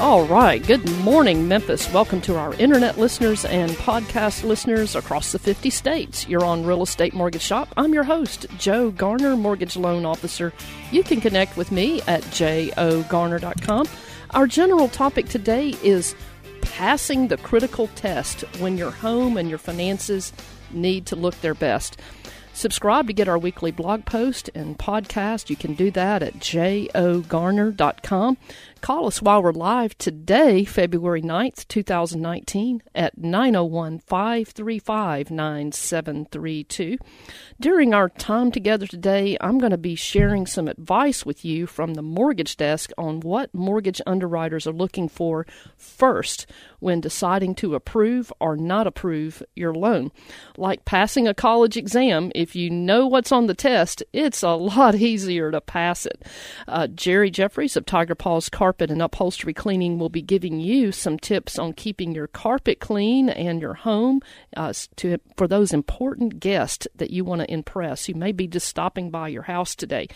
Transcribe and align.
All 0.00 0.26
right. 0.26 0.64
Good 0.66 0.90
morning, 1.00 1.46
Memphis. 1.46 1.90
Welcome 1.92 2.20
to 2.22 2.36
our 2.36 2.52
internet 2.54 2.98
listeners 2.98 3.44
and 3.44 3.70
podcast 3.70 4.42
listeners 4.44 4.96
across 4.96 5.30
the 5.32 5.38
50 5.38 5.70
states. 5.70 6.28
You're 6.28 6.44
on 6.44 6.66
Real 6.66 6.82
Estate 6.82 7.14
Mortgage 7.14 7.42
Shop. 7.42 7.68
I'm 7.76 7.94
your 7.94 8.02
host, 8.02 8.46
Joe 8.58 8.90
Garner, 8.90 9.36
Mortgage 9.36 9.76
Loan 9.76 10.04
Officer. 10.04 10.52
You 10.90 11.04
can 11.04 11.20
connect 11.20 11.56
with 11.56 11.70
me 11.70 12.02
at 12.02 12.22
jogarner.com. 12.24 13.86
Our 14.30 14.46
general 14.48 14.88
topic 14.88 15.28
today 15.28 15.74
is 15.82 16.16
passing 16.60 17.28
the 17.28 17.36
critical 17.38 17.86
test 17.94 18.40
when 18.58 18.76
your 18.76 18.90
home 18.90 19.36
and 19.36 19.48
your 19.48 19.58
finances 19.58 20.32
need 20.72 21.06
to 21.06 21.14
look 21.16 21.40
their 21.40 21.54
best. 21.54 21.98
Subscribe 22.52 23.08
to 23.08 23.12
get 23.12 23.26
our 23.26 23.36
weekly 23.36 23.72
blog 23.72 24.04
post 24.04 24.48
and 24.54 24.78
podcast. 24.78 25.50
You 25.50 25.56
can 25.56 25.74
do 25.74 25.90
that 25.90 26.22
at 26.22 26.34
jogarner.com. 26.34 28.36
Call 28.84 29.06
us 29.06 29.22
while 29.22 29.42
we're 29.42 29.52
live 29.52 29.96
today, 29.96 30.62
February 30.62 31.22
9th, 31.22 31.66
2019, 31.68 32.82
at 32.94 33.16
901 33.16 34.00
535 34.00 35.30
9732. 35.30 36.98
During 37.58 37.94
our 37.94 38.10
time 38.10 38.52
together 38.52 38.86
today, 38.86 39.38
I'm 39.40 39.56
going 39.56 39.70
to 39.70 39.78
be 39.78 39.94
sharing 39.94 40.46
some 40.46 40.68
advice 40.68 41.24
with 41.24 41.46
you 41.46 41.66
from 41.66 41.94
the 41.94 42.02
mortgage 42.02 42.58
desk 42.58 42.90
on 42.98 43.20
what 43.20 43.54
mortgage 43.54 44.02
underwriters 44.06 44.66
are 44.66 44.72
looking 44.72 45.08
for 45.08 45.46
first 45.78 46.46
when 46.78 47.00
deciding 47.00 47.54
to 47.54 47.74
approve 47.74 48.30
or 48.38 48.54
not 48.54 48.86
approve 48.86 49.42
your 49.56 49.72
loan. 49.72 50.12
Like 50.58 50.84
passing 50.84 51.26
a 51.26 51.32
college 51.32 51.78
exam, 51.78 52.30
if 52.34 52.54
you 52.54 52.68
know 52.68 53.06
what's 53.06 53.32
on 53.32 53.46
the 53.46 53.54
test, 53.54 54.02
it's 54.12 54.42
a 54.42 54.50
lot 54.50 54.94
easier 54.94 55.50
to 55.50 55.62
pass 55.62 56.04
it. 56.04 56.22
Uh, 56.68 56.86
Jerry 56.88 57.30
Jeffries 57.30 57.78
of 57.78 57.86
Tiger 57.86 58.14
Paws 58.14 58.50
Carpet 58.50 58.73
and 58.80 59.02
Upholstery 59.02 59.54
Cleaning 59.54 59.98
will 59.98 60.08
be 60.08 60.22
giving 60.22 60.60
you 60.60 60.92
some 60.92 61.18
tips 61.18 61.58
on 61.58 61.72
keeping 61.72 62.14
your 62.14 62.26
carpet 62.26 62.80
clean 62.80 63.28
and 63.28 63.60
your 63.60 63.74
home 63.74 64.20
uh, 64.56 64.72
to 64.96 65.18
for 65.36 65.46
those 65.46 65.72
important 65.72 66.40
guests 66.40 66.86
that 66.96 67.10
you 67.10 67.24
want 67.24 67.40
to 67.40 67.52
impress 67.52 68.06
who 68.06 68.14
may 68.14 68.32
be 68.32 68.46
just 68.46 68.68
stopping 68.68 69.10
by 69.10 69.28
your 69.28 69.42
house 69.42 69.74
today. 69.74 70.08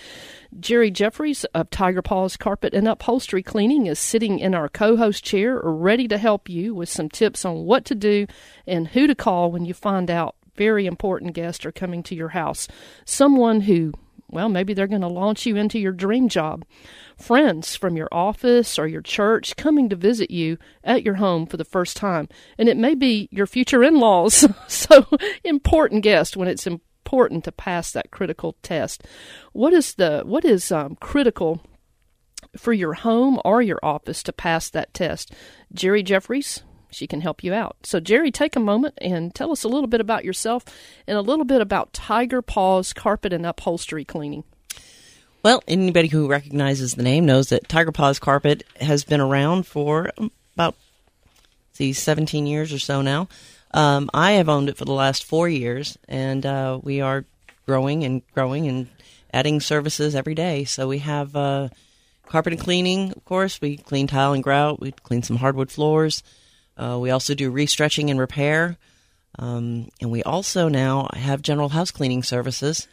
Jerry 0.59 0.91
Jeffries 0.91 1.45
of 1.55 1.71
Tiger 1.71 2.03
Paws 2.03 2.37
Carpet 2.37 2.75
and 2.75 2.89
Upholstery 2.89 3.43
Cleaning 3.43 3.87
is 3.87 3.99
sitting 3.99 4.39
in 4.39 4.55
our 4.55 4.69
co-host 4.69 5.25
chair 5.25 5.61
ready 5.63 6.09
to 6.09 6.19
help 6.19 6.49
you 6.49 6.75
with 6.75 6.89
some 6.89 7.09
tips 7.09 7.45
on 7.45 7.65
what 7.65 7.85
to 7.87 7.95
do 7.95 8.27
and 8.67 8.89
who 8.89 9.07
to 9.07 9.15
call 9.15 9.51
when 9.51 9.65
you 9.65 9.75
find 9.75 10.11
out 10.11 10.35
very 10.59 10.87
important 10.87 11.35
guests 11.35 11.65
are 11.65 11.73
coming 11.73 12.03
to 12.03 12.17
your 12.17 12.31
house. 12.31 12.67
Someone 13.05 13.61
who, 13.63 13.93
well, 14.31 14.49
maybe 14.49 14.75
they're 14.75 14.87
going 14.87 15.01
to 15.01 15.09
launch 15.09 15.47
you 15.47 15.57
into 15.57 15.79
your 15.79 15.93
dream 15.93 16.29
job. 16.29 16.65
Friends 17.17 17.75
from 17.75 17.97
your 17.97 18.09
office 18.13 18.79
or 18.79 18.87
your 18.87 19.01
church 19.01 19.57
coming 19.57 19.89
to 19.89 19.97
visit 19.97 20.31
you 20.31 20.59
at 20.85 21.03
your 21.03 21.15
home 21.15 21.47
for 21.47 21.57
the 21.57 21.65
first 21.65 21.97
time. 21.97 22.29
And 22.59 22.69
it 22.69 22.77
may 22.77 22.95
be 22.95 23.29
your 23.33 23.47
future 23.47 23.83
in 23.83 23.99
laws. 23.99 24.47
so, 24.69 25.07
important 25.45 26.03
guest 26.03 26.37
when 26.37 26.49
it's 26.49 26.67
important 26.67 27.45
to 27.45 27.53
pass 27.53 27.91
that 27.93 28.11
critical 28.11 28.57
test. 28.63 29.05
What 29.53 29.73
is 29.73 29.95
the 29.95 30.23
what 30.25 30.45
is 30.45 30.71
um, 30.71 30.97
critical 30.97 31.61
for 32.57 32.73
your 32.73 32.95
home 32.95 33.41
or 33.45 33.63
your 33.63 33.81
office 33.83 34.23
to 34.25 34.33
pass 34.33 34.71
that 34.71 34.95
test. 34.95 35.33
Jerry 35.73 36.03
Jeffries, 36.03 36.63
she 36.91 37.07
can 37.07 37.21
help 37.21 37.45
you 37.45 37.53
out. 37.53 37.77
So, 37.83 38.01
Jerry, 38.01 38.31
take 38.31 38.57
a 38.57 38.61
moment 38.61 38.95
and 38.99 39.35
tell 39.35 39.53
us 39.53 39.65
a 39.65 39.69
little 39.69 39.87
bit 39.87 40.01
about 40.01 40.25
yourself 40.25 40.65
and 41.07 41.17
a 41.17 41.23
little 41.23 41.45
bit 41.45 41.61
about 41.61 41.93
Tiger 41.93 42.43
Paws 42.43 42.93
Carpet 42.93 43.33
and 43.33 43.47
Upholstery 43.47 44.05
Cleaning. 44.05 44.45
Well, 45.43 45.63
anybody 45.69 46.09
who 46.09 46.29
recognizes 46.29 46.95
the 46.95 47.03
name 47.03 47.25
knows 47.25 47.51
that 47.51 47.69
Tiger 47.69 47.93
Paws 47.93 48.19
Carpet 48.19 48.65
has 48.81 49.05
been 49.05 49.21
around 49.21 49.67
for 49.67 50.11
about 50.55 50.75
see 51.73 51.93
17 51.93 52.47
years 52.47 52.73
or 52.73 52.79
so 52.79 53.03
now. 53.03 53.29
Um, 53.73 54.11
I 54.13 54.33
have 54.33 54.49
owned 54.49 54.69
it 54.69 54.77
for 54.77 54.85
the 54.85 54.93
last 54.93 55.25
four 55.25 55.49
years, 55.49 55.97
and 56.09 56.45
uh, 56.45 56.81
we 56.83 57.01
are 57.01 57.25
growing 57.67 58.03
and 58.05 58.23
growing 58.33 58.67
and 58.67 58.89
adding 59.33 59.61
services 59.61 60.15
every 60.15 60.35
day. 60.35 60.65
So 60.65 60.89
we 60.89 60.99
have 60.99 61.37
uh, 61.37 61.69
carpet 62.27 62.55
and 62.55 62.63
cleaning, 62.63 63.13
of 63.13 63.25
course. 63.25 63.61
We 63.61 63.77
clean 63.77 64.07
tile 64.07 64.33
and 64.33 64.43
grout. 64.43 64.81
We 64.81 64.93
clean 64.93 65.23
some 65.23 65.37
hardwood 65.37 65.71
floors. 65.71 66.23
Uh, 66.79 66.99
we 67.01 67.11
also 67.11 67.35
do 67.35 67.53
restretching 67.53 68.11
and 68.11 68.21
repair. 68.21 68.77
Um, 69.39 69.89
and 70.01 70.11
we 70.11 70.23
also 70.23 70.69
now 70.69 71.09
have 71.15 71.43
general 71.43 71.69
house 71.69 71.91
cleaning 71.91 72.23
services. 72.23 72.89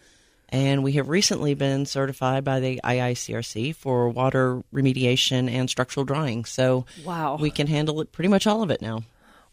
And 0.50 0.84
we 0.84 0.94
have 0.94 1.10
recently 1.10 1.54
been 1.54 1.86
certified 1.86 2.44
by 2.44 2.60
the 2.60 2.80
IICRC 2.84 3.76
for 3.76 4.10
water 4.10 4.64
remediation 4.74 5.50
and 5.50 5.70
structural 5.70 6.06
drying. 6.06 6.46
So 6.46 6.86
wow. 7.04 7.38
we 7.40 7.50
can 7.50 7.68
handle 7.68 8.00
it 8.02 8.12
pretty 8.12 8.28
much 8.28 8.46
all 8.46 8.62
of 8.62 8.70
it 8.70 8.82
now. 8.82 9.02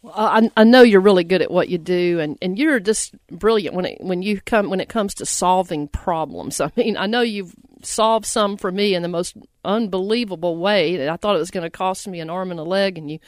Well, 0.02 0.14
I, 0.16 0.50
I 0.56 0.64
know 0.64 0.82
you're 0.82 1.00
really 1.00 1.22
good 1.22 1.42
at 1.42 1.50
what 1.50 1.68
you 1.68 1.78
do, 1.78 2.18
and, 2.18 2.36
and 2.42 2.58
you're 2.58 2.80
just 2.80 3.14
brilliant 3.28 3.76
when 3.76 3.84
it 3.84 4.00
when 4.00 4.20
you 4.20 4.40
come 4.40 4.68
when 4.68 4.80
it 4.80 4.88
comes 4.88 5.14
to 5.14 5.26
solving 5.26 5.86
problems. 5.86 6.60
I 6.60 6.72
mean, 6.76 6.96
I 6.96 7.06
know 7.06 7.20
you've 7.20 7.54
solved 7.82 8.26
some 8.26 8.56
for 8.56 8.72
me 8.72 8.96
in 8.96 9.02
the 9.02 9.08
most 9.08 9.36
unbelievable 9.64 10.56
way 10.56 10.96
that 10.96 11.08
I 11.08 11.16
thought 11.16 11.36
it 11.36 11.40
was 11.40 11.52
going 11.52 11.62
to 11.62 11.70
cost 11.70 12.08
me 12.08 12.18
an 12.18 12.30
arm 12.30 12.50
and 12.50 12.58
a 12.58 12.64
leg, 12.64 12.98
and 12.98 13.08
you 13.12 13.20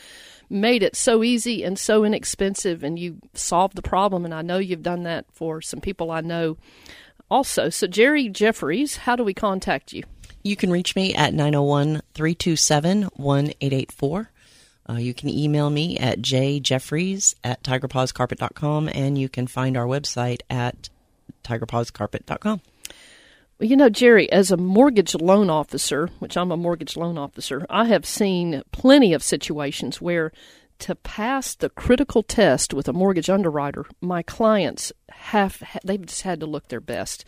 made 0.55 0.83
it 0.83 0.97
so 0.97 1.23
easy 1.23 1.65
and 1.65 1.79
so 1.79 2.05
inexpensive, 2.05 2.83
and 2.83 2.99
you 2.99 3.19
solved 3.35 3.77
the 3.77 3.83
problem. 3.83 4.25
And 4.25 4.33
I 4.33 4.43
know 4.43 4.59
you've 4.59 4.83
done 4.83 5.03
that 5.03 5.27
for 5.33 5.61
some 5.61 5.81
people 5.81 6.11
I 6.11 6.21
know 6.21 6.57
also. 7.31 7.69
So, 7.69 7.87
Jerry 7.87 8.29
Jeffries, 8.29 8.97
how 8.99 9.17
do 9.17 9.25
we 9.25 9.35
contact 9.35 9.93
you? 9.93 10.05
You 10.43 10.57
can 10.57 10.71
reach 10.71 10.95
me 10.95 11.15
at 11.15 11.35
901 11.35 12.03
327 12.15 13.03
1884. 13.17 14.31
Uh, 14.87 14.95
you 14.95 15.15
can 15.15 15.31
email 15.31 15.71
me 15.71 15.97
at 15.97 16.21
jjeffries 16.21 17.35
at 17.43 17.63
tigerpawscarpet.com 17.63 18.91
and 18.91 19.17
you 19.17 19.31
can 19.31 19.47
find 19.47 19.79
our 19.79 19.87
website 19.87 20.43
at 20.51 20.91
tigerpawscarpet.com. 21.43 22.61
Well, 23.59 23.69
you 23.69 23.77
know, 23.77 23.89
Jerry, 23.89 24.31
as 24.33 24.51
a 24.51 24.57
mortgage 24.57 25.15
loan 25.15 25.49
officer, 25.49 26.09
which 26.19 26.37
I'm 26.37 26.51
a 26.51 26.57
mortgage 26.57 26.97
loan 26.97 27.17
officer, 27.17 27.65
I 27.71 27.85
have 27.85 28.05
seen 28.05 28.63
plenty 28.73 29.13
of 29.13 29.23
situations 29.23 30.01
where 30.01 30.33
to 30.81 30.97
pass 30.97 31.55
the 31.55 31.71
critical 31.71 32.25
test 32.25 32.75
with 32.75 32.89
a 32.89 32.93
mortgage 32.93 33.31
underwriter, 33.31 33.87
my 34.01 34.23
clients 34.23 34.93
have 35.09 35.63
they've 35.85 36.05
just 36.05 36.23
had 36.23 36.41
to 36.41 36.47
look 36.47 36.67
their 36.67 36.81
best. 36.81 37.25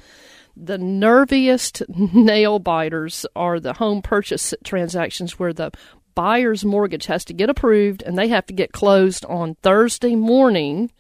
The 0.56 0.78
nerviest 0.78 1.88
nail 2.15 2.59
biters 2.59 3.25
are 3.36 3.60
the 3.60 3.75
home 3.75 4.03
purchase 4.03 4.53
transactions 4.65 5.38
where 5.38 5.53
the 5.53 5.70
buyer's 6.16 6.65
mortgage 6.65 7.06
has 7.06 7.25
to 7.26 7.34
get 7.34 7.50
approved 7.50 8.03
and 8.03 8.19
they 8.19 8.28
have 8.28 8.47
to 8.47 8.54
get 8.54 8.72
closed 8.72 9.25
on 9.26 9.54
Thursday 9.62 10.16
morning 10.16 10.91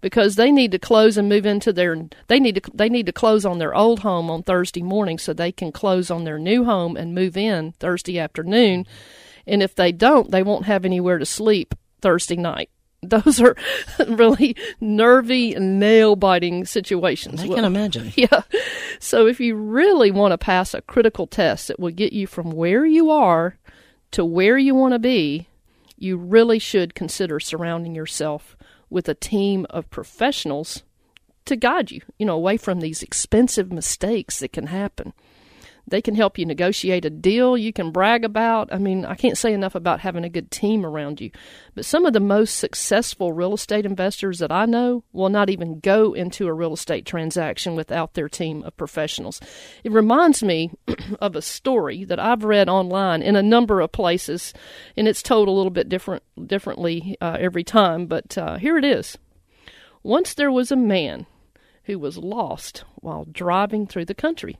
because 0.00 0.36
they 0.36 0.52
need 0.52 0.72
to 0.72 0.78
close 0.78 1.16
and 1.16 1.28
move 1.28 1.46
into 1.46 1.72
their 1.72 1.96
they 2.28 2.38
need 2.38 2.62
to 2.62 2.70
they 2.72 2.88
need 2.88 3.06
to 3.06 3.12
close 3.12 3.44
on 3.44 3.58
their 3.58 3.74
old 3.74 4.00
home 4.00 4.30
on 4.30 4.42
Thursday 4.42 4.82
morning 4.82 5.18
so 5.18 5.32
they 5.32 5.52
can 5.52 5.72
close 5.72 6.10
on 6.10 6.24
their 6.24 6.38
new 6.38 6.64
home 6.64 6.96
and 6.96 7.14
move 7.14 7.36
in 7.36 7.72
Thursday 7.72 8.18
afternoon. 8.18 8.86
And 9.46 9.62
if 9.62 9.74
they 9.74 9.92
don't, 9.92 10.30
they 10.30 10.42
won't 10.42 10.66
have 10.66 10.84
anywhere 10.84 11.18
to 11.18 11.26
sleep 11.26 11.74
Thursday 12.00 12.36
night. 12.36 12.70
Those 13.02 13.40
are 13.40 13.56
really 14.08 14.56
nervy 14.80 15.54
nail 15.54 16.16
biting 16.16 16.64
situations. 16.64 17.40
I 17.40 17.44
can 17.44 17.54
well, 17.54 17.64
imagine. 17.64 18.12
Yeah. 18.16 18.42
So 18.98 19.26
if 19.26 19.38
you 19.38 19.54
really 19.54 20.10
want 20.10 20.32
to 20.32 20.38
pass 20.38 20.74
a 20.74 20.82
critical 20.82 21.28
test 21.28 21.68
that 21.68 21.78
will 21.78 21.92
get 21.92 22.12
you 22.12 22.26
from 22.26 22.50
where 22.50 22.84
you 22.84 23.10
are 23.10 23.56
to 24.10 24.24
where 24.24 24.58
you 24.58 24.74
want 24.74 24.94
to 24.94 24.98
be, 24.98 25.46
you 25.96 26.16
really 26.16 26.58
should 26.58 26.94
consider 26.94 27.38
surrounding 27.38 27.94
yourself 27.94 28.56
with 28.90 29.08
a 29.08 29.14
team 29.14 29.66
of 29.70 29.90
professionals 29.90 30.82
to 31.44 31.56
guide 31.56 31.90
you, 31.90 32.02
you 32.18 32.26
know, 32.26 32.34
away 32.34 32.56
from 32.56 32.80
these 32.80 33.02
expensive 33.02 33.72
mistakes 33.72 34.38
that 34.40 34.52
can 34.52 34.66
happen. 34.68 35.12
They 35.90 36.02
can 36.02 36.14
help 36.14 36.38
you 36.38 36.44
negotiate 36.44 37.04
a 37.04 37.10
deal 37.10 37.56
you 37.56 37.72
can 37.72 37.90
brag 37.90 38.24
about. 38.24 38.72
I 38.72 38.78
mean, 38.78 39.04
I 39.04 39.14
can't 39.14 39.38
say 39.38 39.52
enough 39.52 39.74
about 39.74 40.00
having 40.00 40.24
a 40.24 40.28
good 40.28 40.50
team 40.50 40.84
around 40.84 41.20
you. 41.20 41.30
But 41.74 41.84
some 41.84 42.04
of 42.04 42.12
the 42.12 42.20
most 42.20 42.56
successful 42.58 43.32
real 43.32 43.54
estate 43.54 43.86
investors 43.86 44.38
that 44.38 44.52
I 44.52 44.66
know 44.66 45.04
will 45.12 45.28
not 45.28 45.50
even 45.50 45.80
go 45.80 46.12
into 46.12 46.46
a 46.46 46.52
real 46.52 46.74
estate 46.74 47.06
transaction 47.06 47.74
without 47.74 48.14
their 48.14 48.28
team 48.28 48.62
of 48.64 48.76
professionals. 48.76 49.40
It 49.84 49.92
reminds 49.92 50.42
me 50.42 50.72
of 51.20 51.36
a 51.36 51.42
story 51.42 52.04
that 52.04 52.20
I've 52.20 52.44
read 52.44 52.68
online 52.68 53.22
in 53.22 53.36
a 53.36 53.42
number 53.42 53.80
of 53.80 53.92
places, 53.92 54.52
and 54.96 55.08
it's 55.08 55.22
told 55.22 55.48
a 55.48 55.52
little 55.52 55.70
bit 55.70 55.88
different 55.88 56.22
differently 56.46 57.16
uh, 57.20 57.36
every 57.40 57.64
time. 57.64 58.06
But 58.06 58.36
uh, 58.36 58.58
here 58.58 58.76
it 58.76 58.84
is. 58.84 59.16
Once 60.02 60.34
there 60.34 60.52
was 60.52 60.70
a 60.70 60.76
man 60.76 61.26
who 61.84 61.98
was 61.98 62.18
lost 62.18 62.84
while 62.96 63.24
driving 63.24 63.86
through 63.86 64.04
the 64.04 64.14
country. 64.14 64.58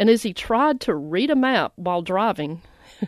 And 0.00 0.08
as 0.08 0.22
he 0.22 0.32
tried 0.32 0.80
to 0.80 0.94
read 0.94 1.28
a 1.28 1.36
map 1.36 1.74
while 1.76 2.00
driving, 2.00 2.62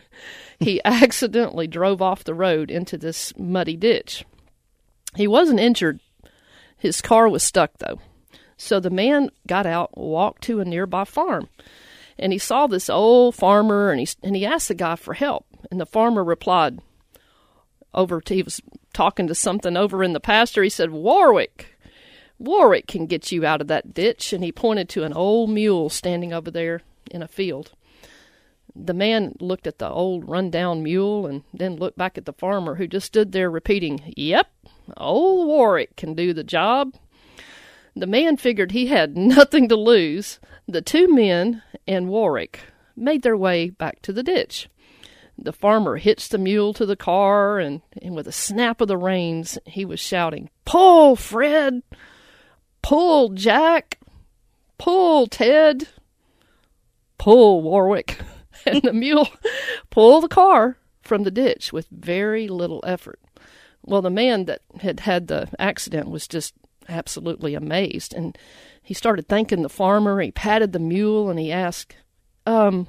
he 0.59 0.79
accidentally 0.85 1.65
drove 1.65 2.03
off 2.03 2.23
the 2.23 2.35
road 2.35 2.69
into 2.69 2.99
this 2.99 3.35
muddy 3.35 3.75
ditch. 3.75 4.23
He 5.15 5.27
wasn't 5.27 5.59
injured. 5.59 6.01
His 6.77 7.01
car 7.01 7.27
was 7.27 7.41
stuck, 7.41 7.79
though. 7.79 7.99
So 8.57 8.79
the 8.79 8.91
man 8.91 9.31
got 9.47 9.65
out, 9.65 9.97
walked 9.97 10.43
to 10.43 10.59
a 10.59 10.65
nearby 10.65 11.03
farm, 11.03 11.49
and 12.19 12.31
he 12.31 12.37
saw 12.37 12.67
this 12.67 12.91
old 12.91 13.33
farmer, 13.33 13.89
and 13.89 13.99
he 13.99 14.07
and 14.21 14.35
he 14.35 14.45
asked 14.45 14.67
the 14.67 14.75
guy 14.75 14.95
for 14.95 15.15
help. 15.15 15.47
And 15.71 15.81
the 15.81 15.87
farmer 15.87 16.23
replied, 16.23 16.79
over 17.95 18.21
to, 18.21 18.35
he 18.35 18.43
was 18.43 18.61
talking 18.93 19.25
to 19.25 19.33
something 19.33 19.75
over 19.75 20.03
in 20.03 20.13
the 20.13 20.19
pasture. 20.19 20.61
He 20.61 20.69
said, 20.69 20.91
Warwick, 20.91 21.72
Warwick 22.43 22.87
can 22.87 23.05
get 23.05 23.31
you 23.31 23.45
out 23.45 23.61
of 23.61 23.67
that 23.67 23.93
ditch. 23.93 24.33
And 24.33 24.43
he 24.43 24.51
pointed 24.51 24.89
to 24.89 25.03
an 25.03 25.13
old 25.13 25.49
mule 25.49 25.89
standing 25.89 26.33
over 26.33 26.51
there 26.51 26.81
in 27.09 27.23
a 27.23 27.27
field. 27.27 27.71
The 28.75 28.93
man 28.93 29.35
looked 29.39 29.67
at 29.67 29.77
the 29.77 29.89
old 29.89 30.27
run-down 30.27 30.83
mule 30.83 31.27
and 31.27 31.43
then 31.53 31.75
looked 31.75 31.97
back 31.97 32.17
at 32.17 32.25
the 32.25 32.33
farmer 32.33 32.75
who 32.75 32.87
just 32.87 33.05
stood 33.05 33.31
there 33.31 33.49
repeating, 33.49 34.13
Yep, 34.17 34.47
old 34.97 35.47
Warwick 35.47 35.95
can 35.95 36.15
do 36.15 36.33
the 36.33 36.43
job. 36.43 36.95
The 37.95 38.07
man 38.07 38.37
figured 38.37 38.71
he 38.71 38.87
had 38.87 39.15
nothing 39.17 39.69
to 39.69 39.75
lose. 39.75 40.39
The 40.67 40.81
two 40.81 41.13
men 41.13 41.61
and 41.87 42.09
Warwick 42.09 42.61
made 42.95 43.21
their 43.21 43.37
way 43.37 43.69
back 43.69 44.01
to 44.01 44.11
the 44.11 44.23
ditch. 44.23 44.69
The 45.37 45.53
farmer 45.53 45.97
hitched 45.97 46.31
the 46.31 46.37
mule 46.37 46.73
to 46.73 46.85
the 46.85 46.95
car, 46.95 47.59
and, 47.59 47.81
and 48.01 48.15
with 48.15 48.27
a 48.27 48.31
snap 48.31 48.81
of 48.81 48.87
the 48.87 48.97
reins, 48.97 49.57
he 49.65 49.83
was 49.85 49.99
shouting, 49.99 50.49
Pull, 50.65 51.15
Fred! 51.15 51.81
Pull, 52.83 53.29
Jack! 53.29 53.97
Pull, 54.77 55.25
Ted! 55.27 55.87
Pull, 57.17 57.63
Warwick! 57.63 58.19
and 58.67 58.81
the 58.83 58.93
mule 58.93 59.29
pulled 59.89 60.23
the 60.23 60.27
car 60.27 60.77
from 61.01 61.23
the 61.23 61.31
ditch 61.31 61.73
with 61.73 61.87
very 61.89 62.47
little 62.47 62.83
effort. 62.85 63.19
Well, 63.85 64.01
the 64.01 64.09
man 64.09 64.45
that 64.45 64.61
had 64.81 65.01
had 65.01 65.27
the 65.27 65.49
accident 65.57 66.09
was 66.09 66.27
just 66.27 66.53
absolutely 66.87 67.55
amazed, 67.55 68.13
and 68.13 68.37
he 68.81 68.93
started 68.93 69.27
thanking 69.27 69.61
the 69.61 69.69
farmer. 69.69 70.19
He 70.21 70.31
patted 70.31 70.73
the 70.73 70.79
mule 70.79 71.29
and 71.29 71.39
he 71.39 71.51
asked, 71.51 71.95
Um, 72.45 72.87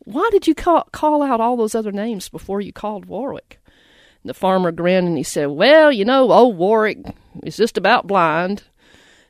why 0.00 0.28
did 0.32 0.46
you 0.48 0.54
call, 0.54 0.88
call 0.92 1.22
out 1.22 1.40
all 1.40 1.56
those 1.56 1.74
other 1.74 1.92
names 1.92 2.28
before 2.28 2.60
you 2.60 2.72
called 2.72 3.06
Warwick? 3.06 3.60
The 4.24 4.34
farmer 4.34 4.72
grinned 4.72 5.08
and 5.08 5.16
he 5.16 5.24
said, 5.24 5.46
Well, 5.46 5.92
you 5.92 6.04
know, 6.04 6.30
old 6.32 6.56
Warwick 6.56 6.98
is 7.44 7.56
just 7.56 7.78
about 7.78 8.06
blind. 8.06 8.64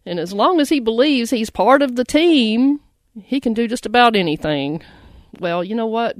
And 0.05 0.19
as 0.19 0.33
long 0.33 0.61
as 0.61 0.69
he 0.69 0.81
believes 0.81 1.31
he's 1.31 1.51
part 1.51 1.83
of 1.83 1.97
the 1.97 2.05
team, 2.05 2.81
he 3.23 3.41
can 3.41 3.55
do 3.55 3.69
just 3.69 3.87
about 3.87 4.17
anything. 4.17 4.83
Well, 5.39 5.63
you 5.63 5.75
know 5.75 5.87
what? 5.87 6.17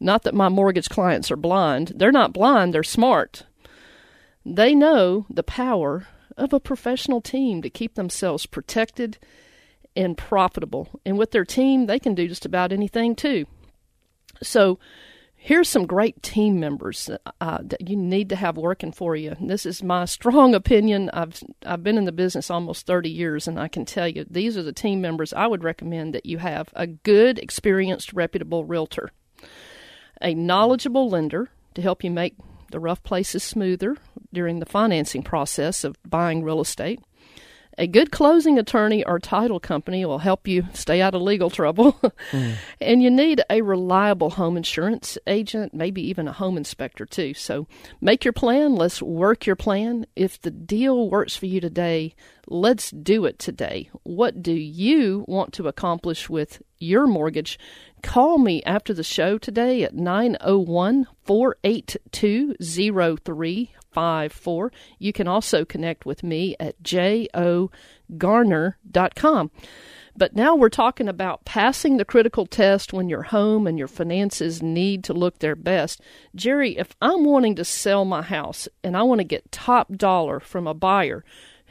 Not 0.00 0.22
that 0.22 0.34
my 0.34 0.48
mortgage 0.48 0.88
clients 0.88 1.30
are 1.30 1.36
blind. 1.36 1.92
They're 1.94 2.10
not 2.10 2.32
blind, 2.32 2.74
they're 2.74 2.82
smart. 2.82 3.44
They 4.44 4.74
know 4.74 5.26
the 5.28 5.42
power 5.42 6.06
of 6.36 6.52
a 6.52 6.60
professional 6.60 7.20
team 7.20 7.60
to 7.62 7.70
keep 7.70 7.94
themselves 7.94 8.46
protected 8.46 9.18
and 9.94 10.16
profitable. 10.16 10.88
And 11.04 11.18
with 11.18 11.32
their 11.32 11.44
team, 11.44 11.86
they 11.86 11.98
can 11.98 12.14
do 12.14 12.26
just 12.26 12.46
about 12.46 12.72
anything 12.72 13.14
too. 13.14 13.46
So, 14.42 14.78
here's 15.42 15.70
some 15.70 15.86
great 15.86 16.22
team 16.22 16.60
members 16.60 17.10
uh, 17.40 17.58
that 17.62 17.88
you 17.88 17.96
need 17.96 18.28
to 18.28 18.36
have 18.36 18.58
working 18.58 18.92
for 18.92 19.16
you. 19.16 19.34
This 19.40 19.64
is 19.64 19.82
my 19.82 20.04
strong 20.04 20.54
opinion. 20.54 21.10
I've 21.12 21.42
I've 21.64 21.82
been 21.82 21.98
in 21.98 22.04
the 22.04 22.12
business 22.12 22.50
almost 22.50 22.86
30 22.86 23.08
years, 23.08 23.48
and 23.48 23.58
I 23.58 23.66
can 23.66 23.84
tell 23.84 24.06
you 24.06 24.24
these 24.30 24.56
are 24.56 24.62
the 24.62 24.72
team 24.72 25.00
members 25.00 25.32
I 25.32 25.46
would 25.46 25.64
recommend 25.64 26.14
that 26.14 26.26
you 26.26 26.38
have: 26.38 26.68
a 26.74 26.86
good, 26.86 27.38
experienced, 27.38 28.12
reputable 28.12 28.66
realtor, 28.66 29.10
a 30.20 30.34
knowledgeable 30.34 31.08
lender 31.08 31.48
to 31.74 31.82
help 31.82 32.04
you 32.04 32.10
make 32.10 32.34
the 32.70 32.78
rough 32.78 33.02
places 33.02 33.42
smoother 33.42 33.96
during 34.32 34.60
the 34.60 34.66
financing 34.66 35.22
process 35.22 35.82
of 35.82 35.96
buying 36.04 36.44
real 36.44 36.60
estate 36.60 37.00
a 37.80 37.86
good 37.86 38.12
closing 38.12 38.58
attorney 38.58 39.02
or 39.04 39.18
title 39.18 39.58
company 39.58 40.04
will 40.04 40.18
help 40.18 40.46
you 40.46 40.64
stay 40.74 41.00
out 41.00 41.14
of 41.14 41.22
legal 41.22 41.48
trouble. 41.48 41.94
mm. 42.30 42.54
And 42.80 43.02
you 43.02 43.10
need 43.10 43.42
a 43.48 43.62
reliable 43.62 44.30
home 44.30 44.56
insurance 44.56 45.16
agent, 45.26 45.72
maybe 45.72 46.06
even 46.06 46.28
a 46.28 46.32
home 46.32 46.56
inspector 46.58 47.06
too. 47.06 47.32
So 47.34 47.66
make 48.00 48.24
your 48.24 48.32
plan. 48.32 48.74
Let's 48.74 49.00
work 49.00 49.46
your 49.46 49.56
plan. 49.56 50.06
If 50.14 50.40
the 50.40 50.50
deal 50.50 51.08
works 51.08 51.36
for 51.36 51.46
you 51.46 51.60
today, 51.60 52.14
let's 52.46 52.90
do 52.90 53.24
it 53.24 53.38
today. 53.38 53.88
What 54.02 54.42
do 54.42 54.52
you 54.52 55.24
want 55.26 55.54
to 55.54 55.68
accomplish 55.68 56.28
with 56.28 56.60
your 56.78 57.06
mortgage? 57.06 57.58
Call 58.02 58.38
me 58.38 58.62
after 58.64 58.92
the 58.92 59.04
show 59.04 59.38
today 59.38 59.84
at 59.84 59.94
901 59.94 61.06
482 61.24 62.56
0454. 63.92 64.72
You 64.98 65.12
can 65.12 65.28
also 65.28 65.64
connect 65.64 66.06
with 66.06 66.22
me 66.22 66.56
at 66.58 66.82
jogarner.com. 66.82 67.70
But 70.16 70.34
now 70.34 70.54
we're 70.56 70.68
talking 70.68 71.08
about 71.08 71.44
passing 71.44 71.96
the 71.96 72.04
critical 72.04 72.44
test 72.44 72.92
when 72.92 73.08
your 73.08 73.22
home 73.22 73.66
and 73.66 73.78
your 73.78 73.88
finances 73.88 74.62
need 74.62 75.04
to 75.04 75.14
look 75.14 75.38
their 75.38 75.56
best. 75.56 76.00
Jerry, 76.34 76.76
if 76.76 76.94
I'm 77.00 77.24
wanting 77.24 77.54
to 77.56 77.64
sell 77.64 78.04
my 78.04 78.22
house 78.22 78.68
and 78.82 78.96
I 78.96 79.02
want 79.02 79.20
to 79.20 79.24
get 79.24 79.52
top 79.52 79.92
dollar 79.96 80.40
from 80.40 80.66
a 80.66 80.74
buyer 80.74 81.24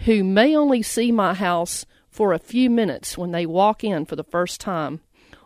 who 0.06 0.24
may 0.24 0.56
only 0.56 0.82
see 0.82 1.12
my 1.12 1.34
house 1.34 1.86
for 2.10 2.34
a 2.34 2.40
few 2.40 2.70
minutes 2.70 3.18
when 3.18 3.32
they 3.32 3.46
walk 3.46 3.84
in 3.84 4.06
for 4.06 4.16
the 4.16 4.24
first 4.24 4.62
time, 4.62 5.02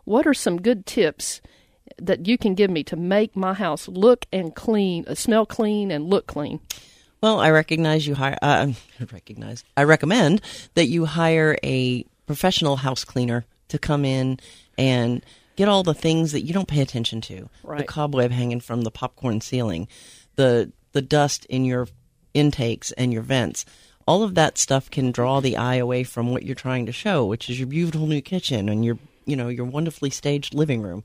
what 0.06 0.28
are 0.28 0.34
some 0.34 0.62
good 0.62 0.86
tips 0.86 1.42
that 1.98 2.28
you 2.28 2.38
can 2.38 2.56
give 2.56 2.70
me 2.70 2.84
to 2.86 2.96
make 2.96 3.36
my 3.36 3.54
house 3.54 3.88
look 3.88 4.26
and 4.32 4.56
clean, 4.56 5.06
uh, 5.08 5.16
smell 5.16 5.46
clean 5.46 5.92
and 5.92 6.10
look 6.10 6.28
clean? 6.28 6.60
Well, 7.22 7.40
I 7.40 7.52
recognize 7.52 8.06
you 8.06 8.16
hire. 8.16 8.38
Uh, 8.42 8.74
I 9.00 9.04
recognize. 9.14 9.64
I 9.78 9.84
recommend 9.84 10.42
that 10.76 10.88
you 10.88 11.06
hire 11.06 11.58
a 11.64 12.06
professional 12.28 12.78
house 12.78 13.04
cleaner 13.04 13.46
to 13.70 13.80
come 13.80 14.06
in 14.06 14.40
and 14.78 15.24
get 15.56 15.68
all 15.68 15.84
the 15.84 15.94
things 15.94 16.32
that 16.32 16.42
you 16.42 16.54
don't 16.54 16.68
pay 16.68 16.82
attention 16.82 17.22
to. 17.22 17.50
Right. 17.64 17.80
The 17.80 17.86
cobweb 17.86 18.32
hanging 18.32 18.60
from 18.60 18.82
the 18.82 18.92
popcorn 18.92 19.42
ceiling, 19.42 19.88
the 20.36 20.72
the 20.92 21.02
dust 21.02 21.46
in 21.46 21.66
your 21.66 21.88
intakes 22.34 22.92
and 22.94 23.14
your 23.14 23.24
vents. 23.24 23.66
All 24.06 24.22
of 24.22 24.36
that 24.36 24.58
stuff 24.58 24.92
can 24.92 25.12
draw 25.12 25.40
the 25.40 25.56
eye 25.58 25.76
away 25.76 26.04
from 26.04 26.32
what 26.32 26.44
you're 26.44 26.56
trying 26.56 26.86
to 26.88 26.92
show, 26.92 27.26
which 27.26 27.50
is 27.50 27.58
your 27.58 27.68
beautiful 27.68 28.06
new 28.06 28.22
kitchen 28.22 28.68
and 28.68 28.84
your 28.84 28.98
you 29.26 29.36
know 29.36 29.48
your 29.48 29.66
wonderfully 29.66 30.10
staged 30.10 30.54
living 30.54 30.82
room 30.82 31.04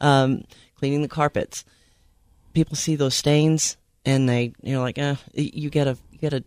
um, 0.00 0.44
cleaning 0.76 1.02
the 1.02 1.08
carpets. 1.08 1.64
People 2.52 2.76
see 2.76 2.96
those 2.96 3.14
stains 3.14 3.76
and 4.04 4.28
they 4.28 4.52
you're 4.62 4.80
like, 4.80 4.98
eh, 4.98 5.16
you 5.34 5.70
get 5.70 5.86
a 5.86 5.96
you 6.10 6.18
get 6.18 6.32
a 6.32 6.44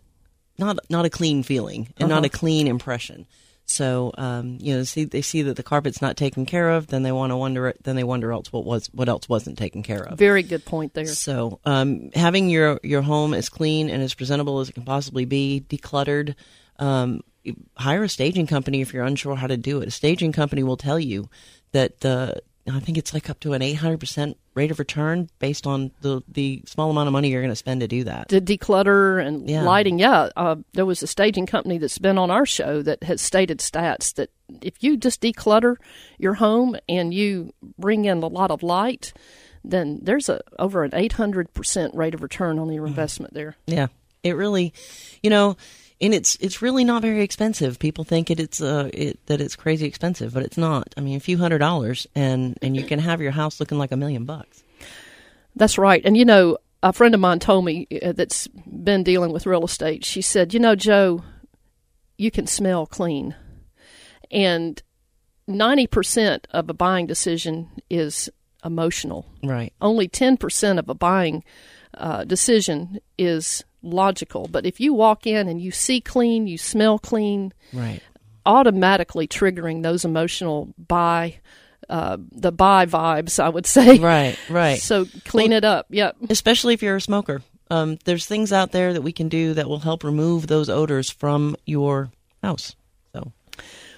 not 0.58 0.78
not 0.90 1.04
a 1.04 1.10
clean 1.10 1.42
feeling 1.42 1.92
and 1.98 2.10
uh-huh. 2.10 2.20
not 2.20 2.24
a 2.24 2.28
clean 2.28 2.66
impression. 2.66 3.26
So 3.64 4.12
um, 4.18 4.58
you 4.60 4.76
know, 4.76 4.82
see 4.82 5.04
they 5.04 5.22
see 5.22 5.42
that 5.42 5.56
the 5.56 5.62
carpet's 5.62 6.02
not 6.02 6.16
taken 6.16 6.44
care 6.44 6.70
of, 6.70 6.88
then 6.88 7.02
they 7.04 7.12
want 7.12 7.30
to 7.30 7.36
wonder. 7.36 7.74
Then 7.82 7.96
they 7.96 8.04
wonder 8.04 8.32
else 8.32 8.52
what 8.52 8.64
was 8.64 8.88
what 8.92 9.08
else 9.08 9.28
wasn't 9.28 9.58
taken 9.58 9.82
care 9.82 10.02
of. 10.02 10.18
Very 10.18 10.42
good 10.42 10.64
point 10.64 10.94
there. 10.94 11.06
So 11.06 11.60
um, 11.64 12.10
having 12.14 12.50
your 12.50 12.80
your 12.82 13.02
home 13.02 13.34
as 13.34 13.48
clean 13.48 13.88
and 13.88 14.02
as 14.02 14.14
presentable 14.14 14.60
as 14.60 14.68
it 14.68 14.72
can 14.72 14.84
possibly 14.84 15.24
be, 15.24 15.64
decluttered. 15.68 16.34
Um, 16.78 17.20
hire 17.76 18.04
a 18.04 18.08
staging 18.08 18.46
company 18.46 18.80
if 18.80 18.92
you're 18.92 19.04
unsure 19.04 19.36
how 19.36 19.46
to 19.46 19.56
do 19.56 19.80
it. 19.80 19.88
A 19.88 19.90
staging 19.90 20.32
company 20.32 20.62
will 20.62 20.76
tell 20.76 20.98
you 20.98 21.28
that 21.72 22.00
the 22.00 22.40
I 22.70 22.78
think 22.78 22.96
it's 22.96 23.12
like 23.12 23.28
up 23.28 23.40
to 23.40 23.54
an 23.54 23.60
800% 23.60 24.36
rate 24.54 24.70
of 24.70 24.78
return 24.78 25.28
based 25.40 25.66
on 25.66 25.90
the 26.00 26.22
the 26.28 26.62
small 26.66 26.90
amount 26.90 27.08
of 27.08 27.12
money 27.12 27.30
you're 27.30 27.40
going 27.40 27.50
to 27.50 27.56
spend 27.56 27.80
to 27.80 27.88
do 27.88 28.04
that. 28.04 28.28
To 28.28 28.40
declutter 28.40 29.24
and 29.24 29.48
yeah. 29.48 29.62
lighting, 29.62 29.98
yeah. 29.98 30.28
Uh, 30.36 30.56
there 30.74 30.86
was 30.86 31.02
a 31.02 31.06
staging 31.06 31.46
company 31.46 31.78
that's 31.78 31.98
been 31.98 32.18
on 32.18 32.30
our 32.30 32.46
show 32.46 32.82
that 32.82 33.02
has 33.02 33.20
stated 33.20 33.58
stats 33.58 34.14
that 34.14 34.30
if 34.62 34.82
you 34.82 34.96
just 34.96 35.20
declutter 35.20 35.76
your 36.18 36.34
home 36.34 36.76
and 36.88 37.12
you 37.12 37.52
bring 37.78 38.04
in 38.04 38.22
a 38.22 38.28
lot 38.28 38.50
of 38.50 38.62
light, 38.62 39.12
then 39.64 39.98
there's 40.02 40.28
a 40.28 40.40
over 40.58 40.84
an 40.84 40.92
800% 40.92 41.96
rate 41.96 42.14
of 42.14 42.22
return 42.22 42.58
on 42.58 42.72
your 42.72 42.84
mm. 42.84 42.88
investment 42.88 43.34
there. 43.34 43.56
Yeah. 43.66 43.88
It 44.22 44.36
really, 44.36 44.72
you 45.20 45.30
know, 45.30 45.56
and 46.02 46.12
it's 46.12 46.36
it's 46.40 46.60
really 46.60 46.84
not 46.84 47.00
very 47.00 47.22
expensive. 47.22 47.78
People 47.78 48.04
think 48.04 48.30
it, 48.30 48.40
it's 48.40 48.60
uh 48.60 48.90
it, 48.92 49.24
that 49.26 49.40
it's 49.40 49.56
crazy 49.56 49.86
expensive, 49.86 50.34
but 50.34 50.42
it's 50.42 50.58
not. 50.58 50.92
I 50.96 51.00
mean, 51.00 51.16
a 51.16 51.20
few 51.20 51.38
hundred 51.38 51.58
dollars, 51.58 52.06
and 52.14 52.58
and 52.60 52.76
you 52.76 52.84
can 52.84 52.98
have 52.98 53.22
your 53.22 53.30
house 53.30 53.60
looking 53.60 53.78
like 53.78 53.92
a 53.92 53.96
million 53.96 54.24
bucks. 54.24 54.64
That's 55.54 55.78
right, 55.78 56.02
and 56.04 56.16
you 56.16 56.24
know, 56.24 56.58
a 56.82 56.92
friend 56.92 57.14
of 57.14 57.20
mine 57.20 57.38
told 57.38 57.64
me 57.64 57.86
uh, 58.02 58.12
that's 58.12 58.48
been 58.48 59.04
dealing 59.04 59.32
with 59.32 59.46
real 59.46 59.64
estate. 59.64 60.04
She 60.04 60.20
said, 60.20 60.52
you 60.52 60.60
know, 60.60 60.74
Joe, 60.74 61.22
you 62.18 62.30
can 62.30 62.46
smell 62.46 62.86
clean, 62.86 63.36
and 64.30 64.82
ninety 65.46 65.86
percent 65.86 66.48
of 66.50 66.68
a 66.68 66.74
buying 66.74 67.06
decision 67.06 67.70
is 67.88 68.28
emotional. 68.64 69.26
Right. 69.42 69.72
Only 69.80 70.08
ten 70.08 70.36
percent 70.36 70.80
of 70.80 70.88
a 70.88 70.94
buying 70.94 71.44
uh, 71.94 72.24
decision 72.24 72.98
is 73.16 73.62
logical. 73.82 74.48
But 74.50 74.66
if 74.66 74.80
you 74.80 74.94
walk 74.94 75.26
in 75.26 75.48
and 75.48 75.60
you 75.60 75.70
see 75.70 76.00
clean, 76.00 76.46
you 76.46 76.58
smell 76.58 76.98
clean, 76.98 77.52
right? 77.72 78.00
automatically 78.44 79.28
triggering 79.28 79.82
those 79.82 80.04
emotional 80.04 80.74
buy 80.78 81.40
uh, 81.88 82.16
the 82.30 82.52
buy 82.52 82.86
vibes, 82.86 83.42
I 83.42 83.48
would 83.48 83.66
say. 83.66 83.98
Right, 83.98 84.38
right. 84.48 84.78
So 84.78 85.06
clean 85.24 85.50
well, 85.50 85.58
it 85.58 85.64
up. 85.64 85.86
Yep. 85.90 86.16
Especially 86.30 86.74
if 86.74 86.82
you're 86.82 86.96
a 86.96 87.00
smoker. 87.00 87.42
Um, 87.70 87.98
there's 88.04 88.26
things 88.26 88.52
out 88.52 88.72
there 88.72 88.92
that 88.92 89.02
we 89.02 89.12
can 89.12 89.28
do 89.28 89.54
that 89.54 89.68
will 89.68 89.80
help 89.80 90.04
remove 90.04 90.46
those 90.46 90.68
odors 90.68 91.10
from 91.10 91.56
your 91.66 92.10
house. 92.42 92.74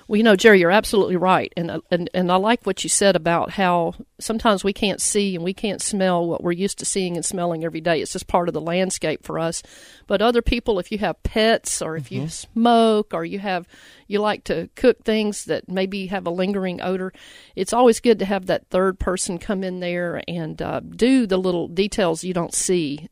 Well, 0.06 0.18
you 0.18 0.23
know, 0.23 0.37
Jerry, 0.37 0.61
you're 0.61 0.70
absolutely 0.70 1.16
right, 1.16 1.52
and 1.56 1.70
uh, 1.70 1.80
and 1.90 2.11
and 2.12 2.30
I 2.30 2.37
like 2.37 2.66
what 2.66 2.84
you 2.84 2.90
said 2.90 3.16
about 3.16 3.50
how 3.50 3.94
sometimes 4.20 4.62
we 4.62 4.73
can't 4.73 5.00
see 5.00 5.34
and 5.34 5.42
we 5.42 5.54
can't 5.54 5.80
smell 5.80 6.26
what 6.26 6.42
we're 6.42 6.52
used 6.52 6.78
to 6.80 6.84
seeing 6.84 7.16
and 7.16 7.25
smelling 7.25 7.64
every 7.64 7.80
day. 7.80 8.00
It's 8.00 8.12
just 8.12 8.26
part 8.26 8.49
of 8.49 8.54
the 8.54 8.61
landscape 8.61 9.25
for 9.25 9.38
us. 9.38 9.62
But 10.06 10.20
other 10.20 10.42
people, 10.42 10.78
if 10.78 10.92
you 10.92 10.99
have 10.99 11.23
pets 11.23 11.80
or 11.80 11.96
if 11.96 12.04
mm-hmm. 12.04 12.14
you 12.14 12.28
smoke 12.28 13.14
or 13.14 13.25
you 13.25 13.38
have 13.38 13.66
you 14.06 14.20
like 14.20 14.44
to 14.44 14.68
cook 14.75 15.04
things 15.04 15.46
that 15.46 15.68
maybe 15.68 16.08
have 16.08 16.26
a 16.26 16.30
lingering 16.30 16.82
odor, 16.82 17.12
it's 17.56 17.73
always 17.73 18.00
good 18.00 18.18
to 18.18 18.26
have 18.26 18.46
that 18.46 18.68
third 18.68 18.99
person 18.99 19.38
come 19.38 19.64
in 19.64 19.80
there 19.80 20.23
and 20.28 20.61
uh, 20.61 20.80
do 20.80 21.26
the 21.26 21.38
little 21.38 21.68
details 21.68 22.25
you 22.25 22.34
don't 22.34 22.54
see 22.54 23.08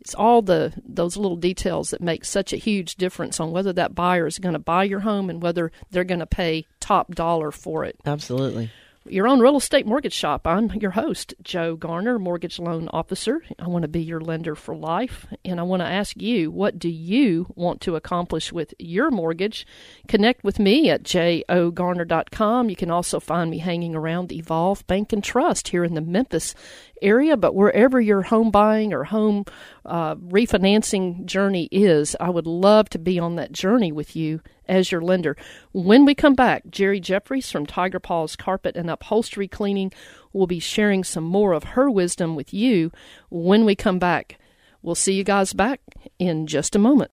it's 0.00 0.14
all 0.14 0.42
the 0.42 0.72
those 0.84 1.16
little 1.16 1.36
details 1.36 1.90
that 1.90 2.00
make 2.00 2.24
such 2.24 2.52
a 2.52 2.56
huge 2.56 2.96
difference 2.96 3.40
on 3.40 3.50
whether 3.50 3.72
that 3.72 3.94
buyer 3.94 4.26
is 4.26 4.38
going 4.38 4.52
to 4.52 4.58
buy 4.58 4.84
your 4.84 5.00
home 5.00 5.30
and 5.30 5.42
whether 5.42 5.72
they're 5.90 6.04
going 6.04 6.20
to 6.20 6.26
pay 6.26 6.66
top 6.80 7.14
dollar 7.14 7.50
for 7.50 7.84
it. 7.84 7.96
Absolutely 8.04 8.70
your 9.08 9.28
own 9.28 9.40
real 9.40 9.56
estate 9.56 9.86
mortgage 9.86 10.12
shop. 10.12 10.46
I'm 10.46 10.70
your 10.74 10.92
host, 10.92 11.34
Joe 11.42 11.76
Garner, 11.76 12.18
mortgage 12.18 12.58
loan 12.58 12.88
officer. 12.88 13.42
I 13.58 13.68
want 13.68 13.82
to 13.82 13.88
be 13.88 14.02
your 14.02 14.20
lender 14.20 14.54
for 14.54 14.74
life, 14.74 15.26
and 15.44 15.60
I 15.60 15.62
want 15.62 15.80
to 15.80 15.86
ask 15.86 16.20
you, 16.20 16.50
what 16.50 16.78
do 16.78 16.88
you 16.88 17.46
want 17.54 17.80
to 17.82 17.96
accomplish 17.96 18.52
with 18.52 18.74
your 18.78 19.10
mortgage? 19.10 19.66
Connect 20.08 20.44
with 20.44 20.58
me 20.58 20.90
at 20.90 21.02
jogarner.com. 21.02 22.70
You 22.70 22.76
can 22.76 22.90
also 22.90 23.20
find 23.20 23.50
me 23.50 23.58
hanging 23.58 23.94
around 23.94 24.28
the 24.28 24.38
Evolve 24.38 24.86
Bank 24.86 25.12
and 25.12 25.22
Trust 25.22 25.68
here 25.68 25.84
in 25.84 25.94
the 25.94 26.00
Memphis 26.00 26.54
area, 27.02 27.36
but 27.36 27.54
wherever 27.54 28.00
your 28.00 28.22
home 28.22 28.50
buying 28.50 28.92
or 28.92 29.04
home 29.04 29.44
uh, 29.84 30.16
refinancing 30.16 31.24
journey 31.26 31.68
is, 31.70 32.16
I 32.20 32.30
would 32.30 32.46
love 32.46 32.88
to 32.90 32.98
be 32.98 33.18
on 33.18 33.36
that 33.36 33.52
journey 33.52 33.92
with 33.92 34.16
you 34.16 34.40
as 34.68 34.90
your 34.90 35.00
lender. 35.00 35.36
When 35.72 36.04
we 36.04 36.14
come 36.14 36.34
back, 36.34 36.64
Jerry 36.70 37.00
Jeffries 37.00 37.50
from 37.50 37.66
Tiger 37.66 38.00
Paws 38.00 38.36
Carpet 38.36 38.76
and 38.76 38.90
Upholstery 38.90 39.48
Cleaning 39.48 39.92
will 40.32 40.46
be 40.46 40.60
sharing 40.60 41.04
some 41.04 41.24
more 41.24 41.52
of 41.52 41.64
her 41.64 41.90
wisdom 41.90 42.34
with 42.36 42.52
you 42.52 42.90
when 43.30 43.64
we 43.64 43.74
come 43.74 43.98
back. 43.98 44.38
We'll 44.82 44.94
see 44.94 45.14
you 45.14 45.24
guys 45.24 45.52
back 45.52 45.80
in 46.18 46.46
just 46.46 46.76
a 46.76 46.78
moment. 46.78 47.10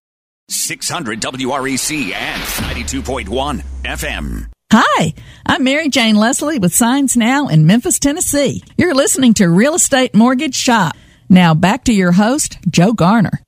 600 0.48 1.20
WREC 1.20 2.12
and 2.12 2.42
92.1 2.42 3.62
FM. 3.84 4.50
Hi, 4.76 5.14
I'm 5.46 5.62
Mary 5.62 5.88
Jane 5.88 6.16
Leslie 6.16 6.58
with 6.58 6.74
Signs 6.74 7.16
Now 7.16 7.46
in 7.46 7.64
Memphis, 7.64 8.00
Tennessee. 8.00 8.64
You're 8.76 8.92
listening 8.92 9.32
to 9.34 9.48
Real 9.48 9.76
Estate 9.76 10.16
Mortgage 10.16 10.56
Shop. 10.56 10.96
Now 11.28 11.54
back 11.54 11.84
to 11.84 11.92
your 11.92 12.10
host, 12.10 12.58
Joe 12.68 12.92
Garner. 12.92 13.40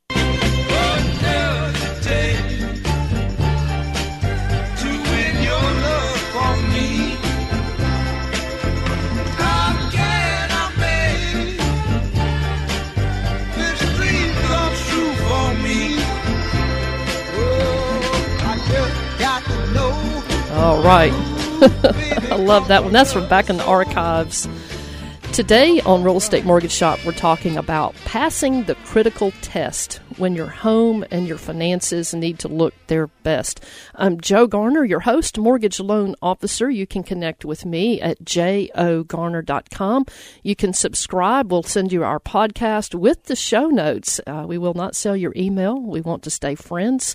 All 20.66 20.82
right. 20.82 21.12
I 22.32 22.34
love 22.34 22.66
that 22.66 22.82
one. 22.82 22.92
That's 22.92 23.12
from 23.12 23.28
back 23.28 23.48
in 23.48 23.56
the 23.56 23.64
archives. 23.64 24.48
Today 25.32 25.80
on 25.82 26.02
Real 26.02 26.16
Estate 26.16 26.44
Mortgage 26.44 26.72
Shop, 26.72 26.98
we're 27.06 27.12
talking 27.12 27.56
about 27.56 27.94
passing 28.04 28.64
the 28.64 28.74
critical 28.74 29.30
test 29.42 30.00
when 30.18 30.34
your 30.34 30.46
home 30.46 31.04
and 31.10 31.28
your 31.28 31.38
finances 31.38 32.14
need 32.14 32.38
to 32.38 32.48
look 32.48 32.74
their 32.86 33.06
best. 33.06 33.62
I'm 33.94 34.20
Joe 34.20 34.46
Garner, 34.46 34.84
your 34.84 35.00
host, 35.00 35.38
mortgage 35.38 35.80
loan 35.80 36.14
officer. 36.22 36.70
You 36.70 36.86
can 36.86 37.02
connect 37.02 37.44
with 37.44 37.64
me 37.64 38.00
at 38.00 38.24
jogarner.com. 38.24 40.06
You 40.42 40.56
can 40.56 40.72
subscribe. 40.72 41.50
We'll 41.50 41.62
send 41.62 41.92
you 41.92 42.04
our 42.04 42.20
podcast 42.20 42.94
with 42.94 43.24
the 43.24 43.36
show 43.36 43.68
notes. 43.68 44.20
Uh, 44.26 44.44
we 44.46 44.58
will 44.58 44.74
not 44.74 44.96
sell 44.96 45.16
your 45.16 45.32
email. 45.36 45.80
We 45.80 46.00
want 46.00 46.22
to 46.24 46.30
stay 46.30 46.54
friends. 46.54 47.14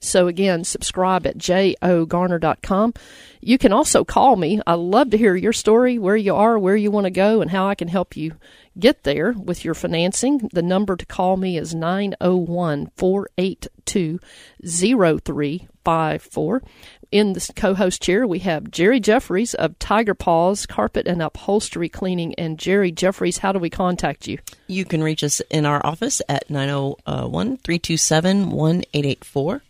So 0.00 0.26
again, 0.26 0.64
subscribe 0.64 1.26
at 1.26 1.38
jogarner.com. 1.38 2.94
You 3.40 3.58
can 3.58 3.72
also 3.72 4.04
call 4.04 4.36
me. 4.36 4.60
I 4.66 4.74
love 4.74 5.10
to 5.10 5.18
hear 5.18 5.34
your 5.34 5.52
story, 5.52 5.98
where 5.98 6.16
you 6.16 6.34
are, 6.34 6.58
where 6.58 6.76
you 6.76 6.90
want 6.90 7.04
to 7.04 7.10
go, 7.10 7.40
and 7.40 7.50
how 7.50 7.68
I 7.68 7.74
can 7.74 7.88
help 7.88 8.16
you 8.16 8.34
get 8.78 9.04
there 9.04 9.32
with 9.32 9.64
your 9.64 9.74
financing. 9.74 10.48
The 10.52 10.62
number 10.62 10.96
to 10.96 11.06
call 11.06 11.36
me 11.36 11.56
is 11.56 11.74
901 11.74 12.90
482 12.96 14.20
0354. 14.64 16.62
In 17.10 17.34
the 17.34 17.52
co 17.54 17.74
host 17.74 18.02
chair, 18.02 18.26
we 18.26 18.38
have 18.40 18.70
Jerry 18.70 18.98
Jeffries 18.98 19.52
of 19.54 19.78
Tiger 19.78 20.14
Paws 20.14 20.64
Carpet 20.64 21.06
and 21.06 21.20
Upholstery 21.20 21.90
Cleaning. 21.90 22.34
And 22.36 22.58
Jerry 22.58 22.90
Jeffries, 22.90 23.38
how 23.38 23.52
do 23.52 23.58
we 23.58 23.68
contact 23.68 24.26
you? 24.26 24.38
You 24.66 24.86
can 24.86 25.02
reach 25.02 25.22
us 25.22 25.40
in 25.50 25.66
our 25.66 25.84
office 25.84 26.22
at 26.28 26.48
901 26.48 27.58
327 27.58 28.50
1884. 28.50 29.62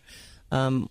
Um, 0.53 0.89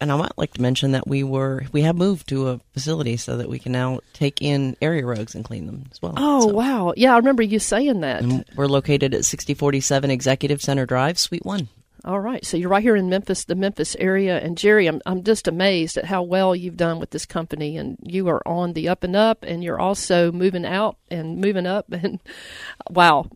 And 0.00 0.12
I 0.12 0.16
might 0.16 0.38
like 0.38 0.54
to 0.54 0.62
mention 0.62 0.92
that 0.92 1.08
we 1.08 1.24
were 1.24 1.64
we 1.72 1.82
have 1.82 1.96
moved 1.96 2.28
to 2.28 2.48
a 2.48 2.60
facility 2.72 3.16
so 3.16 3.36
that 3.36 3.48
we 3.48 3.58
can 3.58 3.72
now 3.72 3.98
take 4.12 4.40
in 4.40 4.76
area 4.80 5.04
rugs 5.04 5.34
and 5.34 5.44
clean 5.44 5.66
them 5.66 5.86
as 5.90 6.00
well. 6.00 6.14
Oh 6.16 6.48
so. 6.48 6.54
wow! 6.54 6.92
Yeah, 6.96 7.14
I 7.14 7.16
remember 7.16 7.42
you 7.42 7.58
saying 7.58 8.00
that. 8.02 8.22
And 8.22 8.44
we're 8.54 8.66
located 8.66 9.12
at 9.12 9.24
sixty 9.24 9.54
forty 9.54 9.80
seven 9.80 10.10
Executive 10.10 10.62
Center 10.62 10.86
Drive, 10.86 11.18
Suite 11.18 11.44
One. 11.44 11.68
All 12.04 12.20
right, 12.20 12.44
so 12.46 12.56
you're 12.56 12.68
right 12.68 12.82
here 12.82 12.94
in 12.94 13.08
Memphis, 13.08 13.44
the 13.44 13.56
Memphis 13.56 13.96
area, 13.98 14.38
and 14.38 14.56
Jerry, 14.56 14.86
I'm 14.86 15.02
I'm 15.04 15.24
just 15.24 15.48
amazed 15.48 15.96
at 15.96 16.04
how 16.04 16.22
well 16.22 16.54
you've 16.54 16.76
done 16.76 17.00
with 17.00 17.10
this 17.10 17.26
company, 17.26 17.76
and 17.76 17.98
you 18.02 18.28
are 18.28 18.46
on 18.46 18.74
the 18.74 18.88
up 18.88 19.02
and 19.02 19.16
up, 19.16 19.42
and 19.42 19.64
you're 19.64 19.80
also 19.80 20.30
moving 20.30 20.64
out 20.64 20.96
and 21.10 21.38
moving 21.38 21.66
up, 21.66 21.86
and 21.92 22.20
wow, 22.88 23.28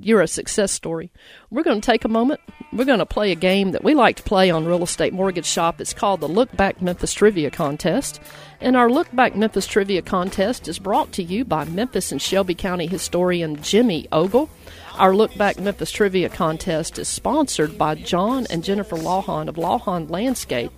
you're 0.00 0.20
a 0.20 0.28
success 0.28 0.72
story. 0.72 1.10
We're 1.50 1.62
going 1.62 1.80
to 1.80 1.86
take 1.86 2.04
a 2.04 2.08
moment. 2.08 2.40
We're 2.72 2.84
going 2.84 2.98
to 3.00 3.06
play 3.06 3.32
a 3.32 3.36
game 3.36 3.72
that 3.72 3.84
we 3.84 3.94
like 3.94 4.16
to 4.16 4.22
play 4.22 4.50
on 4.50 4.66
Real 4.66 4.82
Estate 4.82 5.12
Mortgage 5.12 5.46
Shop. 5.46 5.80
It's 5.80 5.92
called 5.92 6.20
the 6.20 6.28
Look 6.28 6.54
Back 6.56 6.80
Memphis 6.80 7.12
Trivia 7.12 7.50
Contest. 7.50 8.20
And 8.60 8.76
our 8.76 8.90
Look 8.90 9.14
Back 9.14 9.36
Memphis 9.36 9.66
Trivia 9.66 10.02
Contest 10.02 10.68
is 10.68 10.78
brought 10.78 11.12
to 11.12 11.22
you 11.22 11.44
by 11.44 11.64
Memphis 11.64 12.12
and 12.12 12.20
Shelby 12.20 12.54
County 12.54 12.86
historian 12.86 13.62
Jimmy 13.62 14.06
Ogle. 14.12 14.48
Our 14.96 15.14
Look 15.14 15.36
Back 15.36 15.58
Memphis 15.58 15.90
Trivia 15.90 16.28
Contest 16.28 16.98
is 16.98 17.08
sponsored 17.08 17.78
by 17.78 17.94
John 17.94 18.46
and 18.50 18.62
Jennifer 18.62 18.96
Lawhon 18.96 19.48
of 19.48 19.56
Lawhon 19.56 20.10
Landscape 20.10 20.72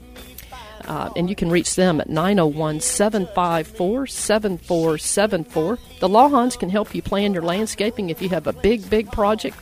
uh, 0.86 1.10
and 1.16 1.28
you 1.28 1.36
can 1.36 1.50
reach 1.50 1.74
them 1.74 2.00
at 2.00 2.08
901 2.08 2.80
754 2.80 4.06
7474. 4.06 5.78
The 6.00 6.08
Lawhons 6.08 6.56
can 6.56 6.70
help 6.70 6.94
you 6.94 7.02
plan 7.02 7.32
your 7.32 7.42
landscaping 7.42 8.10
if 8.10 8.20
you 8.22 8.28
have 8.30 8.46
a 8.46 8.52
big, 8.52 8.88
big 8.88 9.10
project, 9.12 9.56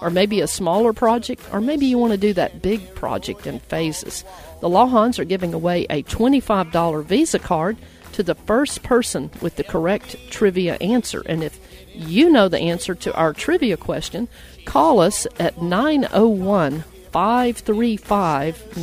or 0.00 0.10
maybe 0.10 0.40
a 0.40 0.46
smaller 0.46 0.92
project, 0.92 1.42
or 1.52 1.60
maybe 1.60 1.86
you 1.86 1.98
want 1.98 2.12
to 2.12 2.18
do 2.18 2.32
that 2.34 2.62
big 2.62 2.94
project 2.94 3.46
in 3.46 3.60
phases. 3.60 4.24
The 4.60 4.68
Lawhons 4.68 5.18
are 5.18 5.24
giving 5.24 5.54
away 5.54 5.86
a 5.90 6.02
$25 6.04 7.04
Visa 7.04 7.38
card 7.38 7.76
to 8.12 8.22
the 8.22 8.34
first 8.34 8.82
person 8.82 9.30
with 9.40 9.56
the 9.56 9.64
correct 9.64 10.16
trivia 10.30 10.74
answer. 10.76 11.22
And 11.26 11.42
if 11.42 11.58
you 11.94 12.30
know 12.30 12.48
the 12.48 12.60
answer 12.60 12.94
to 12.94 13.14
our 13.14 13.32
trivia 13.32 13.76
question, 13.76 14.28
call 14.64 15.00
us 15.00 15.26
at 15.38 15.60
901 15.60 16.84
535 17.10 18.76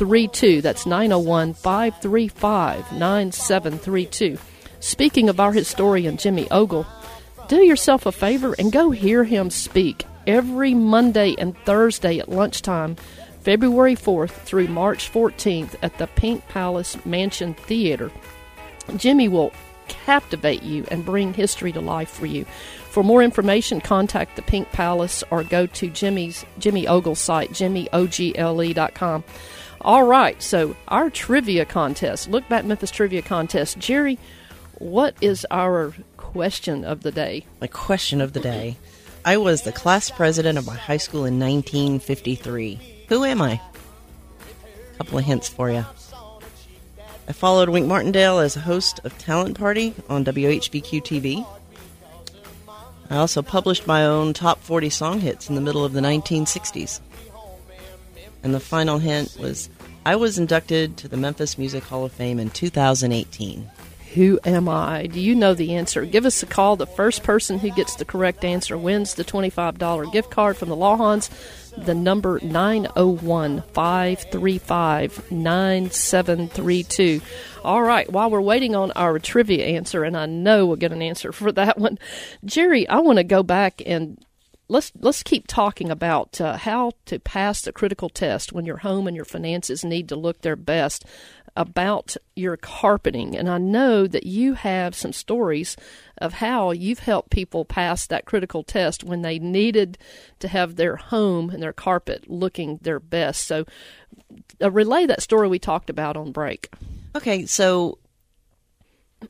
9732. 0.00 0.62
That's 0.62 0.86
901 0.86 1.54
535 1.54 2.92
9732. 2.92 4.38
Speaking 4.80 5.28
of 5.28 5.40
our 5.40 5.52
historian, 5.52 6.16
Jimmy 6.16 6.48
Ogle, 6.50 6.86
do 7.48 7.56
yourself 7.56 8.06
a 8.06 8.12
favor 8.12 8.54
and 8.58 8.70
go 8.70 8.90
hear 8.90 9.24
him 9.24 9.50
speak 9.50 10.04
every 10.26 10.72
Monday 10.72 11.34
and 11.36 11.56
Thursday 11.64 12.20
at 12.20 12.28
lunchtime, 12.28 12.94
February 13.40 13.96
4th 13.96 14.30
through 14.30 14.68
March 14.68 15.10
14th 15.12 15.74
at 15.82 15.98
the 15.98 16.06
Pink 16.06 16.46
Palace 16.48 17.04
Mansion 17.04 17.54
Theater. 17.54 18.12
Jimmy 18.96 19.28
will 19.28 19.52
captivate 19.88 20.62
you 20.62 20.84
and 20.90 21.04
bring 21.04 21.34
history 21.34 21.72
to 21.72 21.80
life 21.80 22.10
for 22.10 22.26
you. 22.26 22.44
For 22.90 23.02
more 23.02 23.22
information, 23.22 23.80
contact 23.80 24.36
the 24.36 24.42
Pink 24.42 24.70
Palace 24.70 25.24
or 25.30 25.42
go 25.42 25.66
to 25.66 25.90
Jimmy's 25.90 26.44
Jimmy 26.58 26.86
Ogle's 26.86 27.20
site, 27.20 27.50
jimmyogle.com. 27.50 29.24
All 29.80 30.04
right, 30.04 30.42
so 30.42 30.76
our 30.88 31.08
trivia 31.08 31.64
contest, 31.64 32.28
Look 32.28 32.48
Back 32.48 32.64
Memphis 32.64 32.90
Trivia 32.90 33.22
Contest. 33.22 33.78
Jerry, 33.78 34.18
what 34.78 35.14
is 35.20 35.46
our 35.50 35.94
question 36.16 36.84
of 36.84 37.02
the 37.02 37.12
day? 37.12 37.46
My 37.60 37.68
question 37.68 38.20
of 38.20 38.32
the 38.32 38.40
day. 38.40 38.76
I 39.24 39.36
was 39.36 39.62
the 39.62 39.72
class 39.72 40.10
president 40.10 40.58
of 40.58 40.66
my 40.66 40.76
high 40.76 40.96
school 40.96 41.24
in 41.24 41.38
1953. 41.38 43.04
Who 43.08 43.24
am 43.24 43.40
I? 43.40 43.60
A 44.94 44.96
couple 44.98 45.18
of 45.18 45.24
hints 45.24 45.48
for 45.48 45.70
you. 45.70 45.84
I 47.28 47.32
followed 47.32 47.68
Wink 47.68 47.86
Martindale 47.86 48.38
as 48.38 48.56
a 48.56 48.60
host 48.60 49.00
of 49.04 49.16
Talent 49.18 49.58
Party 49.58 49.94
on 50.08 50.24
WHBQ 50.24 51.02
TV. 51.02 51.46
I 53.10 53.16
also 53.16 53.42
published 53.42 53.86
my 53.86 54.04
own 54.04 54.32
top 54.32 54.60
40 54.62 54.90
song 54.90 55.20
hits 55.20 55.48
in 55.48 55.54
the 55.54 55.60
middle 55.60 55.84
of 55.84 55.92
the 55.92 56.00
1960s. 56.00 57.00
And 58.48 58.54
the 58.54 58.60
final 58.60 58.96
hint 58.96 59.36
was 59.38 59.68
I 60.06 60.16
was 60.16 60.38
inducted 60.38 60.96
to 60.96 61.06
the 61.06 61.18
Memphis 61.18 61.58
Music 61.58 61.84
Hall 61.84 62.06
of 62.06 62.12
Fame 62.12 62.38
in 62.38 62.48
2018. 62.48 63.70
Who 64.14 64.40
am 64.42 64.70
I? 64.70 65.06
Do 65.06 65.20
you 65.20 65.34
know 65.34 65.52
the 65.52 65.74
answer? 65.74 66.06
Give 66.06 66.24
us 66.24 66.42
a 66.42 66.46
call. 66.46 66.76
The 66.76 66.86
first 66.86 67.24
person 67.24 67.58
who 67.58 67.68
gets 67.68 67.96
the 67.96 68.06
correct 68.06 68.46
answer 68.46 68.78
wins 68.78 69.12
the 69.12 69.24
$25 69.24 70.10
gift 70.14 70.30
card 70.30 70.56
from 70.56 70.70
the 70.70 70.76
Lawhons. 70.76 71.28
The 71.76 71.94
number 71.94 72.40
901 72.42 73.64
535 73.74 75.30
9732. 75.30 77.20
All 77.62 77.82
right, 77.82 78.10
while 78.10 78.30
we're 78.30 78.40
waiting 78.40 78.74
on 78.74 78.92
our 78.92 79.18
trivia 79.18 79.66
answer, 79.66 80.04
and 80.04 80.16
I 80.16 80.24
know 80.24 80.64
we'll 80.64 80.76
get 80.76 80.92
an 80.92 81.02
answer 81.02 81.32
for 81.32 81.52
that 81.52 81.76
one, 81.76 81.98
Jerry, 82.46 82.88
I 82.88 83.00
want 83.00 83.18
to 83.18 83.24
go 83.24 83.42
back 83.42 83.82
and 83.84 84.18
let's 84.68 84.92
let's 85.00 85.22
keep 85.22 85.46
talking 85.46 85.90
about 85.90 86.40
uh, 86.40 86.56
how 86.56 86.92
to 87.06 87.18
pass 87.18 87.62
the 87.62 87.72
critical 87.72 88.08
test 88.08 88.52
when 88.52 88.66
your 88.66 88.78
home 88.78 89.06
and 89.06 89.16
your 89.16 89.24
finances 89.24 89.84
need 89.84 90.08
to 90.08 90.16
look 90.16 90.42
their 90.42 90.56
best 90.56 91.04
about 91.56 92.16
your 92.36 92.56
carpeting. 92.56 93.36
And 93.36 93.48
I 93.48 93.58
know 93.58 94.06
that 94.06 94.24
you 94.24 94.54
have 94.54 94.94
some 94.94 95.12
stories 95.12 95.76
of 96.18 96.34
how 96.34 96.70
you've 96.70 97.00
helped 97.00 97.30
people 97.30 97.64
pass 97.64 98.06
that 98.06 98.26
critical 98.26 98.62
test 98.62 99.02
when 99.02 99.22
they 99.22 99.40
needed 99.40 99.98
to 100.38 100.46
have 100.46 100.76
their 100.76 100.96
home 100.96 101.50
and 101.50 101.60
their 101.60 101.72
carpet 101.72 102.30
looking 102.30 102.78
their 102.82 103.00
best. 103.00 103.44
So 103.46 103.64
uh, 104.62 104.70
relay 104.70 105.06
that 105.06 105.22
story 105.22 105.48
we 105.48 105.58
talked 105.58 105.90
about 105.90 106.16
on 106.16 106.30
break. 106.30 106.72
Okay, 107.16 107.44
so 107.46 107.98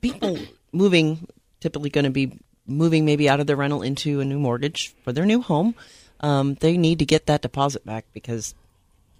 people 0.03 0.39
moving 0.73 1.27
typically 1.61 1.89
going 1.89 2.05
to 2.05 2.11
be 2.11 2.39
moving 2.69 3.05
maybe 3.05 3.29
out 3.29 3.41
of 3.41 3.47
their 3.47 3.57
rental 3.57 3.83
into 3.83 4.21
a 4.21 4.25
new 4.25 4.39
mortgage 4.39 4.95
for 5.03 5.13
their 5.13 5.27
new 5.27 5.41
home. 5.41 5.75
Um, 6.21 6.55
they 6.55 6.77
need 6.77 6.99
to 7.01 7.07
get 7.07 7.27
that 7.27 7.43
deposit 7.43 7.85
back 7.87 8.05
because 8.13 8.55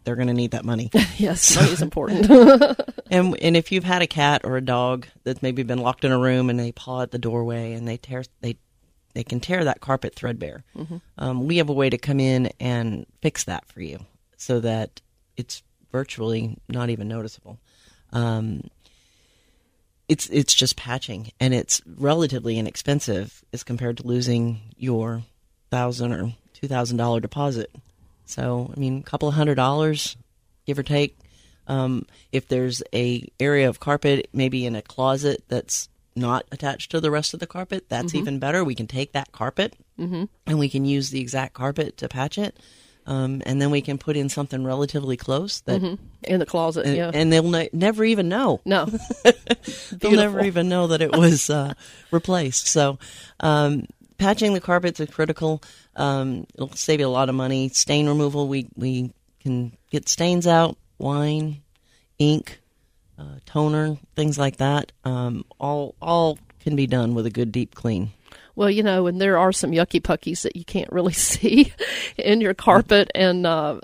they're 0.05 0.17
going 0.17 0.29
to 0.29 0.35
need 0.35 0.53
that 0.53 0.65
money. 0.65 0.91
yes 1.17 1.57
money 1.57 1.71
is 1.73 1.83
important 1.83 2.31
and 3.11 3.41
and 3.41 3.57
if 3.57 3.73
you've 3.73 3.85
had 3.85 4.03
a 4.03 4.07
cat 4.07 4.43
or 4.45 4.57
a 4.57 4.61
dog 4.61 5.07
that's 5.25 5.43
maybe 5.43 5.63
been 5.63 5.79
locked 5.79 6.05
in 6.05 6.13
a 6.13 6.19
room 6.19 6.51
and 6.51 6.59
they 6.59 6.73
paw 6.73 7.03
at 7.03 7.11
the 7.11 7.19
doorway 7.19 7.73
and 7.73 7.87
they 7.87 7.97
tear 7.97 8.25
they 8.41 8.57
they 9.15 9.25
can 9.25 9.41
tear 9.41 9.65
that 9.65 9.81
carpet 9.81 10.15
threadbare. 10.15 10.65
Um, 11.17 11.47
we 11.47 11.57
have 11.57 11.69
a 11.69 11.73
way 11.73 11.91
to 11.91 11.99
come 11.99 12.21
in 12.21 12.53
and 12.61 13.07
fix 13.21 13.45
that 13.45 13.67
for 13.67 13.81
you 13.81 13.99
so 14.37 14.61
that 14.61 15.01
it's 15.37 15.63
virtually 15.91 16.57
not 16.69 16.91
even 16.91 17.09
noticeable. 17.09 17.59
Um, 18.13 18.69
it's 20.09 20.29
it's 20.31 20.55
just 20.55 20.77
patching 20.77 21.31
and 21.39 21.53
it's 21.55 21.83
relatively 21.87 22.59
inexpensive 22.59 23.45
as 23.53 23.63
compared 23.63 23.99
to 23.99 24.07
losing 24.07 24.61
your 24.77 25.23
thousand 25.71 26.13
or 26.13 26.33
two 26.55 26.67
thousand 26.69 26.97
dollar 26.97 27.21
deposit. 27.21 27.71
So 28.25 28.73
I 28.75 28.81
mean, 28.81 28.99
a 28.99 29.03
couple 29.03 29.29
of 29.29 29.35
hundred 29.35 29.57
dollars, 29.57 30.17
give 30.67 30.79
or 30.79 30.83
take. 30.83 31.19
Um, 31.67 32.07
if 32.33 32.49
there's 32.49 32.83
a 32.95 33.29
area 33.39 33.69
of 33.69 33.79
carpet, 33.79 34.29
maybe 34.33 34.65
in 34.65 34.75
a 34.75 34.81
closet 34.83 35.45
that's 35.49 35.89
not 36.17 36.47
attached 36.51 36.91
to 36.93 37.01
the 37.01 37.11
rest 37.11 37.35
of 37.35 37.41
the 37.41 37.47
carpet, 37.47 37.89
that's 37.89 38.15
even 38.19 38.39
better. 38.39 38.65
We 38.65 38.75
can 38.75 38.87
take 38.87 39.13
that 39.13 39.33
carpet 39.33 39.77
and 40.47 40.59
we 40.59 40.69
can 40.69 40.85
use 40.87 41.11
the 41.11 41.21
exact 41.21 41.53
carpet 41.55 41.97
to 41.99 42.09
patch 42.09 42.39
it, 42.39 42.59
um, 43.09 43.41
and 43.47 43.61
then 43.61 43.71
we 43.71 43.81
can 43.81 43.97
put 43.97 44.19
in 44.19 44.29
something 44.29 44.63
relatively 44.65 45.17
close 45.17 45.63
that, 45.63 45.99
in 46.25 46.39
the 46.39 46.47
closet 46.47 46.85
and, 46.85 46.95
yeah 46.95 47.11
and 47.15 47.33
they'll 47.33 47.51
ne- 47.51 47.71
never 47.73 48.05
even 48.05 48.29
know. 48.29 48.61
no 48.67 48.85
They'll 49.93 50.13
never 50.13 50.45
even 50.45 50.69
know 50.69 50.89
that 50.89 51.01
it 51.01 51.17
was 51.17 51.49
uh, 51.49 51.73
replaced. 52.11 52.69
So, 52.69 52.99
um, 53.41 53.87
patching 54.19 54.53
the 54.53 54.61
carpets 54.61 55.01
is 55.01 55.09
critical. 55.09 55.63
Um, 55.97 56.47
it'll 56.55 56.71
save 56.73 57.01
you 57.01 57.07
a 57.07 57.09
lot 57.09 57.31
of 57.31 57.35
money. 57.35 57.71
Stain 57.71 58.07
removal, 58.07 58.47
we 58.47 58.69
we 58.77 59.11
can 59.41 59.73
get 59.91 60.07
stains 60.09 60.47
out, 60.47 60.77
wine, 60.99 61.63
ink, 62.19 62.61
uh, 63.19 63.39
toner, 63.47 63.97
things 64.17 64.39
like 64.39 64.59
that. 64.59 64.93
Um, 65.05 65.47
all 65.59 65.95
all 66.03 66.39
can 66.61 66.77
be 66.77 66.87
done 66.87 67.15
with 67.15 67.25
a 67.25 67.31
good 67.31 67.53
deep 67.53 67.75
clean. 67.75 68.11
Well, 68.59 68.69
you 68.69 68.83
know, 68.83 69.07
and 69.07 69.21
there 69.21 69.39
are 69.39 69.53
some 69.53 69.71
yucky 69.71 70.03
puckies 70.03 70.43
that 70.43 70.57
you 70.57 70.65
can't 70.65 70.91
really 70.91 71.13
see 71.33 71.73
in 72.17 72.41
your 72.41 72.55
carpet, 72.55 73.09
and 73.15 73.47
uh, 73.47 73.79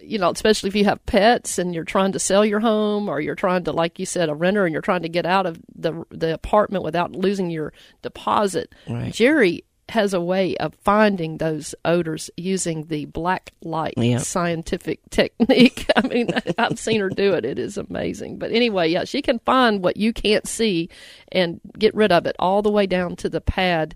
you 0.00 0.16
know, 0.16 0.30
especially 0.30 0.68
if 0.68 0.76
you 0.76 0.84
have 0.84 1.04
pets 1.06 1.58
and 1.58 1.74
you're 1.74 1.82
trying 1.82 2.12
to 2.12 2.20
sell 2.20 2.46
your 2.46 2.60
home, 2.60 3.08
or 3.08 3.20
you're 3.20 3.34
trying 3.34 3.64
to, 3.64 3.72
like 3.72 3.98
you 3.98 4.06
said, 4.06 4.28
a 4.28 4.34
renter, 4.34 4.64
and 4.64 4.72
you're 4.72 4.80
trying 4.80 5.02
to 5.02 5.08
get 5.08 5.26
out 5.26 5.44
of 5.44 5.58
the 5.74 6.04
the 6.10 6.32
apartment 6.32 6.84
without 6.84 7.16
losing 7.16 7.50
your 7.50 7.72
deposit. 8.02 8.72
Right. 8.88 9.12
Jerry 9.12 9.64
has 9.92 10.12
a 10.12 10.20
way 10.20 10.56
of 10.56 10.74
finding 10.82 11.38
those 11.38 11.74
odors 11.84 12.30
using 12.36 12.86
the 12.86 13.04
black 13.06 13.52
light 13.62 13.94
Yeah. 13.96 14.18
scientific 14.18 15.00
technique. 15.10 15.86
I 15.96 16.06
mean, 16.08 16.28
I've 16.58 16.78
seen 16.78 17.00
her 17.00 17.08
do 17.08 17.34
it. 17.34 17.44
It 17.44 17.58
is 17.58 17.78
amazing. 17.78 18.38
But 18.38 18.50
anyway, 18.52 18.88
yeah, 18.90 19.04
she 19.04 19.22
can 19.22 19.38
find 19.40 19.82
what 19.82 19.96
you 19.96 20.12
can't 20.12 20.46
see 20.48 20.88
and 21.30 21.60
get 21.78 21.94
rid 21.94 22.10
of 22.12 22.26
it 22.26 22.36
all 22.38 22.62
the 22.62 22.70
way 22.70 22.86
down 22.86 23.16
to 23.16 23.28
the 23.28 23.40
pad 23.40 23.94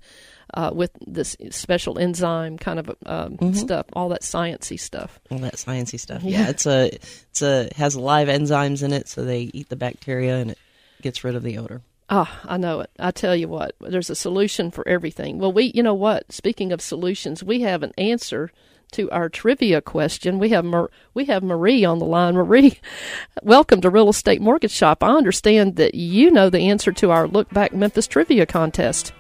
uh, 0.55 0.71
with 0.73 0.93
this 1.07 1.37
special 1.51 1.99
enzyme 1.99 2.57
kind 2.57 2.79
of 2.79 2.91
um, 3.07 3.53
stuff, 3.53 3.85
all 3.95 4.09
that 4.11 4.23
sciency 4.23 4.79
stuff. 4.79 5.19
All 5.31 5.39
that 5.39 5.55
sciencey 5.57 5.99
stuff. 5.99 6.23
Yeah. 6.23 6.43
Yeah, 6.43 6.49
it's 6.51 6.67
a 6.67 6.87
it's 7.31 7.43
a 7.43 7.69
has 7.77 7.97
live 7.97 8.29
enzymes 8.29 8.83
in 8.85 8.93
it, 8.93 9.09
so 9.09 9.25
they 9.25 9.51
eat 9.53 9.69
the 9.71 9.77
bacteria 9.77 10.37
and 10.37 10.53
it 10.53 10.59
gets 11.03 11.25
rid 11.25 11.35
of 11.35 11.43
the 11.43 11.59
odor. 11.59 11.83
Ah, 12.09 12.41
I 12.45 12.57
know 12.57 12.81
it. 12.81 12.91
I 13.01 13.11
tell 13.11 13.35
you 13.35 13.49
what, 13.49 13.75
there's 13.81 14.11
a 14.11 14.15
solution 14.15 14.71
for 14.71 14.87
everything. 14.87 15.39
Well, 15.39 15.53
we, 15.53 15.73
you 15.75 15.83
know 15.83 15.95
what? 15.95 16.31
Speaking 16.31 16.71
of 16.71 16.81
solutions, 16.81 17.43
we 17.43 17.63
have 17.63 17.83
an 17.83 17.93
answer 17.99 18.53
to 18.93 19.11
our 19.11 19.29
trivia 19.29 19.81
question. 19.81 20.39
We 20.39 20.51
have 20.51 20.65
Mar- 20.65 20.91
we 21.15 21.25
have 21.25 21.43
Marie 21.43 21.85
on 21.85 21.99
the 21.99 22.05
line. 22.05 22.35
Marie, 22.35 22.79
welcome 23.43 23.81
to 23.81 23.91
Real 23.91 24.09
Estate 24.09 24.41
Mortgage 24.41 24.71
Shop. 24.71 25.03
I 25.03 25.17
understand 25.17 25.75
that 25.77 25.97
you 25.97 26.31
know 26.31 26.49
the 26.49 26.69
answer 26.71 26.93
to 26.93 27.11
our 27.11 27.27
Look 27.27 27.51
Back 27.51 27.73
Memphis 27.73 28.07
trivia 28.07 28.47
contest. 28.47 29.13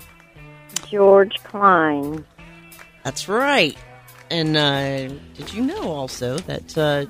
George 0.89 1.43
Klein. 1.43 2.25
That's 3.03 3.29
right. 3.29 3.77
And 4.31 4.57
uh, 4.57 5.09
did 5.35 5.53
you 5.53 5.63
know 5.63 5.91
also 5.91 6.39
that 6.39 6.79
uh, 6.79 7.07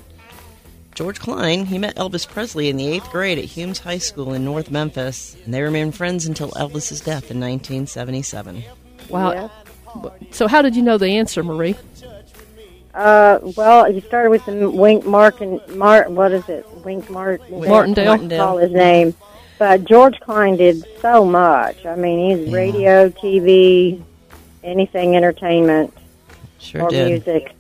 George 0.97 1.21
Klein 1.21 1.67
he 1.67 1.77
met 1.77 1.95
Elvis 1.97 2.27
Presley 2.27 2.71
in 2.71 2.79
the 2.79 2.89
eighth 2.89 3.11
grade 3.11 3.37
at 3.39 3.45
Humes 3.45 3.79
High 3.79 3.99
School 3.99 4.33
in 4.33 4.47
North 4.47 4.71
Memphis, 4.71 5.37
and 5.45 5.53
they 5.53 5.61
remained 5.61 5.95
friends 5.95 6.25
until 6.25 6.51
Elvis's 6.53 7.03
death 7.03 7.31
in 7.31 7.39
1977. 7.39 8.65
Wow. 9.11 9.33
Yeah. 9.33 9.49
So, 10.31 10.49
how 10.49 10.63
did 10.63 10.75
you 10.75 10.81
know 10.81 10.97
the 10.97 11.09
answer, 11.09 11.43
Marie? 11.43 11.77
Uh, 12.95 13.39
well, 13.57 13.93
you 13.93 14.01
started 14.01 14.31
with 14.31 14.47
the 14.47 14.71
Wink 14.71 15.05
Mark 15.05 15.43
and 15.43 15.61
Mart. 15.77 16.11
What 16.11 16.33
is 16.33 16.49
it? 16.49 16.67
Wink 16.83 17.11
Mart. 17.11 17.43
Martindale. 17.51 18.07
Martindale. 18.07 18.47
Call 18.47 18.57
his 18.57 18.73
name. 18.73 19.15
But 19.59 19.85
George 19.85 20.19
Klein 20.21 20.57
did 20.57 20.83
so 21.01 21.27
much. 21.27 21.85
I 21.85 21.95
mean, 21.95 22.39
he's 22.39 22.53
radio, 22.53 23.11
TV, 23.11 24.03
anything 24.65 25.15
entertainment 25.15 25.93
Sure 26.59 26.85
or 26.85 26.89
did. 26.91 27.09
music. 27.09 27.55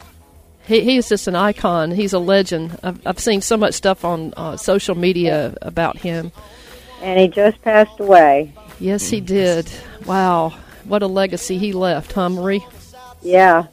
He, 0.66 0.80
he's 0.80 1.08
just 1.08 1.28
an 1.28 1.36
icon. 1.36 1.92
He's 1.92 2.12
a 2.12 2.18
legend. 2.18 2.78
I've, 2.82 3.06
I've 3.06 3.18
seen 3.18 3.40
so 3.40 3.56
much 3.56 3.74
stuff 3.74 4.04
on 4.04 4.34
uh, 4.36 4.56
social 4.56 4.94
media 4.94 5.56
about 5.62 5.96
him. 5.98 6.32
And 7.02 7.20
he 7.20 7.28
just 7.28 7.62
passed 7.62 8.00
away. 8.00 8.52
Yes, 8.80 9.08
he 9.08 9.20
did. 9.20 9.70
Wow. 10.06 10.54
What 10.84 11.02
a 11.02 11.06
legacy 11.06 11.58
he 11.58 11.72
left, 11.72 12.12
huh, 12.12 12.28
Marie? 12.28 12.64
Yeah. 13.22 13.66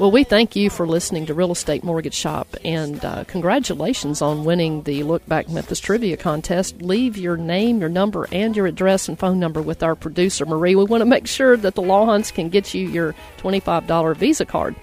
Well, 0.00 0.10
we 0.10 0.24
thank 0.24 0.56
you 0.56 0.70
for 0.70 0.88
listening 0.88 1.26
to 1.26 1.34
Real 1.34 1.52
Estate 1.52 1.84
Mortgage 1.84 2.14
Shop, 2.14 2.48
and 2.64 3.02
uh, 3.04 3.22
congratulations 3.24 4.20
on 4.20 4.44
winning 4.44 4.82
the 4.82 5.04
Look 5.04 5.24
Back 5.28 5.48
Memphis 5.48 5.78
Trivia 5.78 6.16
Contest. 6.16 6.82
Leave 6.82 7.16
your 7.16 7.36
name, 7.36 7.78
your 7.78 7.88
number, 7.88 8.26
and 8.32 8.56
your 8.56 8.66
address 8.66 9.08
and 9.08 9.16
phone 9.16 9.38
number 9.38 9.62
with 9.62 9.84
our 9.84 9.94
producer, 9.94 10.44
Marie. 10.46 10.74
We 10.74 10.84
want 10.84 11.02
to 11.02 11.06
make 11.06 11.28
sure 11.28 11.56
that 11.56 11.76
the 11.76 11.82
Lawhons 11.82 12.32
can 12.32 12.48
get 12.48 12.74
you 12.74 12.88
your 12.88 13.14
$25 13.38 14.16
Visa 14.16 14.44
card. 14.44 14.74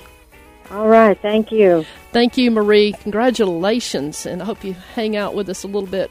All 0.72 0.88
right. 0.88 1.20
Thank 1.22 1.52
you. 1.52 1.86
Thank 2.14 2.38
you, 2.38 2.50
Marie. 2.50 2.94
Congratulations, 3.02 4.26
and 4.26 4.42
I 4.42 4.46
hope 4.46 4.64
you 4.64 4.74
hang 4.96 5.18
out 5.18 5.36
with 5.36 5.50
us 5.50 5.64
a 5.64 5.68
little 5.68 5.90
bit 5.90 6.10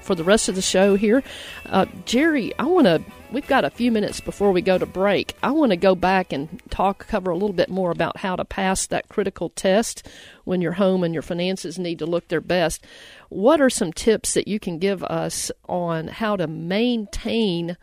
for 0.00 0.14
the 0.14 0.22
rest 0.22 0.48
of 0.48 0.54
the 0.54 0.62
show 0.62 0.94
here. 0.94 1.24
Uh, 1.66 1.86
Jerry, 2.04 2.56
I 2.56 2.66
want 2.66 2.86
to. 2.86 3.02
We've 3.32 3.46
got 3.48 3.64
a 3.64 3.70
few 3.70 3.90
minutes 3.90 4.20
before 4.20 4.52
we 4.52 4.62
go 4.62 4.78
to 4.78 4.86
break. 4.86 5.34
I 5.42 5.50
want 5.50 5.70
to 5.70 5.76
go 5.76 5.96
back 5.96 6.32
and 6.32 6.62
talk, 6.70 7.08
cover 7.08 7.32
a 7.32 7.34
little 7.34 7.52
bit 7.52 7.68
more 7.68 7.90
about 7.90 8.18
how 8.18 8.36
to 8.36 8.44
pass 8.44 8.86
that 8.86 9.08
critical 9.08 9.48
test 9.48 10.06
when 10.44 10.60
your 10.60 10.72
home 10.72 11.02
and 11.02 11.12
your 11.12 11.22
finances 11.22 11.76
need 11.76 11.98
to 11.98 12.06
look 12.06 12.28
their 12.28 12.40
best. 12.40 12.86
What 13.28 13.60
are 13.60 13.70
some 13.70 13.92
tips 13.92 14.34
that 14.34 14.46
you 14.46 14.60
can 14.60 14.78
give 14.78 15.02
us 15.02 15.50
on 15.68 16.06
how 16.06 16.36
to 16.36 16.46
maintain 16.46 17.76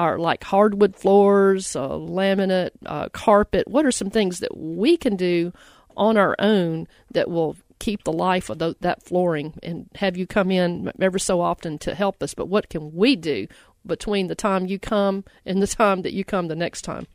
our 0.00 0.18
like 0.18 0.42
hardwood 0.44 0.96
floors, 0.96 1.76
uh, 1.76 1.88
laminate, 1.90 2.70
uh, 2.86 3.08
carpet? 3.10 3.68
What 3.68 3.84
are 3.86 3.92
some 3.92 4.10
things 4.10 4.40
that 4.40 4.56
we 4.56 4.96
can 4.96 5.16
do 5.16 5.52
on 5.96 6.16
our 6.16 6.34
own 6.38 6.86
that 7.12 7.28
will 7.28 7.56
keep 7.80 8.04
the 8.04 8.12
life 8.12 8.48
of 8.50 8.58
tho- 8.58 8.76
that 8.80 9.02
flooring 9.02 9.54
and 9.62 9.88
have 9.96 10.16
you 10.16 10.26
come 10.26 10.50
in 10.50 10.92
ever 11.00 11.18
so 11.18 11.40
often 11.40 11.78
to 11.78 11.94
help 11.94 12.22
us. 12.22 12.34
But 12.34 12.46
what 12.46 12.68
can 12.68 12.94
we 12.94 13.16
do 13.16 13.48
between 13.84 14.28
the 14.28 14.34
time 14.34 14.66
you 14.66 14.78
come 14.78 15.24
and 15.44 15.60
the 15.60 15.66
time 15.66 16.02
that 16.02 16.12
you 16.12 16.24
come 16.24 16.46
the 16.48 16.54
next 16.54 16.82
time? 16.82 17.06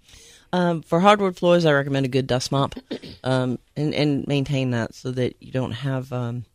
Um, 0.52 0.82
for 0.82 1.00
hardwood 1.00 1.38
floors, 1.38 1.66
I 1.66 1.74
recommend 1.74 2.06
a 2.06 2.10
good 2.10 2.28
dust 2.28 2.52
mop, 2.52 2.76
um, 3.24 3.60
and 3.76 3.94
and 3.94 4.28
maintain 4.28 4.72
that 4.72 4.94
so 4.94 5.12
that 5.12 5.36
you 5.42 5.52
don't 5.52 5.72
have, 5.72 6.12
um, 6.14 6.46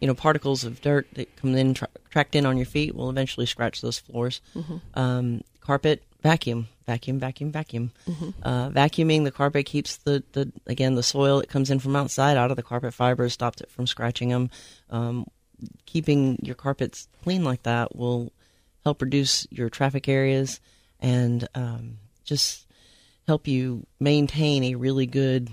you 0.00 0.06
know, 0.06 0.14
particles 0.14 0.64
of 0.64 0.80
dirt 0.80 1.06
that 1.14 1.34
come 1.36 1.54
in 1.54 1.74
tra- 1.74 1.88
tracked 2.10 2.34
in 2.34 2.46
on 2.46 2.56
your 2.56 2.66
feet 2.66 2.94
will 2.94 3.10
eventually 3.10 3.46
scratch 3.46 3.80
those 3.80 3.98
floors. 3.98 4.40
Um, 4.94 5.42
carpet, 5.62 6.02
vacuum, 6.22 6.68
vacuum, 6.86 7.18
vacuum, 7.18 7.50
vacuum. 7.52 7.92
Uh, 8.42 8.68
vacuuming 8.70 9.24
the 9.24 9.30
carpet 9.30 9.66
keeps 9.66 9.96
the, 9.98 10.22
the 10.32 10.52
again 10.66 10.94
the 10.94 11.02
soil 11.02 11.38
that 11.40 11.48
comes 11.48 11.70
in 11.70 11.78
from 11.78 11.96
outside 11.96 12.36
out 12.36 12.50
of 12.50 12.56
the 12.56 12.62
carpet 12.62 12.92
fibers, 12.92 13.32
stops 13.32 13.60
it 13.60 13.70
from 13.70 13.86
scratching 13.86 14.28
them. 14.28 14.50
Um, 14.90 15.26
keeping 15.86 16.38
your 16.42 16.54
carpets 16.56 17.08
clean 17.22 17.44
like 17.44 17.62
that 17.62 17.94
will 17.94 18.32
help 18.84 19.00
reduce 19.00 19.46
your 19.50 19.70
traffic 19.70 20.08
areas 20.08 20.60
and 21.00 21.46
um, 21.54 21.98
just 22.24 22.66
help 23.26 23.46
you 23.46 23.86
maintain 24.00 24.64
a 24.64 24.74
really 24.74 25.06
good, 25.06 25.48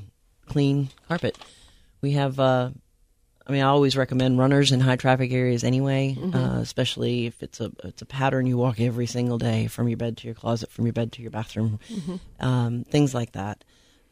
clean 0.48 0.90
carpet. 1.08 1.38
We 2.02 2.14
have, 2.14 2.40
uh, 2.40 2.72
I 3.50 3.52
mean, 3.52 3.64
I 3.64 3.68
always 3.68 3.98
recommend 3.98 4.38
runners 4.38 4.72
in 4.72 4.80
high 4.80 4.96
traffic 4.96 5.32
areas 5.32 5.64
anyway, 5.64 6.16
uh, 6.36 6.60
especially 6.62 7.26
if 7.26 7.42
it's 7.42 7.60
a 7.60 7.72
it's 7.84 8.04
a 8.04 8.06
pattern 8.06 8.46
you 8.46 8.58
walk 8.58 8.80
every 8.80 9.08
single 9.08 9.40
day 9.40 9.66
from 9.66 9.88
your 9.88 9.98
bed 9.98 10.18
to 10.18 10.28
your 10.28 10.36
closet, 10.36 10.70
from 10.72 10.86
your 10.86 10.94
bed 10.94 11.12
to 11.14 11.24
your 11.24 11.32
bathroom, 11.32 11.80
um, 12.40 12.84
things 12.84 13.16
like 13.16 13.32
that. 13.32 13.64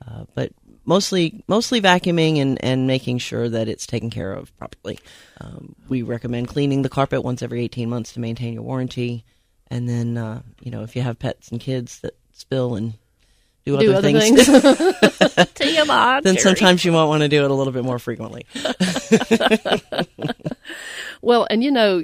Uh, 0.06 0.26
but 0.34 0.52
mostly 0.86 1.44
mostly 1.48 1.80
vacuuming 1.80 2.42
and, 2.42 2.64
and 2.64 2.88
making 2.88 3.20
sure 3.20 3.48
that 3.48 3.68
it's 3.68 3.86
taken 3.86 4.10
care 4.10 4.34
of 4.34 4.56
properly. 4.58 5.00
Um, 5.40 5.76
we 5.88 6.02
recommend 6.02 6.48
cleaning 6.48 6.82
the 6.82 6.90
carpet 6.90 7.24
once 7.24 7.44
every 7.44 7.64
18 7.64 7.88
months 7.90 8.14
to 8.14 8.20
maintain 8.20 8.54
your 8.54 8.64
warranty. 8.64 9.24
And 9.70 9.88
then, 9.88 10.18
uh, 10.18 10.42
you 10.62 10.72
know, 10.72 10.82
if 10.82 10.96
you 10.96 11.04
have 11.04 11.20
pets 11.20 11.52
and 11.52 11.60
kids 11.60 12.00
that 12.00 12.16
spill 12.32 12.76
and 12.76 12.94
do 13.68 13.76
other, 13.76 13.86
do 13.86 13.94
other 13.94 14.02
things, 14.22 14.46
things. 14.46 14.48
TMI. 15.56 16.22
then 16.24 16.36
Jerry. 16.36 16.44
sometimes 16.44 16.84
you 16.86 16.92
might 16.92 17.06
want 17.06 17.22
to 17.22 17.28
do 17.30 17.44
it 17.46 17.52
a 17.52 17.54
little 17.54 17.74
bit 17.74 17.84
more 17.84 18.00
frequently. 18.00 18.46
Well, 21.22 21.48
and 21.50 21.64
you 21.64 21.72
know, 21.72 22.02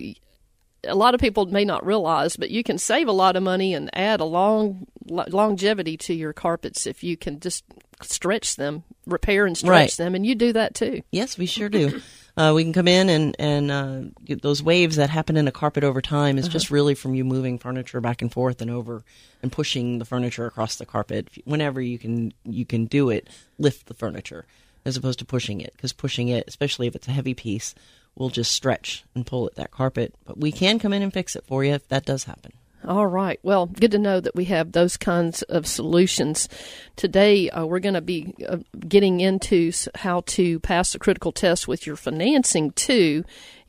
a 0.86 0.96
lot 0.96 1.14
of 1.14 1.22
people 1.22 1.46
may 1.46 1.66
not 1.66 1.86
realize, 1.86 2.36
but 2.36 2.50
you 2.50 2.64
can 2.64 2.78
save 2.80 3.08
a 3.08 3.12
lot 3.12 3.36
of 3.36 3.44
money 3.44 3.74
and 3.74 3.90
add 3.94 4.20
a 4.22 4.26
long 4.26 4.88
lo- 5.08 5.26
longevity 5.30 5.98
to 5.98 6.14
your 6.14 6.34
carpets 6.34 6.88
if 6.88 7.04
you 7.04 7.16
can 7.16 7.40
just 7.40 7.64
stretch 8.02 8.56
them, 8.56 8.84
repair 9.06 9.46
and 9.46 9.56
stretch 9.58 9.70
Right. 9.70 9.92
them, 9.92 10.16
and 10.16 10.26
you 10.26 10.34
do 10.36 10.52
that 10.54 10.74
too. 10.74 11.04
Yes, 11.12 11.38
we 11.38 11.46
sure 11.46 11.70
do. 11.70 12.02
Uh, 12.36 12.52
we 12.56 12.64
can 12.64 12.74
come 12.74 12.88
in 12.88 13.10
and 13.10 13.36
and 13.38 13.70
uh, 13.70 14.02
those 14.42 14.64
waves 14.64 14.96
that 14.96 15.10
happen 15.10 15.38
in 15.38 15.48
a 15.48 15.52
carpet 15.52 15.84
over 15.84 16.02
time 16.02 16.40
is 16.40 16.48
just 16.48 16.72
really 16.72 16.96
from 16.96 17.14
you 17.14 17.24
moving 17.24 17.60
furniture 17.60 18.02
back 18.02 18.24
and 18.24 18.32
forth 18.32 18.60
and 18.60 18.72
over 18.72 19.04
and 19.44 19.52
pushing 19.52 20.00
the 20.00 20.06
furniture 20.06 20.48
across 20.48 20.76
the 20.78 20.86
carpet. 20.86 21.30
Whenever 21.46 21.80
you 21.80 22.00
can 22.00 22.34
you 22.44 22.66
can 22.66 22.86
do 22.86 23.12
it, 23.12 23.30
lift 23.60 23.86
the 23.86 23.94
furniture 23.94 24.46
as 24.84 24.98
opposed 24.98 25.20
to 25.20 25.26
pushing 25.26 25.62
it 25.62 25.74
because 25.74 25.94
pushing 25.94 26.28
it, 26.28 26.46
especially 26.48 26.88
if 26.88 26.96
it's 26.96 27.08
a 27.08 27.12
heavy 27.12 27.36
piece, 27.36 27.76
will 28.16 28.30
just 28.30 28.52
stretch 28.52 29.04
and 29.14 29.28
pull 29.28 29.46
at 29.46 29.56
that 29.56 29.70
carpet. 29.70 30.16
But 30.26 30.40
we 30.40 30.52
can 30.52 30.80
come 30.80 30.94
in 30.94 31.04
and 31.04 31.14
fix 31.14 31.36
it 31.36 31.46
for 31.46 31.64
you 31.64 31.74
if 31.74 31.88
that 31.90 32.06
does 32.06 32.24
happen. 32.24 32.54
All 32.86 33.08
right. 33.08 33.40
Well, 33.44 33.68
good 33.68 33.92
to 33.92 33.98
know 33.98 34.20
that 34.20 34.36
we 34.36 34.46
have 34.46 34.72
those 34.74 34.98
kinds 34.98 35.42
of 35.44 35.66
solutions. 35.66 36.50
Today, 36.98 37.50
uh, 37.50 37.66
we're 37.66 37.80
going 37.80 37.94
to 37.94 38.02
be 38.02 38.36
uh, 38.48 38.58
getting 38.88 39.22
into 39.22 39.72
how 39.96 40.22
to 40.28 40.60
pass 40.60 40.92
the 40.92 41.00
critical 41.00 41.32
test 41.32 41.66
with 41.66 41.88
your 41.88 41.96
financing 41.96 42.72
too, 42.72 43.24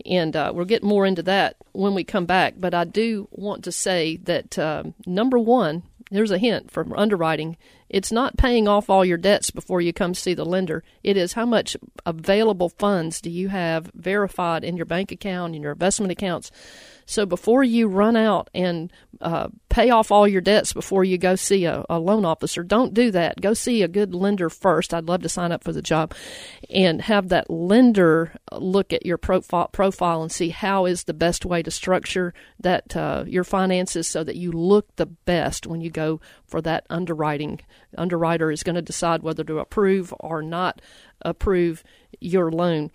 and 0.05 0.35
uh, 0.35 0.50
we'll 0.53 0.64
get 0.64 0.83
more 0.83 1.07
into 1.07 1.22
that 1.22 1.57
when 1.72 1.94
we 1.94 2.03
come 2.03 2.27
back. 2.27 2.55
But 2.57 2.74
I 2.74 2.83
do 2.83 3.29
want 3.31 3.62
to 3.64 3.72
say 3.72 4.16
that 4.24 4.59
um 4.59 4.94
number 5.07 5.38
one, 5.38 5.85
there's 6.11 6.33
a 6.33 6.38
hint 6.38 6.72
from 6.72 6.92
underwriting. 6.94 7.57
It's 7.88 8.11
not 8.11 8.37
paying 8.37 8.66
off 8.66 8.90
all 8.90 9.05
your 9.05 9.18
debts 9.18 9.53
before 9.53 9.81
you 9.81 9.92
come 9.92 10.14
see 10.14 10.35
the 10.35 10.44
lender. 10.44 10.83
It 11.05 11.16
is 11.16 11.35
how 11.35 11.46
much 11.46 11.77
available 12.05 12.68
funds 12.68 13.20
do 13.20 13.31
you 13.31 13.48
have 13.48 13.92
verified 13.94 14.64
in 14.64 14.77
your 14.77 14.87
bank 14.87 15.12
account, 15.12 15.55
in 15.55 15.62
your 15.62 15.72
investment 15.72 16.11
accounts. 16.11 16.50
So 17.06 17.26
before 17.26 17.64
you 17.64 17.88
run 17.88 18.16
out 18.16 18.48
and 18.54 18.92
uh, 19.20 19.48
pay 19.68 19.90
off 19.90 20.10
all 20.10 20.26
your 20.26 20.40
debts 20.40 20.72
before 20.72 21.04
you 21.04 21.18
go 21.18 21.34
see 21.34 21.64
a, 21.64 21.84
a 21.88 21.98
loan 21.98 22.24
officer, 22.24 22.62
don't 22.62 22.94
do 22.94 23.10
that. 23.10 23.40
Go 23.40 23.54
see 23.54 23.82
a 23.82 23.88
good 23.88 24.14
lender 24.14 24.50
first. 24.50 24.92
I'd 24.92 25.06
love 25.06 25.22
to 25.22 25.28
sign 25.28 25.52
up 25.52 25.64
for 25.64 25.72
the 25.72 25.82
job 25.82 26.14
and 26.70 27.02
have 27.02 27.28
that 27.28 27.50
lender 27.50 28.32
look 28.52 28.92
at 28.92 29.06
your 29.06 29.18
profile, 29.18 29.68
profile 29.68 30.22
and 30.22 30.32
see 30.32 30.50
how 30.50 30.86
is 30.86 31.04
the 31.04 31.14
best 31.14 31.44
way 31.44 31.62
to 31.62 31.70
structure 31.70 32.34
that 32.60 32.96
uh, 32.96 33.24
your 33.26 33.44
finances 33.44 34.08
so 34.08 34.24
that 34.24 34.36
you 34.36 34.52
look 34.52 34.94
the 34.96 35.06
best 35.06 35.66
when 35.66 35.80
you 35.80 35.90
go 35.90 36.20
for 36.46 36.60
that 36.62 36.86
underwriting. 36.90 37.60
Underwriter 37.96 38.50
is 38.50 38.62
going 38.62 38.76
to 38.76 38.82
decide 38.82 39.22
whether 39.22 39.44
to 39.44 39.58
approve 39.58 40.12
or 40.20 40.42
not 40.42 40.80
approve 41.22 41.82
your 42.20 42.50
loan. 42.50 42.90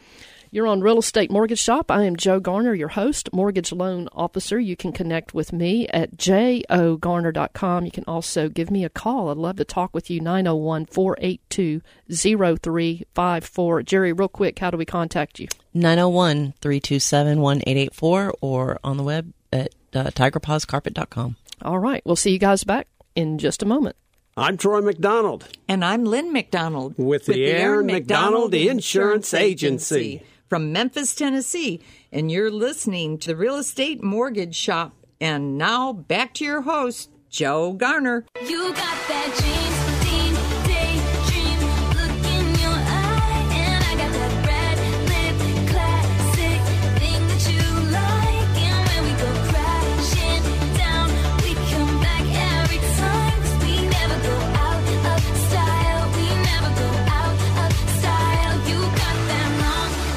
You're 0.52 0.66
on 0.66 0.82
Real 0.82 0.98
Estate 0.98 1.30
Mortgage 1.30 1.60
Shop. 1.60 1.92
I 1.92 2.06
am 2.06 2.16
Joe 2.16 2.40
Garner, 2.40 2.74
your 2.74 2.88
host, 2.88 3.32
mortgage 3.32 3.72
loan 3.72 4.10
officer. 4.14 4.60
You 4.60 4.76
can 4.76 4.92
connect 4.92 5.36
with 5.36 5.54
me 5.54 5.88
at 5.90 6.18
jogarner.com. 6.18 7.86
You 7.86 7.92
can 7.92 8.04
also 8.08 8.50
give 8.50 8.72
me 8.72 8.84
a 8.84 8.90
call. 8.90 9.30
I'd 9.30 9.38
love 9.38 9.58
to 9.58 9.64
talk 9.64 9.94
with 9.94 10.10
you, 10.10 10.20
901 10.20 10.88
482 10.88 11.82
0354. 12.12 13.84
Jerry, 13.84 14.12
real 14.12 14.28
quick, 14.28 14.58
how 14.58 14.72
do 14.72 14.78
we 14.78 14.86
contact 14.86 15.40
you? 15.40 15.48
901 15.76 16.56
327 16.62 17.40
1884 17.40 18.34
or 18.42 18.80
on 18.84 18.98
the 18.98 19.04
web 19.04 19.32
at 19.54 19.76
uh, 19.94 20.06
tigerpawscarpet.com. 20.06 21.36
All 21.62 21.78
right, 21.78 22.02
we'll 22.06 22.16
see 22.16 22.32
you 22.32 22.40
guys 22.40 22.64
back 22.64 22.88
in 23.16 23.38
just 23.38 23.62
a 23.62 23.68
moment. 23.68 23.96
I'm 24.36 24.58
Troy 24.58 24.82
McDonald. 24.82 25.48
And 25.68 25.86
I'm 25.86 26.06
Lynn 26.06 26.34
McDonald 26.34 26.96
With 26.98 27.28
the 27.28 27.46
Aaron 27.46 27.86
McDonald 27.86 28.56
Insurance 28.56 29.32
Agency. 29.36 30.24
From 30.50 30.74
Memphis, 30.74 31.16
Tennessee. 31.16 31.80
And 32.12 32.32
you're 32.32 32.52
listening 32.52 33.20
to 33.20 33.28
the 33.28 33.36
Real 33.36 33.58
Estate 33.58 34.04
Mortgage 34.04 34.56
Shop. 34.56 34.94
And 35.22 35.58
now 35.58 35.94
back 35.94 36.34
to 36.36 36.46
your 36.46 36.62
host, 36.62 37.12
Joe 37.30 37.74
Garner. 37.74 38.26
You 38.46 38.70
got 38.74 39.08
that 39.08 39.36
dream, 39.38 39.69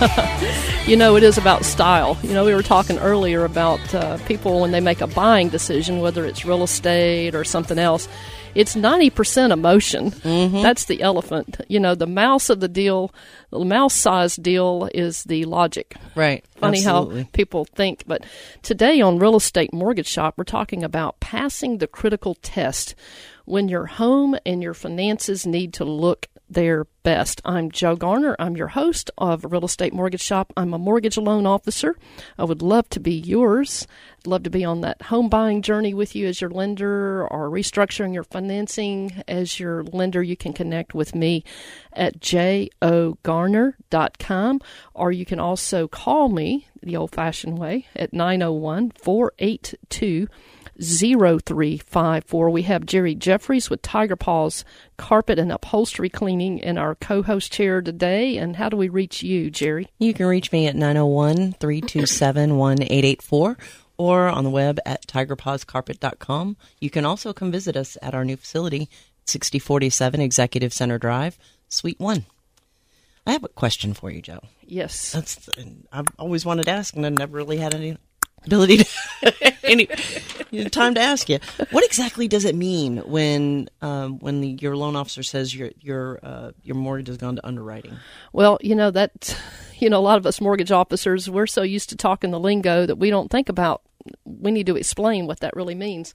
You 0.85 0.97
know, 0.97 1.15
it 1.15 1.23
is 1.23 1.39
about 1.39 1.65
style. 1.65 2.19
You 2.25 2.35
know, 2.35 2.45
we 2.45 2.53
were 2.57 2.63
talking 2.63 2.99
earlier 2.99 3.45
about 3.45 3.95
uh, 3.95 4.19
people 4.27 4.61
when 4.61 4.73
they 4.73 4.81
make 4.81 5.01
a 5.01 5.07
buying 5.07 5.49
decision, 5.49 6.01
whether 6.01 6.27
it's 6.27 6.45
real 6.45 6.65
estate 6.65 7.37
or 7.37 7.45
something 7.45 7.79
else. 7.79 8.09
It's 8.57 8.75
90% 8.75 9.53
emotion. 9.53 10.13
That's 10.61 10.87
the 10.87 11.01
elephant. 11.01 11.61
You 11.69 11.79
know, 11.79 11.95
the 11.95 12.09
mouse 12.09 12.51
of 12.51 12.59
the 12.59 12.67
deal, 12.67 13.15
the 13.51 13.65
mouse 13.65 13.95
sized 13.95 14.43
deal 14.43 14.89
is 14.93 15.23
the 15.23 15.45
logic. 15.45 15.95
Right. 16.17 16.45
Funny 16.57 16.79
Absolutely. 16.79 17.23
how 17.23 17.29
people 17.33 17.65
think. 17.65 18.03
But 18.09 18.25
today 18.63 19.01
on 19.01 19.21
Real 19.21 19.37
Estate 19.37 19.73
Mortgage 19.73 20.09
Shop, 20.09 20.35
we're 20.37 20.43
talking 20.43 20.83
about 20.83 21.21
passing 21.21 21.79
the 21.79 21.87
critical 21.87 22.35
test 22.35 22.97
when 23.45 23.69
your 23.69 23.87
home 23.87 24.37
and 24.45 24.65
your 24.65 24.75
finances 24.75 25.47
need 25.47 25.73
to 25.75 25.85
look 25.85 26.27
their 26.53 26.85
best. 27.03 27.41
I'm 27.45 27.71
Joe 27.71 27.97
Garner. 27.97 28.37
I'm 28.39 28.57
your 28.57 28.69
host 28.69 29.11
of 29.19 29.45
Real 29.51 29.65
Estate 29.65 29.93
Mortgage 29.93 30.23
Shop. 30.23 30.53
I'm 30.57 30.73
a 30.75 30.79
mortgage 30.79 31.17
loan 31.17 31.47
officer. 31.47 31.97
I 32.39 32.45
would 32.45 32.63
love 32.63 32.89
to 32.91 33.01
be 33.01 33.15
yours. 33.15 33.87
I'd 34.19 34.27
love 34.29 34.45
to 34.45 34.51
be 34.51 34.65
on 34.65 34.83
that 34.83 35.03
home 35.03 35.29
buying 35.29 35.63
journey 35.63 35.95
with 35.95 36.15
you 36.15 36.29
as 36.29 36.41
your 36.41 36.51
lender 36.51 37.27
or 37.27 37.51
restructuring 37.51 38.15
your 38.15 38.23
financing 38.25 39.23
as 39.27 39.59
your 39.59 39.83
lender. 39.85 40.23
You 40.23 40.37
can 40.37 40.53
connect 40.53 40.95
with 40.95 41.15
me 41.15 41.43
at 41.93 42.21
jogarner.com 42.21 43.01
or 44.95 45.13
you 45.13 45.25
can 45.25 45.41
also 45.41 45.89
call 45.89 46.29
me 46.29 46.69
the 46.83 46.97
old 46.97 47.13
fashioned 47.13 47.59
way 47.59 47.87
at 47.97 48.13
901 48.13 48.93
482 49.01 50.29
0354. 50.81 52.51
We 52.51 52.63
have 52.63 52.87
Jerry 52.87 53.15
Jeffries 53.15 53.71
with 53.71 53.83
Tiger 53.83 54.17
Paws 54.17 54.65
Carpet 54.97 55.39
and 55.39 55.53
Upholstery 55.53 56.09
Cleaning 56.09 56.59
in 56.59 56.79
our 56.79 56.95
co 56.95 57.23
host 57.23 57.53
chair 57.53 57.83
today. 57.83 58.37
And 58.37 58.57
how 58.57 58.69
do 58.69 58.77
we 58.77 58.89
reach 58.89 59.23
you, 59.23 59.51
Jerry? 59.51 59.89
You 59.99 60.15
can 60.15 60.27
reach 60.27 60.53
me 60.53 60.67
at 60.67 60.77
901 60.77 61.55
327 61.55 62.57
1884 62.57 63.57
or 63.97 64.29
on 64.29 64.45
the 64.45 64.51
web 64.51 64.79
at 64.87 65.07
tigerpawscarpet.com. 65.07 66.57
You 66.81 66.91
can 66.91 67.05
also 67.05 67.33
come 67.33 67.53
visit 67.53 67.77
us 67.77 67.97
at 68.03 68.15
our 68.15 68.25
new 68.25 68.37
facility, 68.37 68.89
6047 69.27 70.21
Executive 70.21 70.73
Center 70.73 70.99
Drive, 70.99 71.39
Suite 71.69 72.01
1. 72.01 72.27
I 73.27 73.33
have 73.33 73.45
a 73.45 73.49
question 73.49 73.95
for 73.95 74.11
you, 74.11 74.21
Joe. 74.21 74.41
Yes. 74.63 75.13
That's 75.13 75.49
I've 75.93 76.09
always 76.19 76.45
wanted 76.45 76.65
to 76.65 76.73
ask, 76.73 76.97
and 76.97 77.07
I 77.07 77.11
never 77.11 77.37
really 77.37 77.59
had 77.59 77.75
any 77.75 77.97
ability 78.47 78.79
to 78.79 79.55
any 79.65 79.87
time 80.71 80.95
to 80.95 81.01
ask 81.01 81.29
you. 81.29 81.39
What 81.71 81.85
exactly 81.85 82.29
does 82.29 82.45
it 82.45 82.55
mean 82.55 82.99
when 82.99 83.69
um, 83.81 84.19
when 84.19 84.41
the, 84.41 84.59
your 84.61 84.77
loan 84.77 84.97
officer 84.97 85.23
says 85.23 85.55
your 85.55 85.71
your 85.81 86.21
uh, 86.23 86.53
your 86.63 86.77
mortgage 86.77 87.09
has 87.09 87.17
gone 87.17 87.37
to 87.37 87.47
underwriting? 87.47 87.97
Well, 88.33 88.59
you 88.61 88.75
know 88.75 88.91
that 88.91 89.37
you 89.79 89.91
know 89.91 89.99
a 89.99 90.01
lot 90.01 90.19
of 90.19 90.27
us 90.27 90.41
mortgage 90.41 90.73
officers 90.73 91.29
we're 91.29 91.47
so 91.47 91.63
used 91.63 91.91
to 91.91 91.97
talking 91.97 92.31
the 92.31 92.41
lingo 92.41 92.87
that 92.87 92.97
we 92.97 93.11
don't 93.11 93.31
think 93.31 93.49
about 93.49 93.83
we 94.25 94.51
need 94.51 94.67
to 94.67 94.77
explain 94.77 95.27
what 95.27 95.41
that 95.41 95.55
really 95.57 95.75
means. 95.75 96.15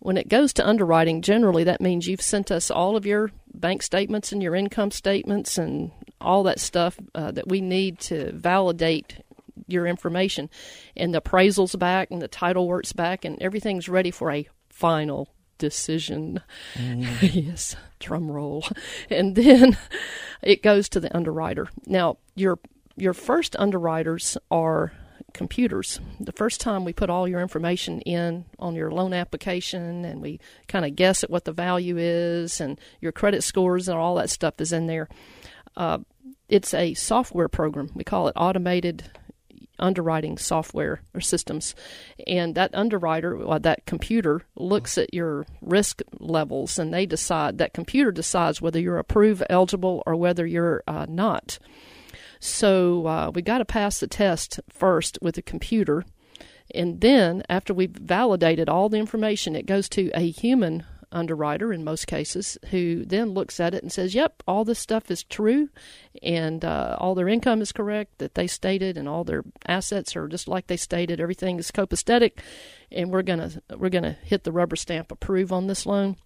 When 0.00 0.16
it 0.16 0.28
goes 0.28 0.52
to 0.54 0.66
underwriting, 0.66 1.22
generally 1.22 1.64
that 1.64 1.80
means 1.80 2.06
you've 2.06 2.22
sent 2.22 2.50
us 2.50 2.70
all 2.70 2.96
of 2.96 3.04
your 3.04 3.32
bank 3.52 3.82
statements 3.82 4.30
and 4.30 4.42
your 4.42 4.54
income 4.54 4.92
statements 4.92 5.58
and 5.58 5.90
all 6.20 6.44
that 6.44 6.60
stuff 6.60 6.98
uh, 7.14 7.32
that 7.32 7.48
we 7.48 7.60
need 7.60 7.98
to 7.98 8.32
validate 8.32 9.22
your 9.68 9.86
information. 9.86 10.50
And 10.96 11.14
the 11.14 11.18
appraisal's 11.18 11.76
back 11.76 12.10
and 12.10 12.20
the 12.20 12.28
title 12.28 12.66
work's 12.66 12.92
back 12.92 13.24
and 13.24 13.40
everything's 13.40 13.88
ready 13.88 14.10
for 14.10 14.32
a 14.32 14.48
final 14.68 15.28
decision. 15.58 16.40
yes, 17.20 17.76
drum 17.98 18.30
roll. 18.30 18.64
And 19.10 19.36
then 19.36 19.76
it 20.42 20.62
goes 20.62 20.88
to 20.90 21.00
the 21.00 21.14
underwriter. 21.14 21.68
Now, 21.86 22.18
your 22.34 22.58
your 22.96 23.14
first 23.14 23.54
underwriters 23.58 24.36
are 24.50 24.92
computers. 25.32 26.00
The 26.18 26.32
first 26.32 26.60
time 26.60 26.84
we 26.84 26.92
put 26.92 27.10
all 27.10 27.28
your 27.28 27.40
information 27.40 28.00
in 28.00 28.44
on 28.58 28.74
your 28.74 28.90
loan 28.90 29.12
application 29.12 30.04
and 30.04 30.20
we 30.20 30.40
kind 30.66 30.84
of 30.84 30.96
guess 30.96 31.22
at 31.22 31.30
what 31.30 31.44
the 31.44 31.52
value 31.52 31.96
is 31.98 32.60
and 32.60 32.80
your 33.00 33.12
credit 33.12 33.42
scores 33.42 33.88
and 33.88 33.98
all 33.98 34.16
that 34.16 34.30
stuff 34.30 34.60
is 34.60 34.72
in 34.72 34.86
there. 34.86 35.08
Uh, 35.76 35.98
it's 36.48 36.74
a 36.74 36.94
software 36.94 37.48
program. 37.48 37.90
We 37.94 38.04
call 38.04 38.28
it 38.28 38.32
automated 38.36 39.10
underwriting 39.78 40.38
software 40.38 41.00
or 41.14 41.20
systems. 41.20 41.74
And 42.26 42.54
that 42.54 42.74
underwriter, 42.74 43.46
uh, 43.46 43.58
that 43.58 43.86
computer, 43.86 44.42
looks 44.56 44.98
at 44.98 45.14
your 45.14 45.46
risk 45.60 46.02
levels 46.18 46.78
and 46.78 46.92
they 46.92 47.06
decide, 47.06 47.58
that 47.58 47.74
computer 47.74 48.12
decides 48.12 48.60
whether 48.60 48.80
you're 48.80 48.98
approved 48.98 49.42
eligible 49.48 50.02
or 50.06 50.16
whether 50.16 50.46
you're 50.46 50.82
uh, 50.86 51.06
not. 51.08 51.58
So 52.40 53.06
uh, 53.06 53.30
we 53.34 53.42
got 53.42 53.58
to 53.58 53.64
pass 53.64 54.00
the 54.00 54.06
test 54.06 54.60
first 54.68 55.18
with 55.20 55.34
the 55.34 55.42
computer. 55.42 56.04
And 56.74 57.00
then, 57.00 57.42
after 57.48 57.72
we've 57.72 57.90
validated 57.90 58.68
all 58.68 58.88
the 58.88 58.98
information, 58.98 59.56
it 59.56 59.64
goes 59.64 59.88
to 59.90 60.10
a 60.14 60.30
human 60.30 60.84
underwriter 61.12 61.72
in 61.72 61.84
most 61.84 62.06
cases 62.06 62.58
who 62.70 63.04
then 63.04 63.30
looks 63.30 63.60
at 63.60 63.74
it 63.74 63.82
and 63.82 63.92
says, 63.92 64.14
Yep, 64.14 64.42
all 64.46 64.64
this 64.64 64.78
stuff 64.78 65.10
is 65.10 65.22
true, 65.24 65.68
and 66.22 66.64
uh, 66.64 66.96
all 66.98 67.14
their 67.14 67.28
income 67.28 67.60
is 67.62 67.72
correct 67.72 68.18
that 68.18 68.34
they 68.34 68.46
stated, 68.46 68.96
and 68.96 69.08
all 69.08 69.24
their 69.24 69.42
assets 69.66 70.16
are 70.16 70.28
just 70.28 70.48
like 70.48 70.66
they 70.66 70.76
stated. 70.76 71.20
Everything 71.20 71.58
is 71.58 71.70
copacetic, 71.70 72.38
and 72.92 73.10
we're 73.10 73.22
gonna 73.22 73.50
we're 73.76 73.88
gonna 73.88 74.16
hit 74.22 74.44
the 74.44 74.52
rubber 74.52 74.76
stamp 74.76 75.10
approve 75.10 75.52
on 75.52 75.66
this 75.66 75.86
loan. 75.86 76.16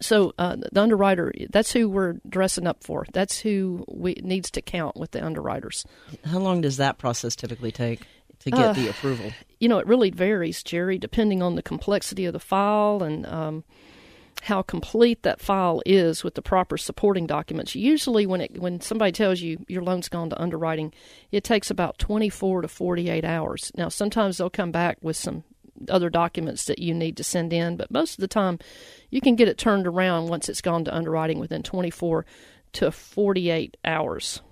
So 0.00 0.32
uh, 0.38 0.56
the 0.70 0.80
underwriter, 0.80 1.32
that's 1.50 1.72
who 1.72 1.88
we're 1.88 2.16
dressing 2.28 2.66
up 2.68 2.84
for. 2.84 3.04
That's 3.12 3.40
who 3.40 3.84
we 3.88 4.14
needs 4.22 4.50
to 4.52 4.62
count 4.62 4.96
with 4.96 5.10
the 5.10 5.24
underwriters. 5.24 5.84
How 6.24 6.38
long 6.38 6.60
does 6.60 6.76
that 6.76 6.98
process 6.98 7.34
typically 7.34 7.72
take 7.72 8.02
to 8.40 8.50
get 8.52 8.60
Uh, 8.60 8.72
the 8.74 8.88
approval? 8.88 9.32
You 9.58 9.68
know, 9.68 9.78
it 9.78 9.88
really 9.88 10.10
varies, 10.10 10.62
Jerry, 10.62 10.98
depending 10.98 11.42
on 11.42 11.56
the 11.56 11.62
complexity 11.62 12.26
of 12.26 12.32
the 12.32 12.38
file 12.38 13.02
and 13.02 13.26
um, 13.26 13.64
how 14.42 14.62
complete 14.62 15.22
that 15.22 15.40
file 15.40 15.82
is 15.84 16.24
with 16.24 16.34
the 16.34 16.42
proper 16.42 16.76
supporting 16.76 17.26
documents. 17.26 17.74
Usually, 17.74 18.26
when 18.26 18.40
it 18.40 18.60
when 18.60 18.80
somebody 18.80 19.12
tells 19.12 19.40
you 19.40 19.64
your 19.68 19.82
loan's 19.82 20.08
gone 20.08 20.30
to 20.30 20.40
underwriting, 20.40 20.92
it 21.32 21.44
takes 21.44 21.70
about 21.70 21.98
24 21.98 22.62
to 22.62 22.68
48 22.68 23.24
hours. 23.24 23.72
Now, 23.76 23.88
sometimes 23.88 24.38
they'll 24.38 24.50
come 24.50 24.72
back 24.72 24.98
with 25.00 25.16
some 25.16 25.44
other 25.88 26.10
documents 26.10 26.64
that 26.64 26.78
you 26.78 26.94
need 26.94 27.16
to 27.16 27.24
send 27.24 27.52
in, 27.52 27.76
but 27.76 27.90
most 27.90 28.14
of 28.14 28.20
the 28.20 28.28
time, 28.28 28.58
you 29.10 29.20
can 29.20 29.36
get 29.36 29.48
it 29.48 29.58
turned 29.58 29.86
around 29.86 30.28
once 30.28 30.48
it's 30.48 30.60
gone 30.60 30.84
to 30.84 30.94
underwriting 30.94 31.38
within 31.38 31.62
24 31.62 32.26
to 32.72 32.90
48 32.90 33.76
hours. 33.84 34.42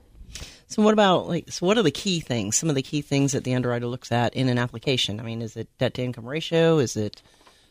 So 0.68 0.82
what 0.82 0.92
about 0.92 1.28
like 1.28 1.50
so 1.50 1.64
what 1.64 1.78
are 1.78 1.82
the 1.82 1.90
key 1.90 2.20
things? 2.20 2.56
Some 2.56 2.68
of 2.68 2.74
the 2.74 2.82
key 2.82 3.00
things 3.00 3.32
that 3.32 3.44
the 3.44 3.54
underwriter 3.54 3.86
looks 3.86 4.10
at 4.10 4.34
in 4.34 4.48
an 4.48 4.58
application. 4.58 5.20
I 5.20 5.22
mean, 5.22 5.40
is 5.40 5.56
it 5.56 5.68
debt 5.78 5.94
to 5.94 6.02
income 6.02 6.26
ratio? 6.26 6.78
Is 6.78 6.96
it 6.96 7.22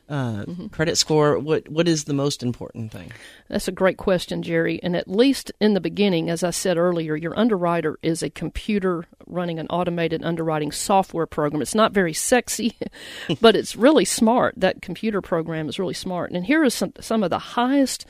uh, 0.10 0.46
credit 0.72 0.98
score? 0.98 1.40
What 1.40 1.68
what 1.70 1.88
is 1.88 2.04
the 2.04 2.14
most 2.14 2.44
important 2.44 2.92
thing? 2.92 3.12
That's 3.50 3.68
a 3.68 3.72
great 3.72 3.98
question, 3.98 4.44
Jerry. 4.44 4.80
And 4.84 4.96
at 4.96 5.08
least 5.08 5.52
in 5.60 5.74
the 5.74 5.82
beginning, 5.82 6.30
as 6.30 6.44
I 6.44 6.52
said 6.52 6.78
earlier, 6.78 7.16
your 7.16 7.38
underwriter 7.38 7.98
is 8.02 8.24
a 8.24 8.30
computer 8.30 9.06
running 9.28 9.60
an 9.60 9.68
automated 9.68 10.24
underwriting 10.24 10.72
software 10.72 11.26
program. 11.26 11.62
It's 11.62 11.76
not 11.76 11.92
very 11.92 12.14
sexy, 12.14 12.76
but 13.42 13.56
it's 13.56 13.76
really 13.76 14.06
smart. 14.06 14.56
That 14.58 14.82
computer 14.82 15.22
program 15.22 15.70
is 15.70 15.80
really 15.80 15.94
smart. 15.94 16.32
And 16.32 16.46
here 16.46 16.64
are 16.64 16.70
some, 16.70 16.94
some 17.00 17.24
of 17.24 17.30
the 17.30 17.40
highest 17.40 18.06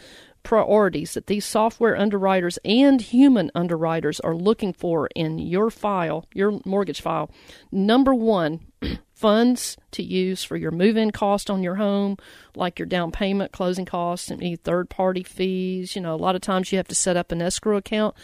priorities 0.46 1.16
that 1.16 1.28
these 1.28 1.44
software 1.44 1.98
underwriters 1.98 2.58
and 2.64 3.02
human 3.02 3.52
underwriters 3.54 4.22
are 4.22 4.36
looking 4.36 4.72
for 4.72 5.10
in 5.16 5.40
your 5.40 5.70
file, 5.70 6.26
your 6.34 6.60
mortgage 6.64 7.02
file. 7.02 7.30
Number 7.72 8.14
one, 8.14 8.62
funds 9.14 9.78
to 9.92 10.04
use 10.04 10.44
for 10.44 10.58
your 10.58 10.72
move 10.72 10.98
in 10.98 11.12
cost 11.12 11.50
on 11.50 11.64
your 11.64 11.76
home, 11.76 12.18
like 12.56 12.78
your 12.78 12.86
down 12.86 13.12
payment, 13.12 13.52
closing 13.52 13.86
costs, 13.86 14.30
and 14.30 14.42
any 14.42 14.56
third 14.56 14.90
party 14.90 15.24
fees. 15.24 15.96
You 15.96 16.02
know, 16.02 16.14
a 16.14 16.18
lot 16.18 16.36
of 16.36 16.42
times 16.42 16.72
you 16.72 16.78
have 16.78 16.88
to 16.90 16.96
set 16.96 17.18
up 17.18 17.32
an 17.32 17.42
escrow 17.42 17.78
account 17.78 18.16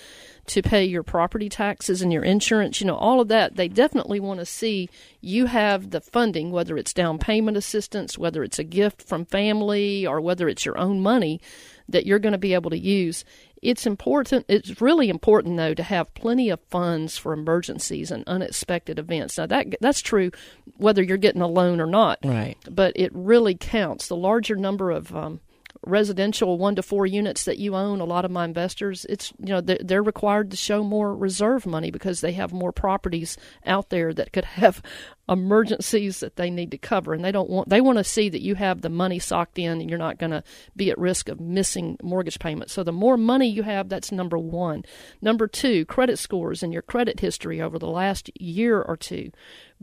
to 0.47 0.62
pay 0.62 0.84
your 0.84 1.04
property 1.04 1.50
taxes 1.50 2.02
and 2.02 2.12
your 2.12 2.24
insurance. 2.24 2.82
You 2.82 2.88
know, 2.88 2.97
all 2.97 3.21
of 3.21 3.30
that. 3.30 3.56
They 3.56 3.67
definitely 3.67 4.19
want 4.19 4.39
to 4.39 4.45
see 4.45 4.89
you 5.21 5.45
have 5.45 5.91
the 5.91 6.02
funding, 6.02 6.52
whether 6.52 6.78
it's 6.78 6.93
down 6.93 7.19
payment 7.19 7.58
assistance, 7.58 8.17
whether 8.17 8.43
it's 8.43 8.60
a 8.60 8.63
gift 8.63 9.02
from 9.02 9.26
family, 9.26 10.06
or 10.06 10.19
whether 10.19 10.50
it's 10.50 10.65
your 10.65 10.78
own 10.78 11.00
money 11.00 11.39
that 11.88 12.06
you're 12.06 12.19
going 12.19 12.32
to 12.34 12.38
be 12.38 12.54
able 12.54 12.69
to 12.69 12.78
use. 12.78 13.24
It's 13.62 13.86
important. 13.86 14.45
It's 14.47 14.82
really 14.82 15.10
important, 15.10 15.58
though, 15.58 15.76
to 15.76 15.84
have 15.84 16.13
plenty 16.15 16.50
of 16.50 16.60
funds 16.69 17.17
for 17.17 17.32
emergencies 17.32 18.10
and 18.10 18.24
unexpected 18.26 18.97
events. 18.97 19.38
Now 19.38 19.45
that 19.45 19.76
that's 19.80 20.02
true 20.02 20.32
whether 20.78 21.04
you're 21.04 21.17
getting 21.17 21.41
a 21.41 21.47
loan 21.47 21.80
or 21.80 21.86
not. 21.86 22.19
Right. 22.24 22.58
But 22.69 22.93
it 22.95 23.12
really 23.13 23.56
counts. 23.56 24.08
The 24.08 24.15
larger 24.15 24.56
number 24.56 24.89
of 24.89 25.15
um, 25.15 25.41
residential 25.83 26.57
one 26.57 26.75
to 26.75 26.83
four 26.83 27.05
units 27.05 27.45
that 27.45 27.57
you 27.57 27.75
own, 27.75 27.99
a 27.99 28.05
lot 28.05 28.25
of 28.25 28.31
my 28.31 28.45
investors, 28.45 29.05
it's 29.09 29.33
you 29.39 29.47
know 29.47 29.61
they're, 29.61 30.01
required 30.01 30.49
to 30.49 30.57
show 30.57 30.83
more 30.83 31.15
reserve 31.15 31.65
money 31.65 31.91
because 31.91 32.21
they 32.21 32.31
have 32.31 32.51
more 32.51 32.71
properties 32.71 33.37
out 33.67 33.89
there 33.89 34.13
that 34.13 34.33
could 34.33 34.45
have 34.45 34.81
emergencies 35.29 36.19
that 36.19 36.35
they 36.35 36.49
need 36.49 36.71
to 36.71 36.77
cover, 36.77 37.13
and 37.13 37.23
they 37.23 37.31
don't 37.31 37.49
want 37.49 37.69
they 37.69 37.81
want 37.81 37.97
to 37.97 38.03
see 38.03 38.29
that 38.29 38.41
you 38.41 38.55
have 38.55 38.81
the 38.81 38.89
money 38.89 39.19
socked 39.19 39.59
in 39.59 39.79
and 39.79 39.89
you're 39.89 39.99
not 39.99 40.17
going 40.17 40.31
to 40.31 40.43
be 40.75 40.89
at 40.89 40.97
risk 40.97 41.29
of 41.29 41.39
missing 41.39 41.97
mortgage 42.01 42.39
payments. 42.39 42.73
So 42.73 42.83
the 42.83 42.91
more 42.91 43.17
money 43.17 43.47
you 43.47 43.63
have, 43.63 43.89
that's 43.89 44.11
number 44.11 44.37
one. 44.37 44.83
Number 45.21 45.47
two, 45.47 45.85
credit 45.85 46.17
scores 46.17 46.63
and 46.63 46.73
your 46.73 46.81
credit 46.81 47.19
history 47.19 47.61
over 47.61 47.77
the 47.77 47.87
last 47.87 48.29
year 48.39 48.81
or 48.81 48.97
two. 48.97 49.31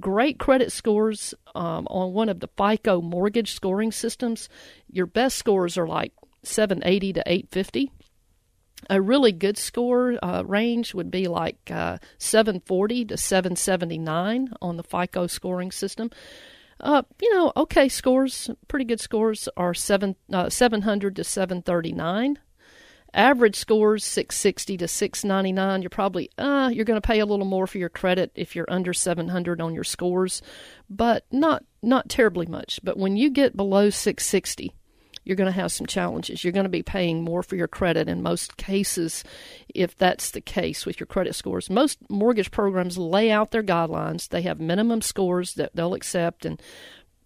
Great 0.00 0.38
credit 0.38 0.72
scores 0.72 1.34
um, 1.54 1.86
on 1.90 2.12
one 2.12 2.28
of 2.28 2.40
the 2.40 2.48
FICO 2.56 3.00
mortgage 3.00 3.52
scoring 3.52 3.92
systems. 3.92 4.48
Your 4.90 5.06
best 5.06 5.36
scores 5.36 5.76
are 5.76 5.88
like 5.88 6.12
780 6.42 7.14
to 7.14 7.22
850 7.26 7.90
a 8.90 9.00
really 9.00 9.32
good 9.32 9.58
score 9.58 10.18
uh, 10.22 10.42
range 10.42 10.94
would 10.94 11.10
be 11.10 11.26
like 11.26 11.70
uh, 11.70 11.98
740 12.18 13.06
to 13.06 13.16
779 13.16 14.54
on 14.60 14.76
the 14.76 14.82
FICO 14.82 15.26
scoring 15.26 15.70
system. 15.70 16.10
Uh, 16.80 17.02
you 17.20 17.34
know, 17.34 17.52
okay 17.56 17.88
scores, 17.88 18.50
pretty 18.68 18.84
good 18.84 19.00
scores 19.00 19.48
are 19.56 19.74
seven 19.74 20.14
uh, 20.32 20.48
700 20.48 21.16
to 21.16 21.24
739. 21.24 22.38
Average 23.14 23.56
scores 23.56 24.04
660 24.04 24.76
to 24.76 24.88
699. 24.88 25.82
You're 25.82 25.88
probably 25.90 26.30
uh 26.36 26.70
you're 26.72 26.84
going 26.84 27.00
to 27.00 27.06
pay 27.06 27.20
a 27.20 27.26
little 27.26 27.46
more 27.46 27.66
for 27.66 27.78
your 27.78 27.88
credit 27.88 28.30
if 28.34 28.54
you're 28.54 28.70
under 28.70 28.92
700 28.92 29.60
on 29.60 29.74
your 29.74 29.84
scores, 29.84 30.42
but 30.90 31.24
not 31.32 31.64
not 31.82 32.08
terribly 32.08 32.46
much. 32.46 32.80
But 32.82 32.98
when 32.98 33.16
you 33.16 33.30
get 33.30 33.56
below 33.56 33.88
660, 33.90 34.74
you're 35.24 35.36
going 35.36 35.52
to 35.52 35.60
have 35.60 35.72
some 35.72 35.86
challenges. 35.86 36.42
You're 36.42 36.54
going 36.54 36.64
to 36.64 36.70
be 36.70 36.82
paying 36.82 37.22
more 37.22 37.42
for 37.42 37.56
your 37.56 37.68
credit 37.68 38.08
in 38.08 38.22
most 38.22 38.56
cases 38.56 39.24
if 39.74 39.96
that's 39.96 40.30
the 40.30 40.40
case 40.40 40.86
with 40.86 40.98
your 41.00 41.06
credit 41.06 41.34
scores. 41.34 41.68
Most 41.68 41.98
mortgage 42.08 42.50
programs 42.50 42.96
lay 42.96 43.30
out 43.30 43.50
their 43.50 43.62
guidelines. 43.62 44.28
They 44.28 44.42
have 44.42 44.58
minimum 44.58 45.02
scores 45.02 45.54
that 45.54 45.74
they'll 45.74 45.94
accept 45.94 46.44
and 46.44 46.60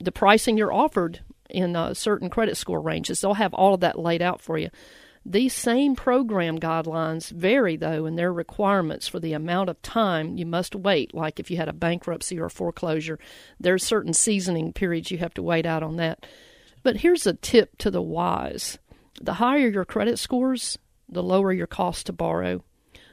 the 0.01 0.13
pricing 0.13 0.59
you're 0.59 0.73
offered 0.73 1.21
in 1.49 1.77
uh, 1.77 1.95
certain 1.95 2.29
credit 2.29 2.57
score 2.57 2.81
ranges. 2.81 3.21
They'll 3.21 3.35
have 3.35 3.55
all 3.55 3.75
of 3.75 3.81
that 3.81 3.99
laid 3.99 4.21
out 4.21 4.41
for 4.41 4.59
you. 4.59 4.71
These 5.25 5.55
same 5.55 5.95
program 5.95 6.59
guidelines 6.59 7.31
vary, 7.31 7.77
though, 7.77 8.07
in 8.07 8.17
their 8.17 8.33
requirements 8.33 9.07
for 9.07 9.21
the 9.21 9.35
amount 9.35 9.71
of 9.71 9.81
time 9.83 10.37
you 10.37 10.45
must 10.45 10.75
wait. 10.75 11.15
Like 11.15 11.39
if 11.39 11.51
you 11.51 11.57
had 11.57 11.69
a 11.69 11.73
bankruptcy 11.73 12.41
or 12.41 12.47
a 12.47 12.51
foreclosure, 12.51 13.19
there's 13.61 13.85
certain 13.85 14.15
seasoning 14.15 14.73
periods 14.73 15.11
you 15.11 15.19
have 15.19 15.35
to 15.35 15.43
wait 15.43 15.65
out 15.65 15.83
on 15.83 15.97
that. 15.97 16.27
But 16.83 16.99
here's 16.99 17.27
a 17.27 17.35
tip 17.35 17.79
to 17.79 17.91
the 17.91 18.03
wise 18.03 18.79
the 19.21 19.35
higher 19.35 19.69
your 19.69 19.85
credit 19.85 20.19
scores, 20.19 20.79
the 21.09 21.23
lower 21.23 21.53
your 21.53 21.67
cost 21.67 22.07
to 22.07 22.13
borrow. 22.13 22.65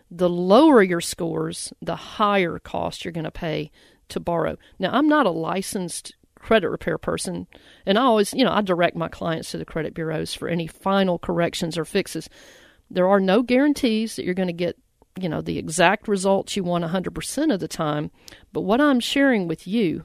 The 0.09 0.29
lower 0.29 0.81
your 0.81 1.01
scores, 1.01 1.71
the 1.81 1.95
higher 1.95 2.57
cost 2.57 3.05
you're 3.05 3.11
going 3.11 3.25
to 3.25 3.31
pay 3.31 3.69
to 4.07 4.19
borrow. 4.19 4.57
Now, 4.79 4.89
I'm 4.91 5.07
not 5.07 5.27
a 5.27 5.31
licensed 5.31 6.15
credit 6.39 6.69
repair 6.69 6.97
person, 6.97 7.47
and 7.86 7.97
I 7.97 8.04
always, 8.04 8.34
you 8.34 8.43
know, 8.43 8.52
I 8.52 8.62
direct 8.62 8.95
my 8.95 9.08
clients 9.08 9.52
to 9.52 9.58
the 9.58 9.65
credit 9.65 9.93
bureaus 9.93 10.34
for 10.34 10.47
any 10.47 10.67
final 10.67 11.19
corrections 11.19 11.78
or 11.78 11.86
fixes. 11.86 12.30
There 12.89 13.08
are 13.08 13.19
no 13.19 13.43
guarantees 13.43 14.15
that 14.15 14.25
you're 14.25 14.34
going 14.34 14.47
to 14.47 14.54
get, 14.54 14.78
you 15.19 15.30
know, 15.30 15.41
the 15.41 15.58
exact 15.58 16.08
results 16.08 16.56
you 16.56 16.63
want 16.63 16.84
100% 16.84 17.54
of 17.54 17.60
the 17.60 17.67
time, 17.67 18.12
but 18.52 18.62
what 18.62 18.82
I'm 18.82 18.99
sharing 18.99 19.47
with 19.47 19.67
you 19.67 20.04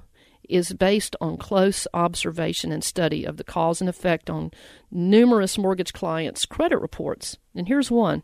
is 0.49 0.73
based 0.75 1.17
on 1.21 1.37
close 1.37 1.87
observation 1.95 2.71
and 2.71 2.85
study 2.85 3.25
of 3.25 3.37
the 3.37 3.45
cause 3.45 3.81
and 3.81 3.89
effect 3.89 4.29
on 4.29 4.51
numerous 4.91 5.57
mortgage 5.57 5.93
clients' 5.93 6.47
credit 6.47 6.79
reports. 6.79 7.39
And 7.55 7.67
here's 7.69 7.91
one 7.91 8.23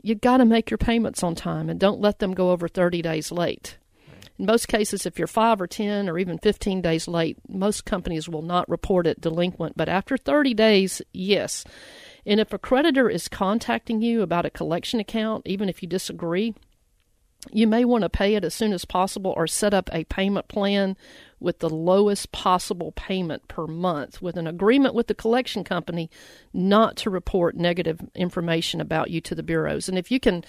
you 0.00 0.14
got 0.14 0.36
to 0.38 0.44
make 0.44 0.70
your 0.70 0.78
payments 0.78 1.22
on 1.22 1.34
time 1.34 1.68
and 1.68 1.80
don't 1.80 2.00
let 2.00 2.18
them 2.18 2.32
go 2.32 2.50
over 2.50 2.68
30 2.68 3.02
days 3.02 3.32
late. 3.32 3.78
In 4.38 4.46
most 4.46 4.68
cases, 4.68 5.04
if 5.04 5.18
you're 5.18 5.26
5 5.26 5.60
or 5.60 5.66
10 5.66 6.08
or 6.08 6.18
even 6.18 6.38
15 6.38 6.80
days 6.80 7.08
late, 7.08 7.38
most 7.48 7.84
companies 7.84 8.28
will 8.28 8.42
not 8.42 8.68
report 8.68 9.06
it 9.06 9.20
delinquent. 9.20 9.76
But 9.76 9.88
after 9.88 10.16
30 10.16 10.54
days, 10.54 11.02
yes. 11.12 11.64
And 12.24 12.38
if 12.38 12.52
a 12.52 12.58
creditor 12.58 13.08
is 13.08 13.28
contacting 13.28 14.00
you 14.00 14.22
about 14.22 14.46
a 14.46 14.50
collection 14.50 15.00
account, 15.00 15.46
even 15.46 15.68
if 15.68 15.82
you 15.82 15.88
disagree, 15.88 16.54
you 17.52 17.66
may 17.66 17.84
want 17.84 18.02
to 18.02 18.08
pay 18.08 18.34
it 18.34 18.44
as 18.44 18.52
soon 18.52 18.72
as 18.72 18.84
possible 18.84 19.32
or 19.36 19.46
set 19.46 19.72
up 19.72 19.88
a 19.92 20.04
payment 20.04 20.48
plan 20.48 20.96
with 21.40 21.60
the 21.60 21.70
lowest 21.70 22.32
possible 22.32 22.92
payment 22.92 23.46
per 23.46 23.66
month 23.66 24.20
with 24.20 24.36
an 24.36 24.46
agreement 24.46 24.94
with 24.94 25.06
the 25.06 25.14
collection 25.14 25.62
company 25.62 26.10
not 26.52 26.96
to 26.96 27.10
report 27.10 27.56
negative 27.56 28.00
information 28.14 28.80
about 28.80 29.10
you 29.10 29.20
to 29.20 29.36
the 29.36 29.42
bureaus. 29.42 29.88
And 29.88 29.96
if 29.96 30.10
you 30.10 30.18
can 30.18 30.44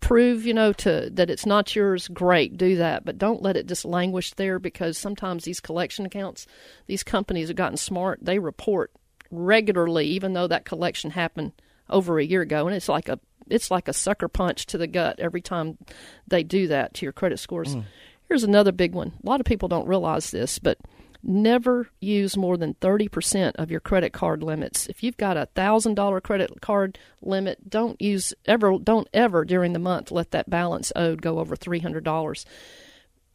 prove, 0.00 0.44
you 0.46 0.54
know, 0.54 0.72
to 0.72 1.10
that 1.12 1.30
it's 1.30 1.46
not 1.46 1.74
yours, 1.74 2.08
great, 2.08 2.56
do 2.56 2.76
that, 2.76 3.04
but 3.04 3.18
don't 3.18 3.42
let 3.42 3.56
it 3.56 3.66
just 3.66 3.84
languish 3.84 4.32
there 4.32 4.58
because 4.58 4.98
sometimes 4.98 5.44
these 5.44 5.60
collection 5.60 6.06
accounts, 6.06 6.46
these 6.86 7.02
companies 7.02 7.48
have 7.48 7.56
gotten 7.56 7.76
smart, 7.76 8.18
they 8.22 8.38
report 8.38 8.90
regularly 9.30 10.06
even 10.06 10.34
though 10.34 10.46
that 10.46 10.66
collection 10.66 11.10
happened 11.10 11.52
over 11.88 12.18
a 12.18 12.24
year 12.24 12.42
ago 12.42 12.66
and 12.66 12.76
it's 12.76 12.88
like 12.88 13.08
a 13.08 13.18
it's 13.48 13.70
like 13.70 13.88
a 13.88 13.92
sucker 13.92 14.28
punch 14.28 14.66
to 14.66 14.78
the 14.78 14.86
gut 14.86 15.18
every 15.18 15.40
time 15.40 15.78
they 16.26 16.42
do 16.42 16.68
that 16.68 16.94
to 16.94 17.06
your 17.06 17.12
credit 17.12 17.38
scores. 17.38 17.74
Mm. 17.74 17.84
Here's 18.28 18.44
another 18.44 18.72
big 18.72 18.94
one. 18.94 19.12
A 19.22 19.26
lot 19.26 19.40
of 19.40 19.46
people 19.46 19.68
don't 19.68 19.88
realize 19.88 20.30
this, 20.30 20.58
but 20.58 20.78
never 21.22 21.88
use 22.00 22.36
more 22.36 22.56
than 22.56 22.74
30% 22.74 23.52
of 23.56 23.70
your 23.70 23.80
credit 23.80 24.12
card 24.12 24.42
limits. 24.42 24.86
If 24.86 25.02
you've 25.02 25.16
got 25.16 25.36
a 25.36 25.48
$1000 25.56 26.22
credit 26.22 26.60
card 26.60 26.98
limit, 27.20 27.70
don't 27.70 28.00
use 28.00 28.34
ever 28.46 28.78
don't 28.78 29.08
ever 29.12 29.44
during 29.44 29.72
the 29.72 29.78
month 29.78 30.10
let 30.10 30.30
that 30.32 30.50
balance 30.50 30.92
owed 30.96 31.22
go 31.22 31.38
over 31.38 31.56
$300. 31.56 32.44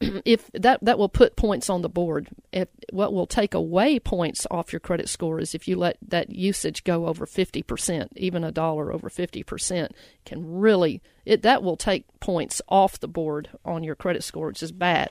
if 0.24 0.50
that 0.52 0.78
that 0.82 0.98
will 0.98 1.08
put 1.08 1.36
points 1.36 1.68
on 1.68 1.82
the 1.82 1.88
board. 1.88 2.28
If 2.52 2.68
what 2.92 3.12
will 3.12 3.26
take 3.26 3.52
away 3.54 3.98
points 3.98 4.46
off 4.50 4.72
your 4.72 4.80
credit 4.80 5.08
score 5.08 5.40
is 5.40 5.54
if 5.54 5.66
you 5.66 5.76
let 5.76 5.98
that 6.06 6.30
usage 6.30 6.84
go 6.84 7.06
over 7.06 7.26
fifty 7.26 7.62
percent, 7.62 8.12
even 8.16 8.44
a 8.44 8.52
dollar 8.52 8.92
over 8.92 9.10
fifty 9.10 9.42
percent 9.42 9.92
can 10.24 10.58
really 10.60 11.02
it 11.24 11.42
that 11.42 11.62
will 11.62 11.76
take 11.76 12.04
points 12.20 12.62
off 12.68 13.00
the 13.00 13.08
board 13.08 13.50
on 13.64 13.82
your 13.82 13.96
credit 13.96 14.22
score, 14.22 14.46
which 14.46 14.62
is 14.62 14.72
bad. 14.72 15.10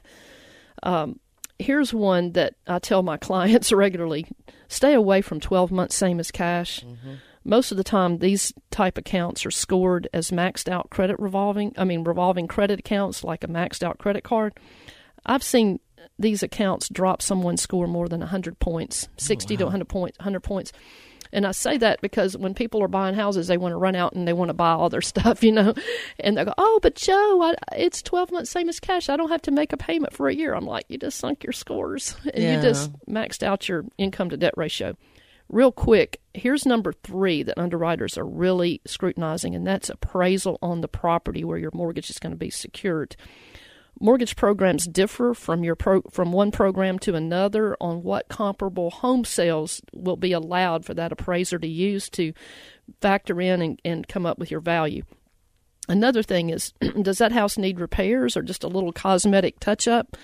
Um, 0.84 1.20
here's 1.60 1.94
one 1.94 2.32
that 2.34 2.56
I 2.68 2.80
tell 2.80 3.04
my 3.04 3.18
clients 3.28 3.72
regularly: 3.72 4.28
stay 4.68 4.94
away 4.94 5.22
from 5.22 5.40
twelve 5.40 5.72
months 5.72 5.96
same 5.96 6.20
as 6.20 6.32
cash. 6.32 6.82
Mm-hmm. 6.82 7.16
Most 7.44 7.72
of 7.72 7.78
the 7.78 7.84
time, 7.84 8.18
these 8.18 8.54
type 8.72 8.98
accounts 8.98 9.46
are 9.46 9.52
scored 9.52 10.10
as 10.14 10.32
maxed 10.32 10.68
out 10.68 10.90
credit 10.90 11.18
revolving. 11.18 11.74
I 11.78 11.86
mean, 11.86 12.04
revolving 12.04 12.48
credit 12.48 12.80
accounts 12.82 13.24
like 13.24 13.44
a 13.44 13.48
maxed 13.48 13.84
out 13.84 13.98
credit 14.00 14.26
card. 14.26 14.54
I've 15.26 15.44
seen 15.44 15.80
these 16.20 16.44
accounts 16.44 16.90
drop 16.90 17.22
someone's 17.22 17.62
score 17.62 17.88
more 17.88 18.10
than 18.10 18.20
100 18.20 18.60
points, 18.60 19.08
60 19.18 19.58
to 19.58 19.64
100 19.66 19.88
points, 19.88 20.18
100 20.20 20.42
points. 20.42 20.72
And 21.32 21.46
I 21.46 21.52
say 21.52 21.78
that 21.78 22.02
because 22.02 22.38
when 22.38 22.54
people 22.54 22.82
are 22.84 22.88
buying 22.88 23.16
houses, 23.16 23.48
they 23.48 23.58
want 23.58 23.74
to 23.74 23.78
run 23.78 23.96
out 23.96 24.14
and 24.14 24.28
they 24.28 24.34
want 24.34 24.50
to 24.50 24.54
buy 24.54 24.72
all 24.72 24.90
their 24.90 25.02
stuff, 25.14 25.44
you 25.44 25.52
know. 25.52 25.74
And 26.20 26.38
they 26.38 26.46
go, 26.46 26.54
"Oh, 26.58 26.80
but 26.82 26.96
Joe, 26.96 27.42
I, 27.42 27.56
it's 27.78 28.02
12 28.02 28.32
months 28.32 28.52
same 28.52 28.70
as 28.70 28.80
cash. 28.80 29.10
I 29.10 29.18
don't 29.18 29.30
have 29.30 29.42
to 29.44 29.52
make 29.52 29.74
a 29.74 29.78
payment 29.78 30.14
for 30.14 30.28
a 30.28 30.34
year." 30.36 30.54
I'm 30.54 30.66
like, 30.66 30.86
"You 30.90 30.98
just 30.98 31.18
sunk 31.20 31.44
your 31.44 31.54
scores, 31.54 32.16
and 32.34 32.44
Yeah. 32.44 32.56
you 32.56 32.62
just 32.62 32.92
maxed 33.08 33.44
out 33.44 33.68
your 33.70 33.86
income 33.98 34.30
to 34.30 34.38
debt 34.38 34.54
ratio." 34.58 34.96
Real 35.50 35.72
quick, 35.72 36.20
here's 36.34 36.66
number 36.66 36.92
three 36.92 37.42
that 37.44 37.58
underwriters 37.58 38.18
are 38.18 38.26
really 38.26 38.82
scrutinizing, 38.86 39.56
and 39.56 39.66
that's 39.66 39.90
appraisal 39.90 40.60
on 40.62 40.82
the 40.82 40.90
property 40.90 41.46
where 41.46 41.58
your 41.58 41.72
mortgage 41.74 42.10
is 42.10 42.20
going 42.20 42.34
to 42.34 42.38
be 42.38 42.50
secured. 42.50 43.16
Mortgage 44.00 44.36
programs 44.36 44.88
differ 44.88 45.34
from 45.34 45.64
your 45.64 45.76
pro- 45.76 46.04
from 46.12 46.32
one 46.32 46.52
program 46.52 47.00
to 47.00 47.16
another 47.16 47.76
on 47.82 48.04
what 48.04 48.28
comparable 48.30 48.90
home 48.90 49.26
sales 49.26 49.82
will 49.94 50.18
be 50.18 50.32
allowed 50.32 50.86
for 50.86 50.94
that 50.94 51.12
appraiser 51.12 51.58
to 51.58 51.68
use 51.68 52.10
to 52.10 52.34
factor 53.02 53.42
in 53.42 53.62
and, 53.62 53.82
and 53.84 54.08
come 54.08 54.26
up 54.26 54.38
with 54.38 54.52
your 54.52 54.60
value. 54.60 55.04
Another 55.90 56.22
thing 56.22 56.50
is, 56.50 56.74
does 57.02 57.18
that 57.18 57.32
house 57.32 57.58
need 57.58 57.80
repairs 57.80 58.38
or 58.38 58.42
just 58.42 58.64
a 58.64 58.68
little 58.68 58.92
cosmetic 58.92 59.60
touch 59.60 59.88
up? 59.88 60.16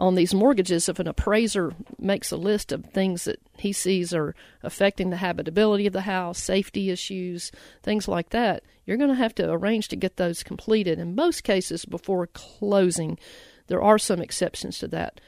On 0.00 0.14
these 0.14 0.32
mortgages, 0.32 0.88
if 0.88 1.00
an 1.00 1.08
appraiser 1.08 1.72
makes 1.98 2.30
a 2.30 2.36
list 2.36 2.70
of 2.70 2.84
things 2.84 3.24
that 3.24 3.40
he 3.56 3.72
sees 3.72 4.14
are 4.14 4.34
affecting 4.62 5.10
the 5.10 5.16
habitability 5.16 5.88
of 5.88 5.92
the 5.92 6.02
house, 6.02 6.40
safety 6.40 6.90
issues, 6.90 7.50
things 7.82 8.06
like 8.06 8.30
that, 8.30 8.62
you're 8.86 8.96
going 8.96 9.10
to 9.10 9.16
have 9.16 9.34
to 9.36 9.50
arrange 9.50 9.88
to 9.88 9.96
get 9.96 10.16
those 10.16 10.44
completed. 10.44 11.00
In 11.00 11.16
most 11.16 11.42
cases, 11.42 11.84
before 11.84 12.28
closing, 12.28 13.18
there 13.66 13.82
are 13.82 13.98
some 13.98 14.20
exceptions 14.20 14.78
to 14.78 14.88
that. 14.88 15.20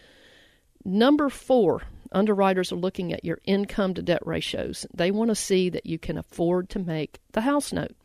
Number 0.84 1.28
four, 1.28 1.82
underwriters 2.12 2.70
are 2.70 2.76
looking 2.76 3.12
at 3.12 3.24
your 3.24 3.40
income 3.44 3.94
to 3.94 4.02
debt 4.02 4.24
ratios. 4.24 4.86
They 4.94 5.10
want 5.10 5.30
to 5.30 5.34
see 5.34 5.68
that 5.70 5.86
you 5.86 5.98
can 5.98 6.16
afford 6.16 6.70
to 6.70 6.78
make 6.78 7.18
the 7.32 7.42
house 7.42 7.72
note. 7.72 7.96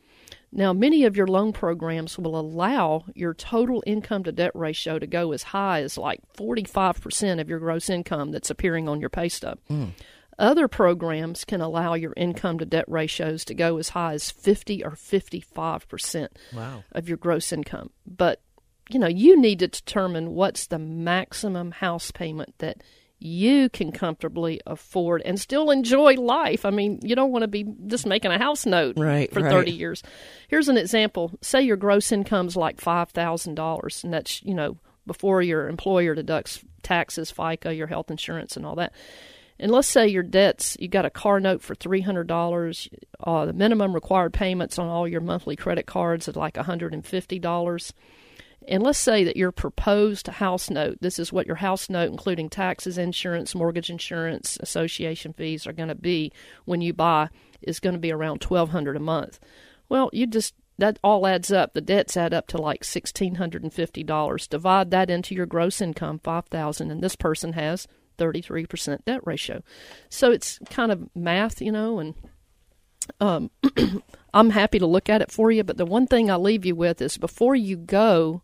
Now, 0.51 0.71
many 0.73 1.03
of 1.03 1.17
your 1.17 1.27
loan 1.27 1.51
programs 1.53 2.17
will 2.17 2.39
allow 2.39 3.05
your 3.13 3.33
total 3.33 3.83
income 3.85 4.23
to 4.23 4.31
debt 4.31 4.51
ratio 4.55 4.99
to 4.99 5.07
go 5.07 5.31
as 5.33 5.43
high 5.43 5.81
as 5.81 5.97
like 5.97 6.21
45% 6.37 7.41
of 7.41 7.49
your 7.49 7.59
gross 7.59 7.89
income 7.89 8.31
that's 8.31 8.49
appearing 8.49 8.87
on 8.87 9.01
your 9.01 9.09
pay 9.09 9.27
stub. 9.29 9.59
Hmm. 9.67 9.87
Other 10.37 10.67
programs 10.67 11.45
can 11.45 11.61
allow 11.61 11.93
your 11.93 12.13
income 12.17 12.59
to 12.59 12.65
debt 12.65 12.85
ratios 12.87 13.45
to 13.45 13.53
go 13.53 13.77
as 13.77 13.89
high 13.89 14.13
as 14.13 14.31
50 14.31 14.83
or 14.83 14.91
55% 14.91 16.27
Wow. 16.53 16.83
of 16.91 17.07
your 17.07 17.17
gross 17.17 17.51
income. 17.53 17.91
But, 18.05 18.41
you 18.89 18.99
know, 18.99 19.07
you 19.07 19.39
need 19.39 19.59
to 19.59 19.67
determine 19.67 20.31
what's 20.35 20.67
the 20.67 20.79
maximum 20.79 21.71
house 21.71 22.11
payment 22.11 22.53
that 22.59 22.81
you 23.19 23.69
can 23.69 23.91
comfortably 23.91 24.61
afford 24.65 25.21
and 25.23 25.39
still 25.39 25.71
enjoy 25.71 26.15
life. 26.15 26.65
I 26.65 26.69
mean, 26.69 26.99
you 27.01 27.15
don't 27.15 27.31
want 27.31 27.43
to 27.43 27.47
be 27.47 27.65
just 27.87 28.05
making 28.05 28.31
a 28.31 28.37
house 28.37 28.65
note 28.65 28.97
Right, 28.97 29.31
for 29.31 29.39
right. 29.41 29.51
30 29.51 29.71
years. 29.71 30.03
Here's 30.47 30.69
an 30.69 30.77
example. 30.77 31.31
Say 31.41 31.61
your 31.61 31.77
gross 31.77 32.11
income's 32.11 32.55
like 32.55 32.77
$5,000 32.77 34.03
and 34.03 34.13
that's, 34.13 34.43
you 34.43 34.53
know, 34.53 34.77
before 35.07 35.41
your 35.41 35.67
employer 35.67 36.15
deducts 36.15 36.63
taxes, 36.83 37.31
FICA, 37.31 37.75
your 37.75 37.87
health 37.87 38.11
insurance 38.11 38.57
and 38.57 38.65
all 38.65 38.75
that. 38.75 38.93
And 39.57 39.71
let's 39.71 39.87
say 39.87 40.07
your 40.07 40.23
debts, 40.23 40.75
you 40.79 40.87
got 40.89 41.05
a 41.05 41.09
car 41.09 41.39
note 41.39 41.61
for 41.61 41.75
three 41.75 42.01
hundred 42.01 42.27
dollars. 42.27 42.89
Uh, 43.23 43.45
the 43.45 43.53
minimum 43.53 43.93
required 43.93 44.33
payments 44.33 44.77
on 44.77 44.87
all 44.87 45.07
your 45.07 45.21
monthly 45.21 45.55
credit 45.55 45.85
cards 45.85 46.27
is 46.27 46.35
like 46.35 46.57
hundred 46.57 46.93
and 48.67 48.83
let's 48.83 48.99
say 48.99 49.23
that 49.23 49.37
your 49.37 49.51
proposed 49.51 50.27
house 50.27 50.69
note, 50.69 50.97
this 51.01 51.19
is 51.19 51.31
what 51.31 51.47
your 51.47 51.57
house 51.57 51.89
note, 51.89 52.11
including 52.11 52.49
taxes, 52.49 52.97
insurance, 52.97 53.55
mortgage 53.55 53.89
insurance, 53.89 54.57
association 54.61 55.33
fees, 55.33 55.67
are 55.67 55.73
going 55.73 55.89
to 55.89 55.95
be 55.95 56.31
when 56.65 56.81
you 56.81 56.93
buy, 56.93 57.29
is 57.61 57.79
going 57.79 57.93
to 57.93 57.99
be 57.99 58.11
around 58.11 58.41
twelve 58.41 58.69
hundred 58.69 58.95
a 58.95 58.99
month. 58.99 59.39
Well, 59.89 60.09
you 60.13 60.27
just 60.27 60.53
that 60.77 60.99
all 61.03 61.25
adds 61.25 61.51
up. 61.51 61.73
The 61.73 61.81
debts 61.81 62.17
add 62.17 62.33
up 62.33 62.47
to 62.47 62.57
like 62.57 62.83
sixteen 62.83 63.35
hundred 63.35 63.63
and 63.63 63.73
fifty 63.73 64.03
dollars. 64.03 64.47
Divide 64.47 64.91
that 64.91 65.09
into 65.09 65.35
your 65.35 65.45
gross 65.45 65.81
income, 65.81 66.19
five 66.19 66.45
thousand, 66.47 66.91
and 66.91 67.01
this 67.01 67.15
person 67.15 67.53
has 67.53 67.87
thirty 68.17 68.41
three 68.41 68.65
percent 68.65 69.05
debt 69.05 69.21
ratio. 69.25 69.61
So 70.09 70.31
it's 70.31 70.59
kind 70.69 70.91
of 70.91 71.09
math, 71.15 71.61
you 71.61 71.71
know, 71.71 71.99
and 71.99 72.15
um, 73.19 73.51
I'm 74.35 74.49
happy 74.49 74.79
to 74.79 74.85
look 74.85 75.09
at 75.09 75.21
it 75.21 75.31
for 75.31 75.49
you. 75.49 75.63
But 75.63 75.77
the 75.77 75.85
one 75.85 76.07
thing 76.07 76.29
I 76.29 76.35
leave 76.35 76.65
you 76.65 76.75
with 76.75 77.01
is 77.01 77.17
before 77.17 77.55
you 77.55 77.77
go 77.77 78.43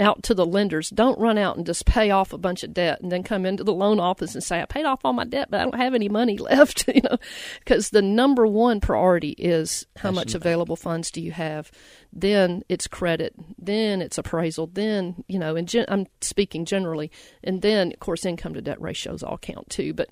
out 0.00 0.22
to 0.24 0.34
the 0.34 0.46
lenders, 0.46 0.90
don't 0.90 1.18
run 1.18 1.38
out 1.38 1.56
and 1.56 1.66
just 1.66 1.86
pay 1.86 2.10
off 2.10 2.32
a 2.32 2.38
bunch 2.38 2.62
of 2.62 2.72
debt 2.72 3.00
and 3.00 3.10
then 3.10 3.22
come 3.22 3.44
into 3.44 3.64
the 3.64 3.72
loan 3.72 3.98
office 3.98 4.34
and 4.34 4.42
say, 4.42 4.60
I 4.60 4.64
paid 4.64 4.84
off 4.84 5.04
all 5.04 5.12
my 5.12 5.24
debt, 5.24 5.48
but 5.50 5.60
I 5.60 5.64
don't 5.64 5.74
have 5.76 5.94
any 5.94 6.08
money 6.08 6.36
left, 6.38 6.86
you 6.88 7.00
know, 7.02 7.16
because 7.60 7.90
the 7.90 8.02
number 8.02 8.46
one 8.46 8.80
priority 8.80 9.30
is 9.30 9.86
how 9.96 10.10
much 10.10 10.34
available 10.34 10.76
funds 10.76 11.10
do 11.10 11.20
you 11.20 11.32
have? 11.32 11.70
Then 12.12 12.62
it's 12.68 12.86
credit, 12.86 13.34
then 13.58 14.00
it's 14.00 14.18
appraisal, 14.18 14.68
then, 14.68 15.24
you 15.26 15.38
know, 15.38 15.56
and 15.56 15.68
gen- 15.68 15.86
I'm 15.88 16.06
speaking 16.20 16.64
generally, 16.64 17.10
and 17.42 17.62
then, 17.62 17.92
of 17.92 17.98
course, 17.98 18.24
income 18.24 18.54
to 18.54 18.62
debt 18.62 18.80
ratios 18.80 19.22
all 19.22 19.38
count 19.38 19.68
too. 19.68 19.94
But 19.94 20.10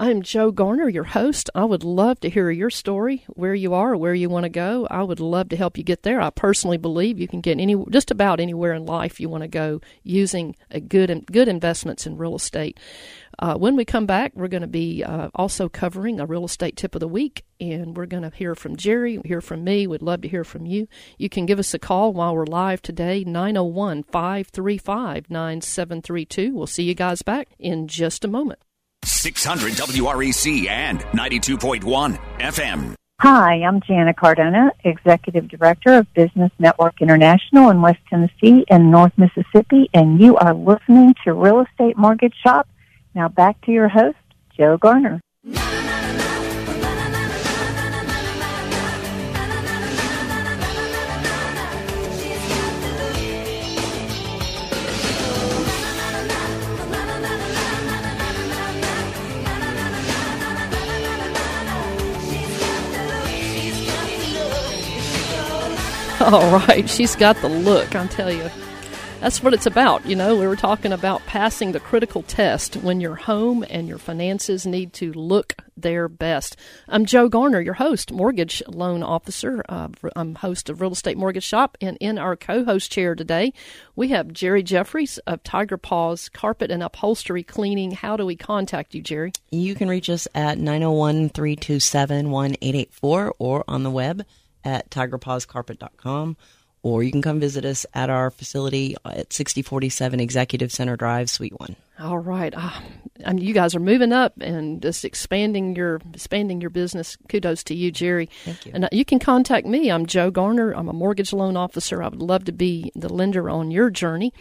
I'm 0.00 0.22
Joe 0.22 0.52
Garner, 0.52 0.88
your 0.88 1.02
host. 1.02 1.50
I 1.56 1.64
would 1.64 1.82
love 1.82 2.20
to 2.20 2.30
hear 2.30 2.52
your 2.52 2.70
story, 2.70 3.24
where 3.30 3.54
you 3.56 3.74
are, 3.74 3.96
where 3.96 4.14
you 4.14 4.28
want 4.28 4.44
to 4.44 4.48
go. 4.48 4.86
I 4.88 5.02
would 5.02 5.18
love 5.18 5.48
to 5.48 5.56
help 5.56 5.76
you 5.76 5.82
get 5.82 6.04
there. 6.04 6.20
I 6.20 6.30
personally 6.30 6.76
believe 6.76 7.18
you 7.18 7.26
can 7.26 7.40
get 7.40 7.58
any 7.58 7.74
just 7.90 8.12
about 8.12 8.38
anywhere 8.38 8.74
in 8.74 8.86
life 8.86 9.18
you 9.18 9.28
want 9.28 9.42
to 9.42 9.48
go 9.48 9.80
using 10.04 10.54
a 10.70 10.78
good 10.78 11.26
good 11.26 11.48
investments 11.48 12.06
in 12.06 12.16
real 12.16 12.36
estate. 12.36 12.78
Uh, 13.40 13.56
when 13.56 13.74
we 13.74 13.84
come 13.84 14.06
back, 14.06 14.30
we're 14.36 14.46
going 14.46 14.60
to 14.60 14.68
be 14.68 15.02
uh, 15.02 15.30
also 15.34 15.68
covering 15.68 16.20
a 16.20 16.26
real 16.26 16.44
estate 16.44 16.76
tip 16.76 16.94
of 16.94 17.00
the 17.00 17.08
week, 17.08 17.44
and 17.60 17.96
we're 17.96 18.06
going 18.06 18.22
to 18.22 18.30
hear 18.36 18.54
from 18.54 18.76
Jerry, 18.76 19.20
hear 19.24 19.40
from 19.40 19.64
me. 19.64 19.88
We'd 19.88 20.00
love 20.00 20.20
to 20.20 20.28
hear 20.28 20.44
from 20.44 20.64
you. 20.64 20.86
You 21.16 21.28
can 21.28 21.44
give 21.44 21.58
us 21.58 21.74
a 21.74 21.78
call 21.80 22.12
while 22.12 22.36
we're 22.36 22.46
live 22.46 22.82
today, 22.82 23.24
901 23.24 24.04
535 24.04 25.28
9732. 25.28 26.54
We'll 26.54 26.68
see 26.68 26.84
you 26.84 26.94
guys 26.94 27.22
back 27.22 27.48
in 27.58 27.88
just 27.88 28.24
a 28.24 28.28
moment. 28.28 28.60
600 29.08 29.72
WREC 29.72 30.68
and 30.68 31.00
92.1 31.00 32.18
FM. 32.38 32.94
Hi, 33.20 33.54
I'm 33.62 33.80
Jana 33.80 34.14
Cardona, 34.14 34.70
Executive 34.84 35.48
Director 35.48 35.94
of 35.94 36.14
Business 36.14 36.52
Network 36.60 37.02
International 37.02 37.68
in 37.70 37.82
West 37.82 37.98
Tennessee 38.08 38.64
and 38.70 38.92
North 38.92 39.12
Mississippi, 39.16 39.90
and 39.92 40.20
you 40.20 40.36
are 40.36 40.54
listening 40.54 41.14
to 41.24 41.32
Real 41.32 41.60
Estate 41.60 41.96
Mortgage 41.96 42.36
Shop. 42.40 42.68
Now 43.16 43.28
back 43.28 43.60
to 43.62 43.72
your 43.72 43.88
host, 43.88 44.18
Joe 44.56 44.76
Garner. 44.76 45.20
All 66.30 66.58
right, 66.58 66.86
she's 66.86 67.16
got 67.16 67.36
the 67.36 67.48
look, 67.48 67.94
I'll 67.94 68.06
tell 68.06 68.30
you. 68.30 68.50
That's 69.20 69.42
what 69.42 69.54
it's 69.54 69.64
about. 69.64 70.04
You 70.04 70.14
know, 70.14 70.36
we 70.36 70.46
were 70.46 70.56
talking 70.56 70.92
about 70.92 71.24
passing 71.24 71.72
the 71.72 71.80
critical 71.80 72.22
test 72.22 72.76
when 72.76 73.00
your 73.00 73.14
home 73.14 73.64
and 73.70 73.88
your 73.88 73.96
finances 73.96 74.66
need 74.66 74.92
to 74.92 75.10
look 75.14 75.54
their 75.74 76.06
best. 76.06 76.58
I'm 76.86 77.06
Joe 77.06 77.30
Garner, 77.30 77.62
your 77.62 77.72
host, 77.72 78.12
mortgage 78.12 78.62
loan 78.68 79.02
officer. 79.02 79.64
Uh, 79.70 79.88
I'm 80.14 80.34
host 80.34 80.68
of 80.68 80.82
Real 80.82 80.92
Estate 80.92 81.16
Mortgage 81.16 81.44
Shop, 81.44 81.78
and 81.80 81.96
in 81.98 82.18
our 82.18 82.36
co-host 82.36 82.92
chair 82.92 83.14
today, 83.14 83.54
we 83.96 84.08
have 84.08 84.30
Jerry 84.30 84.62
Jeffries 84.62 85.16
of 85.26 85.42
Tiger 85.42 85.78
Paws 85.78 86.28
Carpet 86.28 86.70
and 86.70 86.82
Upholstery 86.82 87.42
Cleaning. 87.42 87.92
How 87.92 88.18
do 88.18 88.26
we 88.26 88.36
contact 88.36 88.94
you, 88.94 89.00
Jerry? 89.00 89.32
You 89.50 89.74
can 89.74 89.88
reach 89.88 90.10
us 90.10 90.28
at 90.34 90.58
901 90.58 91.30
327 91.30 92.30
1884 92.30 93.34
or 93.38 93.64
on 93.66 93.82
the 93.82 93.90
web 93.90 94.26
at 94.68 94.90
tigerpawscarpet.com. 94.90 96.36
Or 96.82 97.02
you 97.02 97.10
can 97.10 97.22
come 97.22 97.40
visit 97.40 97.64
us 97.64 97.84
at 97.94 98.08
our 98.08 98.30
facility 98.30 98.96
at 99.04 99.32
6047 99.32 100.20
Executive 100.20 100.72
Center 100.72 100.96
Drive, 100.96 101.28
Suite 101.28 101.58
1. 101.58 101.76
All 102.00 102.18
right, 102.18 102.54
ah, 102.56 102.80
I 103.26 103.32
mean, 103.32 103.44
you 103.44 103.52
guys 103.52 103.74
are 103.74 103.80
moving 103.80 104.12
up 104.12 104.34
and 104.40 104.80
just 104.80 105.04
expanding 105.04 105.74
your 105.74 106.00
expanding 106.14 106.60
your 106.60 106.70
business. 106.70 107.16
Kudos 107.28 107.64
to 107.64 107.74
you, 107.74 107.90
Jerry. 107.90 108.30
Thank 108.44 108.66
you. 108.66 108.72
And 108.72 108.84
uh, 108.84 108.88
you 108.92 109.04
can 109.04 109.18
contact 109.18 109.66
me. 109.66 109.90
I'm 109.90 110.06
Joe 110.06 110.30
Garner. 110.30 110.72
I'm 110.72 110.88
a 110.88 110.92
mortgage 110.92 111.32
loan 111.32 111.56
officer. 111.56 112.00
I 112.00 112.08
would 112.08 112.22
love 112.22 112.44
to 112.44 112.52
be 112.52 112.92
the 112.94 113.12
lender 113.12 113.50
on 113.50 113.72
your 113.72 113.90
journey. 113.90 114.32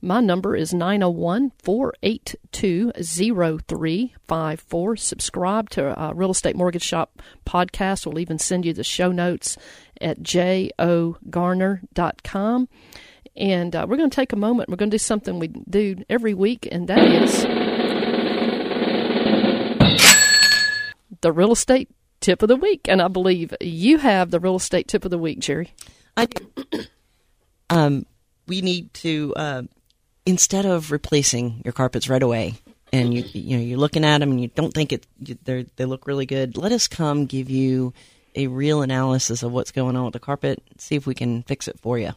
My 0.00 0.20
number 0.20 0.56
is 0.56 0.72
901 0.72 1.52
482 1.62 2.92
0354. 2.92 4.96
Subscribe 4.96 5.68
to 5.70 6.02
uh, 6.02 6.12
Real 6.14 6.30
Estate 6.30 6.56
Mortgage 6.56 6.82
Shop 6.82 7.20
podcast. 7.44 8.06
We'll 8.06 8.20
even 8.20 8.38
send 8.38 8.64
you 8.64 8.72
the 8.72 8.84
show 8.84 9.12
notes 9.12 9.58
at 10.02 10.22
jogarner.com. 10.22 12.68
And 13.34 13.74
uh, 13.74 13.86
we're 13.88 13.96
going 13.96 14.10
to 14.10 14.14
take 14.14 14.34
a 14.34 14.36
moment. 14.36 14.68
We're 14.68 14.76
going 14.76 14.90
to 14.90 14.94
do 14.94 14.98
something 14.98 15.38
we 15.38 15.48
do 15.48 16.04
every 16.10 16.34
week, 16.34 16.68
and 16.70 16.86
that 16.88 17.02
is 17.02 17.46
the 21.22 21.32
real 21.32 21.52
estate 21.52 21.88
tip 22.20 22.42
of 22.42 22.48
the 22.48 22.56
week. 22.56 22.88
And 22.88 23.00
I 23.00 23.08
believe 23.08 23.54
you 23.60 23.96
have 23.98 24.30
the 24.30 24.40
real 24.40 24.56
estate 24.56 24.88
tip 24.88 25.06
of 25.06 25.10
the 25.10 25.18
week, 25.18 25.38
Jerry. 25.38 25.72
I 26.16 26.26
do. 26.26 26.46
um, 27.70 28.06
we 28.46 28.60
need 28.60 28.92
to 28.94 29.32
uh, 29.36 29.62
instead 30.26 30.66
of 30.66 30.90
replacing 30.90 31.62
your 31.64 31.72
carpets 31.72 32.08
right 32.08 32.22
away, 32.22 32.54
and 32.92 33.14
you 33.14 33.24
you 33.32 33.56
know 33.56 33.62
you're 33.62 33.78
looking 33.78 34.04
at 34.04 34.18
them 34.18 34.30
and 34.30 34.40
you 34.40 34.48
don't 34.48 34.74
think 34.74 34.92
it 34.92 35.06
they 35.44 35.64
they 35.76 35.84
look 35.84 36.06
really 36.06 36.26
good. 36.26 36.56
Let 36.56 36.72
us 36.72 36.86
come 36.86 37.26
give 37.26 37.48
you 37.48 37.94
a 38.34 38.46
real 38.46 38.82
analysis 38.82 39.42
of 39.42 39.52
what's 39.52 39.72
going 39.72 39.96
on 39.96 40.04
with 40.04 40.12
the 40.12 40.20
carpet. 40.20 40.62
See 40.78 40.96
if 40.96 41.06
we 41.06 41.14
can 41.14 41.42
fix 41.42 41.68
it 41.68 41.78
for 41.80 41.98
you. 41.98 42.12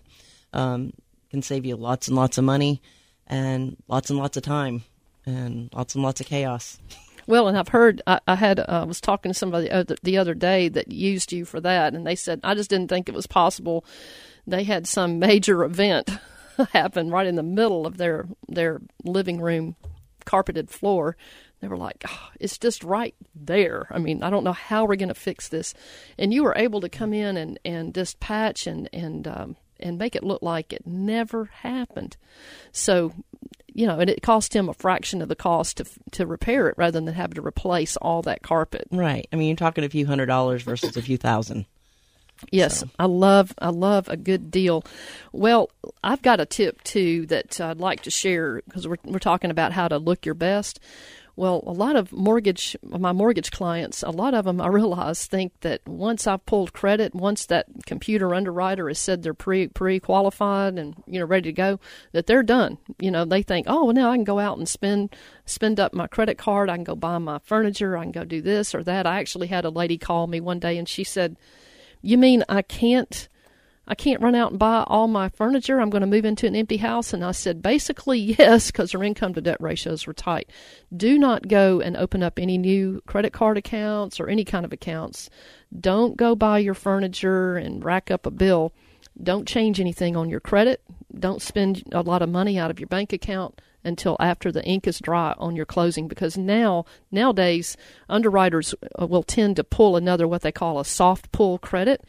Um, 0.53 0.93
can 1.29 1.41
save 1.41 1.65
you 1.65 1.75
lots 1.75 2.07
and 2.07 2.15
lots 2.15 2.37
of 2.37 2.43
money, 2.43 2.81
and 3.27 3.75
lots 3.87 4.09
and 4.09 4.17
lots 4.19 4.37
of 4.37 4.43
time, 4.43 4.83
and 5.25 5.69
lots 5.73 5.95
and 5.95 6.03
lots 6.03 6.21
of 6.21 6.27
chaos. 6.27 6.79
Well, 7.27 7.47
and 7.47 7.57
I've 7.57 7.69
heard 7.69 8.01
I, 8.05 8.19
I 8.27 8.35
had 8.35 8.59
uh, 8.59 8.85
was 8.87 9.01
talking 9.01 9.31
to 9.31 9.37
somebody 9.37 9.69
other, 9.69 9.95
the 10.03 10.17
other 10.17 10.33
day 10.33 10.69
that 10.69 10.91
used 10.91 11.31
you 11.31 11.43
for 11.43 11.59
that, 11.61 11.93
and 11.93 12.05
they 12.05 12.15
said 12.15 12.39
I 12.43 12.53
just 12.53 12.69
didn't 12.69 12.87
think 12.87 13.09
it 13.09 13.15
was 13.15 13.27
possible. 13.27 13.83
They 14.47 14.63
had 14.63 14.87
some 14.87 15.19
major 15.19 15.63
event 15.63 16.09
happen 16.71 17.09
right 17.09 17.25
in 17.25 17.35
the 17.35 17.43
middle 17.43 17.85
of 17.87 17.97
their 17.97 18.27
their 18.47 18.81
living 19.03 19.41
room 19.41 19.75
carpeted 20.25 20.69
floor. 20.69 21.17
They 21.65 21.69
were 21.69 21.77
like, 21.77 22.03
oh, 22.07 22.29
"It's 22.39 22.59
just 22.59 22.83
right 22.83 23.15
there." 23.33 23.87
I 23.89 23.97
mean, 23.97 24.21
I 24.21 24.29
don't 24.29 24.43
know 24.43 24.53
how 24.53 24.85
we're 24.85 24.97
going 24.97 25.07
to 25.07 25.15
fix 25.15 25.47
this, 25.47 25.73
and 26.15 26.31
you 26.31 26.43
were 26.43 26.53
able 26.55 26.79
to 26.81 26.89
come 26.89 27.11
in 27.11 27.37
and 27.37 27.59
and 27.65 27.91
just 27.91 28.19
patch 28.19 28.67
and 28.67 28.87
and 28.93 29.27
um, 29.27 29.55
and 29.79 29.97
make 29.97 30.15
it 30.15 30.23
look 30.23 30.43
like 30.43 30.71
it 30.71 30.85
never 30.85 31.45
happened. 31.45 32.17
So, 32.71 33.13
you 33.73 33.87
know, 33.87 33.99
and 33.99 34.11
it 34.11 34.21
cost 34.21 34.55
him 34.55 34.69
a 34.69 34.75
fraction 34.75 35.23
of 35.23 35.27
the 35.27 35.35
cost 35.35 35.77
to 35.77 35.85
to 36.11 36.27
repair 36.27 36.69
it 36.69 36.77
rather 36.77 37.01
than 37.01 37.11
having 37.11 37.33
to 37.33 37.41
replace 37.41 37.97
all 37.97 38.21
that 38.21 38.43
carpet. 38.43 38.87
Right. 38.91 39.27
I 39.33 39.35
mean, 39.35 39.47
you're 39.47 39.55
talking 39.55 39.83
a 39.83 39.89
few 39.89 40.05
hundred 40.05 40.27
dollars 40.27 40.61
versus 40.61 40.95
a 40.95 41.01
few 41.01 41.17
thousand. 41.17 41.65
Yes, 42.51 42.83
I 42.99 43.05
love 43.05 43.55
I 43.57 43.69
love 43.69 44.07
a 44.07 44.17
good 44.17 44.51
deal. 44.51 44.83
Well, 45.31 45.71
I've 46.03 46.21
got 46.21 46.39
a 46.39 46.45
tip 46.45 46.83
too 46.83 47.25
that 47.27 47.59
I'd 47.59 47.79
like 47.79 48.01
to 48.03 48.11
share 48.11 48.61
because 48.67 48.87
we're 48.87 48.97
we're 49.03 49.17
talking 49.17 49.49
about 49.49 49.71
how 49.71 49.87
to 49.87 49.97
look 49.97 50.27
your 50.27 50.35
best. 50.35 50.79
Well, 51.37 51.63
a 51.67 51.73
lot 51.73 51.97
of 51.97 52.13
mortgage 52.13 52.77
my 52.81 53.11
mortgage 53.11 53.51
clients, 53.51 54.03
a 54.03 54.09
lot 54.09 54.33
of 54.33 54.45
them 54.45 54.61
I 54.61 54.67
realize 54.67 55.25
think 55.25 55.51
that 55.61 55.81
once 55.85 56.27
I've 56.27 56.45
pulled 56.45 56.71
credit, 56.71 57.13
once 57.13 57.45
that 57.47 57.65
computer 57.85 58.33
underwriter 58.33 58.87
has 58.87 58.99
said 58.99 59.21
they're 59.21 59.33
pre 59.33 59.67
pre 59.67 59.99
qualified 59.99 60.77
and 60.77 60.95
you 61.05 61.19
know 61.19 61.25
ready 61.25 61.49
to 61.49 61.53
go, 61.53 61.79
that 62.13 62.25
they're 62.25 62.43
done. 62.43 62.77
You 62.99 63.11
know, 63.11 63.25
they 63.25 63.43
think, 63.43 63.65
oh, 63.69 63.85
well, 63.85 63.93
now 63.93 64.11
I 64.11 64.15
can 64.15 64.23
go 64.23 64.39
out 64.39 64.57
and 64.57 64.67
spend 64.67 65.13
spend 65.45 65.77
up 65.77 65.93
my 65.93 66.07
credit 66.07 66.37
card. 66.37 66.69
I 66.69 66.75
can 66.75 66.85
go 66.85 66.95
buy 66.95 67.17
my 67.17 67.39
furniture. 67.39 67.97
I 67.97 68.03
can 68.03 68.11
go 68.13 68.23
do 68.23 68.41
this 68.41 68.73
or 68.73 68.81
that. 68.83 69.05
I 69.05 69.19
actually 69.19 69.47
had 69.47 69.65
a 69.65 69.69
lady 69.69 69.97
call 69.97 70.27
me 70.27 70.39
one 70.39 70.59
day 70.59 70.77
and 70.77 70.87
she 70.87 71.03
said, 71.03 71.35
"You 72.01 72.17
mean 72.17 72.45
I 72.47 72.61
can't?" 72.61 73.27
I 73.87 73.95
can't 73.95 74.21
run 74.21 74.35
out 74.35 74.51
and 74.51 74.59
buy 74.59 74.83
all 74.87 75.07
my 75.07 75.29
furniture. 75.29 75.79
I'm 75.79 75.89
going 75.89 76.01
to 76.01 76.07
move 76.07 76.25
into 76.25 76.47
an 76.47 76.55
empty 76.55 76.77
house. 76.77 77.13
And 77.13 77.23
I 77.23 77.31
said, 77.31 77.61
basically, 77.61 78.19
yes, 78.39 78.71
because 78.71 78.91
her 78.91 79.03
income 79.03 79.33
to 79.33 79.41
debt 79.41 79.57
ratios 79.59 80.07
were 80.07 80.13
tight. 80.13 80.49
Do 80.95 81.19
not 81.19 81.47
go 81.47 81.81
and 81.81 81.95
open 81.95 82.23
up 82.23 82.39
any 82.39 82.57
new 82.57 83.01
credit 83.05 83.33
card 83.33 83.57
accounts 83.57 84.19
or 84.19 84.27
any 84.27 84.43
kind 84.43 84.65
of 84.65 84.73
accounts. 84.73 85.29
Don't 85.79 86.17
go 86.17 86.35
buy 86.35 86.59
your 86.59 86.73
furniture 86.73 87.57
and 87.57 87.83
rack 87.83 88.09
up 88.09 88.25
a 88.25 88.31
bill. 88.31 88.73
Don't 89.21 89.47
change 89.47 89.79
anything 89.79 90.15
on 90.15 90.29
your 90.29 90.39
credit. 90.39 90.81
Don't 91.17 91.41
spend 91.41 91.83
a 91.91 92.01
lot 92.01 92.21
of 92.21 92.29
money 92.29 92.59
out 92.59 92.71
of 92.71 92.79
your 92.79 92.87
bank 92.87 93.13
account 93.13 93.61
until 93.85 94.17
after 94.19 94.51
the 94.51 94.63
ink 94.65 94.87
is 94.87 94.99
dry 94.99 95.33
on 95.37 95.55
your 95.55 95.65
closing 95.65 96.07
because 96.07 96.37
now 96.37 96.85
nowadays 97.11 97.77
underwriters 98.09 98.73
uh, 99.01 99.05
will 99.05 99.23
tend 99.23 99.55
to 99.55 99.63
pull 99.63 99.95
another 99.95 100.27
what 100.27 100.41
they 100.41 100.51
call 100.51 100.79
a 100.79 100.85
soft 100.85 101.31
pull 101.31 101.57
credit 101.57 102.03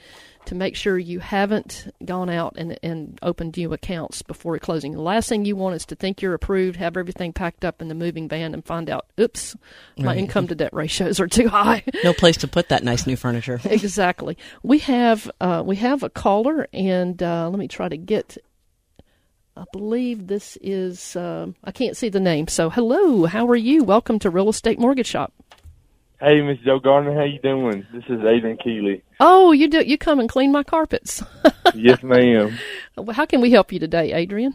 to 0.47 0.55
make 0.55 0.77
sure 0.77 0.97
you 0.97 1.19
haven't 1.19 1.93
gone 2.05 2.31
out 2.31 2.55
and, 2.57 2.79
and 2.81 3.19
opened 3.21 3.57
new 3.57 3.73
accounts 3.73 4.23
before 4.23 4.57
closing. 4.61 4.93
The 4.93 5.01
last 5.01 5.29
thing 5.29 5.45
you 5.45 5.57
want 5.57 5.75
is 5.75 5.85
to 5.87 5.97
think 5.97 6.23
you're 6.23 6.35
approved, 6.35 6.77
have 6.77 6.97
everything 6.97 7.33
packed 7.33 7.65
up 7.65 7.83
in 7.83 7.89
the 7.89 7.97
moving 7.97 8.29
van, 8.29 8.55
and 8.55 8.65
find 8.65 8.89
out, 8.89 9.07
oops, 9.19 9.57
my 9.99 10.07
Right. 10.13 10.19
income 10.19 10.47
to 10.47 10.55
debt 10.55 10.73
ratios 10.73 11.19
are 11.19 11.27
too 11.27 11.49
high. 11.49 11.83
No 12.05 12.13
place 12.13 12.37
to 12.39 12.47
put 12.49 12.69
that 12.69 12.85
nice 12.85 13.09
new 13.09 13.17
furniture. 13.17 13.61
exactly. 13.65 14.39
We 14.63 14.79
have 14.81 15.29
uh, 15.41 15.65
we 15.67 15.75
have 15.77 16.05
a 16.05 16.11
caller, 16.11 16.69
and 16.73 17.21
uh, 17.21 17.49
let 17.49 17.59
me 17.59 17.67
try 17.67 17.89
to 17.89 17.97
get. 17.97 18.39
I 19.57 19.65
believe 19.73 20.27
this 20.27 20.59
is. 20.61 21.17
um 21.17 21.55
I 21.65 21.73
can't 21.73 21.97
see 21.97 22.09
the 22.09 22.21
name. 22.21 22.49
So, 22.49 22.71
hello. 22.71 23.25
How 23.27 23.47
are 23.49 23.57
you? 23.57 23.85
Welcome 23.85 24.19
to 24.21 24.31
Real 24.31 24.49
Estate 24.49 24.79
Mortgage 24.79 25.07
Shop. 25.07 25.33
Hey, 26.21 26.41
Miss 26.41 26.59
Joe 26.61 26.79
Gardner, 26.79 27.15
how 27.15 27.25
you 27.25 27.39
doing? 27.41 27.87
This 27.93 28.05
is 28.09 28.21
Adrian 28.25 28.57
Keeley. 28.57 29.03
Oh, 29.21 29.53
you 29.53 29.69
do. 29.69 29.83
You 29.85 29.99
come 29.99 30.19
and 30.19 30.29
clean 30.29 30.51
my 30.51 30.63
carpets. 30.63 31.23
yes, 31.75 32.03
ma'am. 32.03 32.59
How 33.13 33.27
can 33.27 33.41
we 33.43 33.51
help 33.51 33.71
you 33.71 33.79
today, 33.79 34.13
Adrian? 34.15 34.55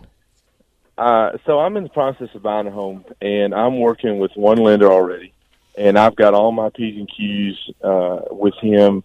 Uh, 0.97 1.32
so 1.45 1.60
I'm 1.60 1.78
in 1.78 1.84
the 1.84 1.89
process 1.89 2.30
of 2.34 2.41
buying 2.41 2.66
a 2.68 2.72
home, 2.72 3.06
and 3.22 3.54
I'm 3.54 3.80
working 3.80 4.18
with 4.20 4.32
one 4.36 4.58
lender 4.58 4.91
already. 4.91 5.34
and 5.78 5.97
I've 5.99 6.16
got 6.16 6.34
all 6.34 6.52
my 6.52 6.70
P's 6.70 6.97
and 6.97 7.10
Q's 7.16 7.56
uh, 7.84 8.20
with 8.32 8.56
him, 8.62 9.04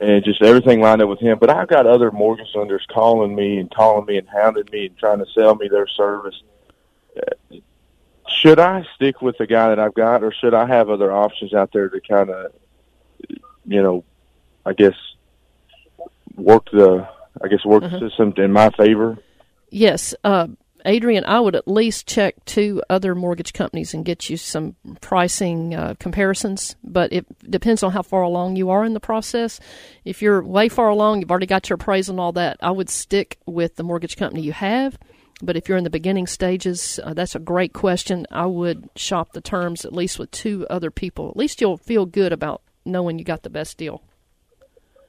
and 0.00 0.24
just 0.24 0.42
everything 0.42 0.80
lined 0.80 1.02
up 1.02 1.08
with 1.08 1.20
him. 1.20 1.38
But 1.38 1.50
I've 1.50 1.68
got 1.68 1.86
other 1.86 2.10
mortgage 2.10 2.48
lenders 2.54 2.86
calling 2.92 3.34
me 3.34 3.58
and 3.58 3.70
calling 3.70 4.06
me 4.06 4.18
and 4.18 4.28
hounding 4.28 4.68
me 4.70 4.86
and 4.86 4.98
trying 4.98 5.18
to 5.18 5.26
sell 5.34 5.54
me 5.54 5.68
their 5.68 5.86
service. 5.86 6.42
Should 8.28 8.58
I 8.58 8.84
stick 8.94 9.22
with 9.22 9.38
the 9.38 9.46
guy 9.46 9.70
that 9.70 9.78
I've 9.78 9.94
got, 9.94 10.22
or 10.22 10.32
should 10.32 10.52
I 10.52 10.66
have 10.66 10.90
other 10.90 11.10
options 11.12 11.54
out 11.54 11.72
there 11.72 11.88
to 11.88 12.00
kind 12.00 12.30
of, 12.30 12.52
you 13.64 13.82
know, 13.82 14.04
I 14.64 14.72
guess 14.72 14.94
work 16.34 16.70
the, 16.70 17.08
I 17.42 17.48
guess 17.48 17.64
work 17.64 17.82
the 17.82 17.98
system 17.98 18.34
in 18.36 18.52
my 18.52 18.70
favor? 18.70 19.16
Yes, 19.70 20.14
uh, 20.24 20.48
Adrian, 20.86 21.24
I 21.24 21.40
would 21.40 21.56
at 21.56 21.66
least 21.66 22.06
check 22.06 22.42
two 22.44 22.82
other 22.88 23.14
mortgage 23.14 23.52
companies 23.52 23.92
and 23.92 24.04
get 24.04 24.30
you 24.30 24.36
some 24.36 24.76
pricing 25.00 25.74
uh, 25.74 25.94
comparisons. 25.98 26.76
But 26.84 27.12
it 27.12 27.26
depends 27.50 27.82
on 27.82 27.92
how 27.92 28.02
far 28.02 28.22
along 28.22 28.56
you 28.56 28.70
are 28.70 28.84
in 28.84 28.94
the 28.94 29.00
process. 29.00 29.60
If 30.04 30.22
you're 30.22 30.42
way 30.42 30.68
far 30.68 30.88
along, 30.88 31.20
you've 31.20 31.30
already 31.30 31.46
got 31.46 31.68
your 31.68 31.74
appraisal 31.74 32.12
and 32.12 32.20
all 32.20 32.32
that, 32.32 32.56
I 32.62 32.70
would 32.70 32.88
stick 32.88 33.38
with 33.46 33.76
the 33.76 33.82
mortgage 33.82 34.16
company 34.16 34.42
you 34.42 34.52
have. 34.52 34.96
But 35.42 35.56
if 35.56 35.68
you're 35.68 35.76
in 35.76 35.84
the 35.84 35.90
beginning 35.90 36.26
stages, 36.26 36.98
uh, 37.02 37.12
that's 37.12 37.34
a 37.34 37.40
great 37.40 37.72
question. 37.72 38.26
I 38.30 38.46
would 38.46 38.88
shop 38.96 39.32
the 39.32 39.42
terms 39.42 39.84
at 39.84 39.92
least 39.92 40.18
with 40.18 40.30
two 40.30 40.66
other 40.70 40.90
people. 40.90 41.28
At 41.28 41.36
least 41.36 41.60
you'll 41.60 41.76
feel 41.76 42.06
good 42.06 42.32
about 42.32 42.62
knowing 42.84 43.18
you 43.18 43.24
got 43.24 43.42
the 43.42 43.50
best 43.50 43.76
deal. 43.76 44.02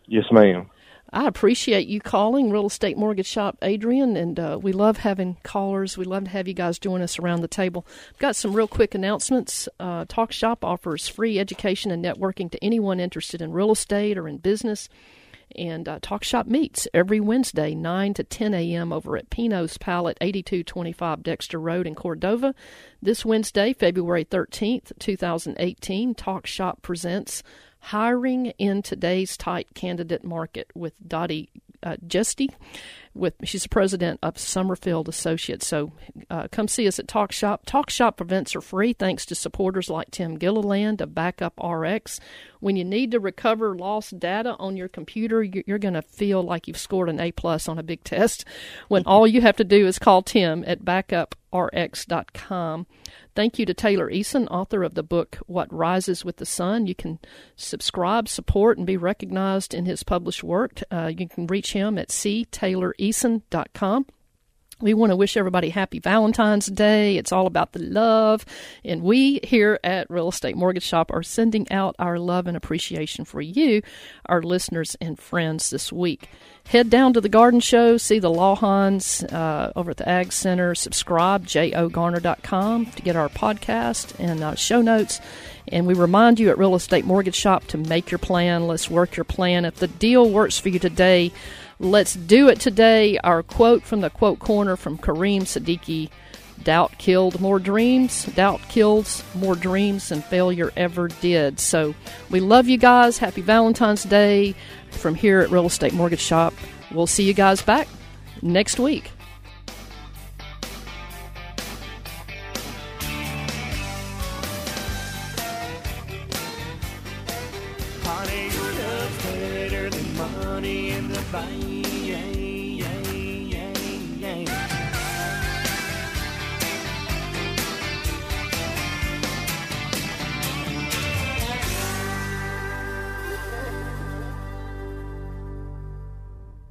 Yes, 0.08 0.26
ma'am. 0.32 0.70
I 1.14 1.26
appreciate 1.28 1.88
you 1.88 2.02
calling 2.02 2.52
Real 2.52 2.68
Estate 2.68 2.98
Mortgage 2.98 3.28
Shop, 3.28 3.58
Adrian, 3.62 4.18
and 4.18 4.38
uh, 4.38 4.60
we 4.62 4.74
love 4.74 4.98
having 4.98 5.38
callers. 5.42 5.98
We 5.98 6.04
love 6.04 6.26
to 6.26 6.30
have 6.32 6.50
you 6.50 6.54
guys 6.54 6.80
join 6.80 7.02
us 7.02 7.18
around 7.18 7.42
the 7.42 7.48
table. 7.48 7.88
I've 8.14 8.20
got 8.20 8.36
some 8.36 8.54
real 8.54 8.68
quick 8.68 8.94
announcements. 8.94 9.70
Uh, 9.80 10.04
Talk 10.10 10.34
Shop 10.34 10.66
offers 10.66 11.08
free 11.08 11.40
education 11.40 11.92
and 11.92 12.04
networking 12.04 12.52
to 12.52 12.64
anyone 12.64 13.00
interested 13.00 13.42
in 13.42 13.54
real 13.54 13.72
estate 13.72 14.18
or 14.18 14.28
in 14.28 14.38
business. 14.38 14.90
And 15.56 15.88
uh, 15.88 16.00
Talk 16.02 16.26
Shop 16.26 16.46
meets 16.46 16.90
every 16.94 17.22
Wednesday, 17.22 17.74
9 17.74 18.14
to 18.16 18.24
10 18.26 18.54
a.m. 18.54 18.92
over 18.92 19.16
at 19.16 19.30
Pinot's 19.30 19.78
Palette, 19.78 20.18
8225 20.20 21.24
Dexter 21.24 21.58
Road 21.58 21.88
in 21.88 21.96
Cordova. 21.96 22.54
This 23.02 23.24
Wednesday, 23.24 23.72
February 23.72 24.26
13th, 24.26 24.92
2018, 25.00 26.16
Talk 26.16 26.46
Shop 26.46 26.82
presents 26.82 27.44
Hiring 27.88 28.48
in 28.58 28.82
Today's 28.82 29.38
Tight 29.38 29.68
Candidate 29.74 30.24
Market 30.24 30.70
with 30.76 30.94
Dottie 31.08 31.50
uh, 31.84 31.96
Justy. 32.06 32.50
With 33.14 33.34
she's 33.46 33.64
the 33.64 33.70
president 33.70 34.20
of 34.22 34.38
Summerfield 34.38 35.08
Associates. 35.10 35.66
So 35.66 35.92
uh, 36.30 36.48
come 36.52 36.68
see 36.68 36.88
us 36.88 37.00
at 37.00 37.08
Talk 37.08 37.32
Shop. 37.32 37.66
Talk 37.66 37.90
Shop 37.90 38.20
events 38.22 38.56
are 38.56 38.62
free 38.62 38.94
thanks 38.94 39.26
to 39.28 39.36
supporters 39.36 39.90
like 39.90 40.12
Tim 40.12 40.38
Gilliland 40.38 41.02
of 41.02 41.16
Backup 41.16 41.54
RX. 41.64 42.20
When 42.60 42.76
you 42.76 42.84
need 42.86 43.10
to 43.12 43.20
recover 43.20 43.76
lost 43.76 44.20
data 44.20 44.56
on 44.60 44.76
your 44.78 44.88
computer, 44.90 45.42
you- 45.42 45.64
you're 45.66 45.80
going 45.80 45.94
to 45.96 46.02
feel 46.04 46.44
like 46.44 46.68
you've 46.68 46.78
scored 46.78 47.10
an 47.10 47.20
A 47.20 47.32
plus 47.32 47.68
on 47.70 47.80
a 47.80 47.84
big 47.84 48.04
test. 48.04 48.46
When 48.88 49.02
all 49.08 49.26
you 49.26 49.42
have 49.42 49.56
to 49.58 49.64
do 49.64 49.88
is 49.88 49.98
call 49.98 50.22
Tim 50.22 50.64
at 50.68 50.84
backuprx.com. 50.86 52.86
Thank 53.38 53.60
you 53.60 53.68
to 53.68 53.74
Taylor 53.76 54.10
Eason, 54.10 54.48
author 54.50 54.82
of 54.82 54.96
the 54.96 55.04
book 55.04 55.38
What 55.46 55.72
Rises 55.72 56.26
with 56.26 56.38
the 56.38 56.46
Sun. 56.48 56.88
You 56.88 56.96
can 56.96 57.20
subscribe, 57.56 58.28
support, 58.28 58.80
and 58.80 58.88
be 58.88 58.98
recognized 58.98 59.76
in 59.76 59.86
his 59.86 60.02
published 60.02 60.44
work. 60.44 60.82
Uh, 60.90 61.12
you 61.16 61.30
can 61.30 61.46
reach 61.46 61.74
him 61.74 62.00
at 62.00 62.10
ctayloreason.com. 62.10 64.08
We 64.80 64.94
want 64.94 65.10
to 65.10 65.16
wish 65.16 65.36
everybody 65.38 65.70
happy 65.70 65.98
Valentine's 65.98 66.68
Day. 66.68 67.18
It's 67.18 67.32
all 67.32 67.48
about 67.48 67.72
the 67.72 67.80
love. 67.80 68.46
And 68.86 69.02
we 69.02 69.40
here 69.42 69.80
at 69.84 70.08
Real 70.08 70.30
Estate 70.30 70.56
Mortgage 70.56 70.84
Shop 70.84 71.12
are 71.12 71.24
sending 71.24 71.72
out 71.72 71.96
our 71.98 72.20
love 72.20 72.46
and 72.46 72.56
appreciation 72.56 73.26
for 73.26 73.42
you, 73.42 73.82
our 74.28 74.44
listeners 74.44 74.96
and 75.02 75.18
friends 75.18 75.72
this 75.72 75.92
week. 75.92 76.30
Head 76.68 76.92
down 76.92 77.14
to 77.14 77.22
the 77.22 77.30
garden 77.30 77.60
show, 77.60 77.98
see 77.98 78.20
the 78.20 78.30
Lawhons 78.30 79.24
uh, 79.24 79.72
over 79.76 79.92
at 79.92 79.98
the 79.98 80.08
Ag 80.08 80.32
Center. 80.32 80.76
Subscribe, 80.76 81.48
jogarner.com, 81.48 82.86
to 82.86 83.02
get 83.02 83.16
our 83.16 83.30
podcast 83.30 84.14
and 84.20 84.44
uh, 84.44 84.54
show 84.54 84.84
notes. 84.84 85.20
And 85.70 85.88
we 85.88 85.96
remind 85.96 86.40
you 86.40 86.50
at 86.52 86.58
Real 86.60 86.76
Estate 86.76 87.04
Mortgage 87.04 87.36
Shop 87.36 87.66
to 87.68 87.80
make 87.80 88.12
your 88.12 88.20
plan. 88.20 88.68
Let's 88.68 88.92
work 88.92 89.18
your 89.18 89.24
plan. 89.24 89.66
If 89.66 89.78
the 89.78 89.88
deal 89.88 90.30
works 90.30 90.60
for 90.60 90.70
you 90.70 90.78
today, 90.78 91.32
let's 91.80 92.14
do 92.14 92.50
it 92.50 92.60
today. 92.60 93.18
Our 93.24 93.44
quote 93.44 93.84
from 93.84 94.02
the 94.02 94.10
quote 94.10 94.40
corner 94.40 94.76
from 94.76 94.98
Kareem 94.98 95.42
Siddiqui 95.42 96.10
Doubt 96.64 96.98
killed 96.98 97.40
more 97.40 97.60
dreams. 97.60 98.26
Doubt 98.26 98.62
kills 98.68 99.24
more 99.36 99.56
dreams 99.56 100.10
than 100.10 100.22
failure 100.22 100.72
ever 100.76 101.08
did. 101.08 101.60
So 101.60 101.96
we 102.30 102.40
love 102.40 102.68
you 102.68 102.78
guys. 102.78 103.20
Happy 103.20 103.42
Valentine's 103.42 104.04
Day 104.04 104.56
from 104.92 105.16
here 105.16 105.40
at 105.40 105.52
Real 105.52 105.68
Estate 105.68 105.94
Mortgage 105.94 106.20
Shop. 106.20 106.54
We'll 106.92 107.08
see 107.08 107.24
you 107.24 107.34
guys 107.34 107.62
back 107.62 107.88
next 108.42 108.80
week. 108.80 109.12